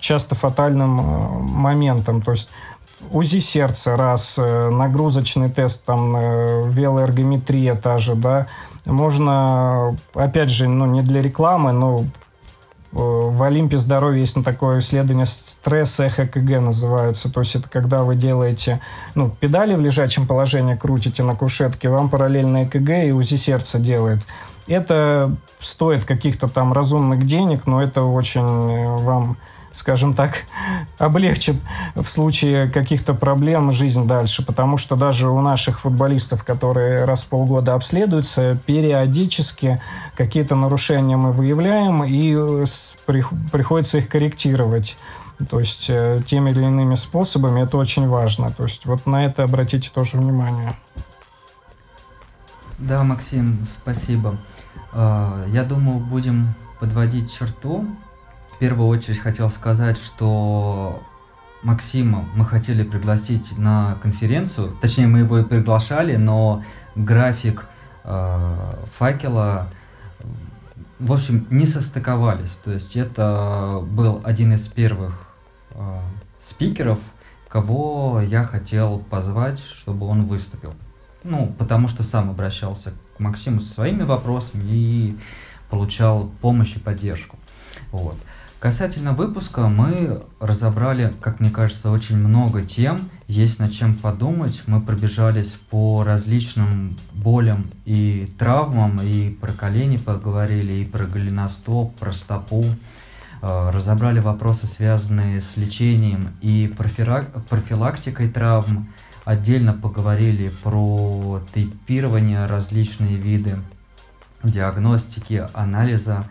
часто 0.00 0.34
фатальным 0.34 1.00
э, 1.00 1.28
моментам. 1.48 2.20
То 2.20 2.32
есть 2.32 2.50
УЗИ 3.10 3.38
сердца 3.38 3.96
раз, 3.96 4.38
э, 4.38 4.70
нагрузочный 4.70 5.48
тест, 5.48 5.84
там, 5.84 6.12
велоэргометрия 6.70 7.74
та 7.74 7.98
же, 7.98 8.14
да. 8.14 8.46
Можно, 8.86 9.96
опять 10.14 10.50
же, 10.50 10.68
ну, 10.68 10.86
не 10.86 11.02
для 11.02 11.22
рекламы, 11.22 11.72
но 11.72 12.04
в 12.92 13.42
Олимпе 13.44 13.76
здоровья 13.76 14.20
есть 14.20 14.36
на 14.36 14.42
такое 14.42 14.80
исследование 14.80 15.26
стресс 15.26 16.00
эхо 16.00 16.26
КГ 16.26 16.60
называется. 16.60 17.32
То 17.32 17.40
есть 17.40 17.54
это 17.54 17.68
когда 17.68 18.02
вы 18.02 18.16
делаете, 18.16 18.80
ну, 19.14 19.30
педали 19.30 19.74
в 19.74 19.80
лежачем 19.80 20.26
положении 20.26 20.74
крутите 20.74 21.22
на 21.22 21.36
кушетке, 21.36 21.88
вам 21.88 22.08
параллельно 22.08 22.64
ЭКГ 22.64 23.06
и 23.06 23.12
УЗИ 23.12 23.36
сердца 23.36 23.78
делает. 23.78 24.26
Это 24.66 25.36
стоит 25.60 26.04
каких-то 26.04 26.48
там 26.48 26.72
разумных 26.72 27.26
денег, 27.26 27.66
но 27.66 27.82
это 27.82 28.02
очень 28.02 28.42
э, 28.42 28.96
вам 28.98 29.36
скажем 29.72 30.14
так, 30.14 30.44
облегчит 30.98 31.56
в 31.94 32.04
случае 32.04 32.68
каких-то 32.68 33.14
проблем 33.14 33.72
жизнь 33.72 34.06
дальше. 34.06 34.44
Потому 34.44 34.76
что 34.76 34.96
даже 34.96 35.28
у 35.28 35.40
наших 35.40 35.80
футболистов, 35.80 36.44
которые 36.44 37.04
раз 37.04 37.24
в 37.24 37.28
полгода 37.28 37.74
обследуются, 37.74 38.58
периодически 38.66 39.80
какие-то 40.16 40.54
нарушения 40.54 41.16
мы 41.16 41.32
выявляем 41.32 42.04
и 42.04 42.34
э, 42.34 42.64
приходится 43.52 43.98
их 43.98 44.08
корректировать. 44.08 44.96
То 45.48 45.58
есть 45.58 45.86
э, 45.88 46.20
теми 46.26 46.50
или 46.50 46.62
иными 46.62 46.94
способами 46.94 47.62
это 47.62 47.76
очень 47.76 48.08
важно. 48.08 48.50
То 48.50 48.64
есть 48.64 48.86
вот 48.86 49.06
на 49.06 49.24
это 49.24 49.44
обратите 49.44 49.90
тоже 49.92 50.18
внимание. 50.18 50.74
Да, 52.78 53.02
Максим, 53.04 53.66
спасибо. 53.68 54.36
А, 54.92 55.46
я 55.48 55.64
думаю, 55.64 55.98
будем 55.98 56.54
подводить 56.78 57.32
черту 57.32 57.86
первую 58.60 58.88
очередь 58.88 59.18
хотел 59.18 59.50
сказать, 59.50 59.96
что 59.96 61.02
Максима 61.62 62.26
мы 62.34 62.44
хотели 62.44 62.84
пригласить 62.84 63.56
на 63.56 63.96
конференцию, 64.02 64.76
точнее 64.80 65.06
мы 65.06 65.20
его 65.20 65.38
и 65.38 65.44
приглашали, 65.44 66.16
но 66.16 66.62
график 66.94 67.66
э, 68.04 68.74
факела, 68.96 69.68
в 70.98 71.12
общем, 71.12 71.46
не 71.50 71.64
состыковались. 71.66 72.60
То 72.62 72.70
есть 72.70 72.96
это 72.96 73.80
был 73.82 74.20
один 74.24 74.52
из 74.52 74.68
первых 74.68 75.26
э, 75.70 75.98
спикеров, 76.38 76.98
кого 77.48 78.20
я 78.20 78.44
хотел 78.44 78.98
позвать, 78.98 79.58
чтобы 79.58 80.06
он 80.06 80.26
выступил. 80.26 80.74
Ну, 81.24 81.54
потому 81.58 81.88
что 81.88 82.02
сам 82.02 82.28
обращался 82.28 82.92
к 83.16 83.20
Максиму 83.20 83.60
со 83.60 83.72
своими 83.72 84.02
вопросами 84.02 84.64
и 84.66 85.18
получал 85.70 86.30
помощь 86.42 86.76
и 86.76 86.78
поддержку. 86.78 87.38
Вот. 87.92 88.16
Касательно 88.60 89.14
выпуска 89.14 89.68
мы 89.68 90.22
разобрали, 90.38 91.14
как 91.22 91.40
мне 91.40 91.48
кажется, 91.48 91.90
очень 91.90 92.18
много 92.18 92.62
тем, 92.62 93.00
есть 93.26 93.58
над 93.58 93.72
чем 93.72 93.94
подумать. 93.94 94.64
Мы 94.66 94.82
пробежались 94.82 95.58
по 95.70 96.04
различным 96.04 96.98
болям 97.14 97.64
и 97.86 98.28
травмам, 98.38 99.00
и 99.02 99.30
про 99.30 99.52
колени 99.52 99.96
поговорили, 99.96 100.74
и 100.74 100.84
про 100.84 101.06
голеностоп, 101.06 101.96
про 101.96 102.12
стопу. 102.12 102.62
Э, 103.40 103.70
разобрали 103.70 104.20
вопросы, 104.20 104.66
связанные 104.66 105.40
с 105.40 105.56
лечением 105.56 106.34
и 106.42 106.70
профилактикой 107.48 108.28
травм. 108.28 108.90
Отдельно 109.24 109.72
поговорили 109.72 110.50
про 110.62 111.40
тейпирование, 111.54 112.44
различные 112.44 113.16
виды 113.16 113.56
диагностики, 114.42 115.46
анализа 115.54 116.26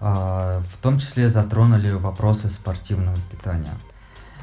в 0.00 0.76
том 0.80 0.98
числе 0.98 1.28
затронули 1.28 1.90
вопросы 1.92 2.48
спортивного 2.50 3.16
питания. 3.30 3.74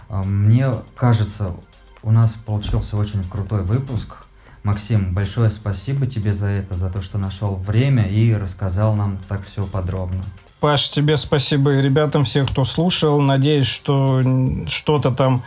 А, 0.09 0.23
мне 0.23 0.73
кажется, 0.95 1.55
у 2.03 2.11
нас 2.11 2.33
получился 2.33 2.97
очень 2.97 3.23
крутой 3.23 3.63
выпуск. 3.63 4.15
Максим, 4.63 5.13
большое 5.13 5.49
спасибо 5.49 6.07
тебе 6.07 6.33
за 6.33 6.47
это, 6.47 6.73
за 6.75 6.89
то, 6.89 7.01
что 7.01 7.17
нашел 7.17 7.55
время 7.55 8.09
и 8.09 8.33
рассказал 8.33 8.95
нам 8.95 9.17
так 9.27 9.45
все 9.45 9.63
подробно. 9.63 10.23
Паш, 10.59 10.89
тебе 10.89 11.17
спасибо 11.17 11.73
и 11.73 11.81
ребятам 11.81 12.23
всех, 12.23 12.49
кто 12.49 12.65
слушал. 12.65 13.21
Надеюсь, 13.21 13.67
что 13.67 14.21
что-то 14.67 15.11
там 15.11 15.43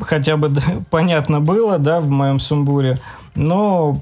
хотя 0.00 0.36
бы 0.36 0.50
понятно 0.90 1.40
было, 1.40 1.78
да, 1.78 2.00
в 2.00 2.08
моем 2.08 2.38
сумбуре. 2.40 2.98
Но 3.34 4.00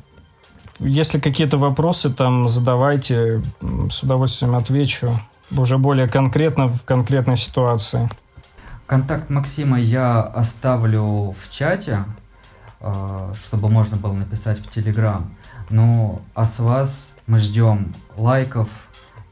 если 0.78 1.18
какие-то 1.18 1.58
вопросы 1.58 2.12
там 2.12 2.48
задавайте, 2.48 3.42
с 3.90 4.02
удовольствием 4.02 4.56
отвечу. 4.56 5.10
Уже 5.56 5.78
более 5.78 6.08
конкретно 6.08 6.68
в 6.68 6.82
конкретной 6.84 7.36
ситуации. 7.36 8.10
Контакт 8.86 9.30
Максима 9.30 9.80
я 9.80 10.22
оставлю 10.22 11.32
в 11.32 11.50
чате, 11.50 12.04
а, 12.80 13.32
чтобы 13.34 13.68
можно 13.68 13.96
было 13.96 14.12
написать 14.12 14.58
в 14.58 14.68
Телеграм. 14.68 15.34
Ну, 15.70 16.22
а 16.34 16.44
с 16.44 16.58
вас 16.58 17.14
мы 17.26 17.40
ждем 17.40 17.92
лайков 18.16 18.68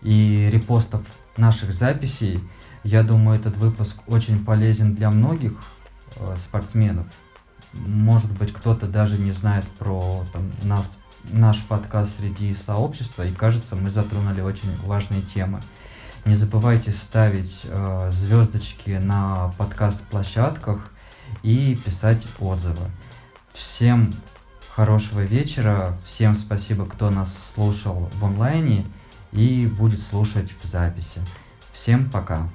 и 0.03 0.49
репостов 0.53 1.03
наших 1.37 1.75
записей. 1.75 2.41
Я 2.83 3.03
думаю, 3.03 3.39
этот 3.39 3.57
выпуск 3.57 3.97
очень 4.07 4.45
полезен 4.45 4.95
для 4.95 5.11
многих 5.11 5.53
э, 6.17 6.37
спортсменов. 6.37 7.07
Может 7.73 8.31
быть, 8.33 8.53
кто-то 8.53 8.87
даже 8.87 9.19
не 9.19 9.33
знает 9.33 9.65
про 9.79 10.25
там, 10.33 10.53
нас 10.63 10.99
наш 11.31 11.63
подкаст 11.63 12.19
среди 12.19 12.55
сообщества, 12.55 13.27
и 13.27 13.33
кажется, 13.33 13.77
мы 13.77 13.91
затронули 13.91 14.41
очень 14.41 14.71
важные 14.85 15.23
темы. 15.23 15.61
Не 16.25 16.35
забывайте 16.35 16.91
ставить 16.91 17.63
э, 17.65 18.11
звездочки 18.13 18.91
на 18.91 19.55
подкаст-площадках 19.59 20.81
и 21.43 21.77
писать 21.85 22.27
отзывы. 22.39 22.87
Всем 23.53 24.13
хорошего 24.75 25.21
вечера, 25.21 25.97
всем 26.05 26.35
спасибо, 26.35 26.87
кто 26.87 27.11
нас 27.11 27.53
слушал 27.55 28.11
в 28.15 28.25
онлайне 28.25 28.87
и 29.33 29.67
будет 29.67 30.01
слушать 30.01 30.51
в 30.63 30.67
записи. 30.67 31.21
Всем 31.73 32.11
пока! 32.11 32.49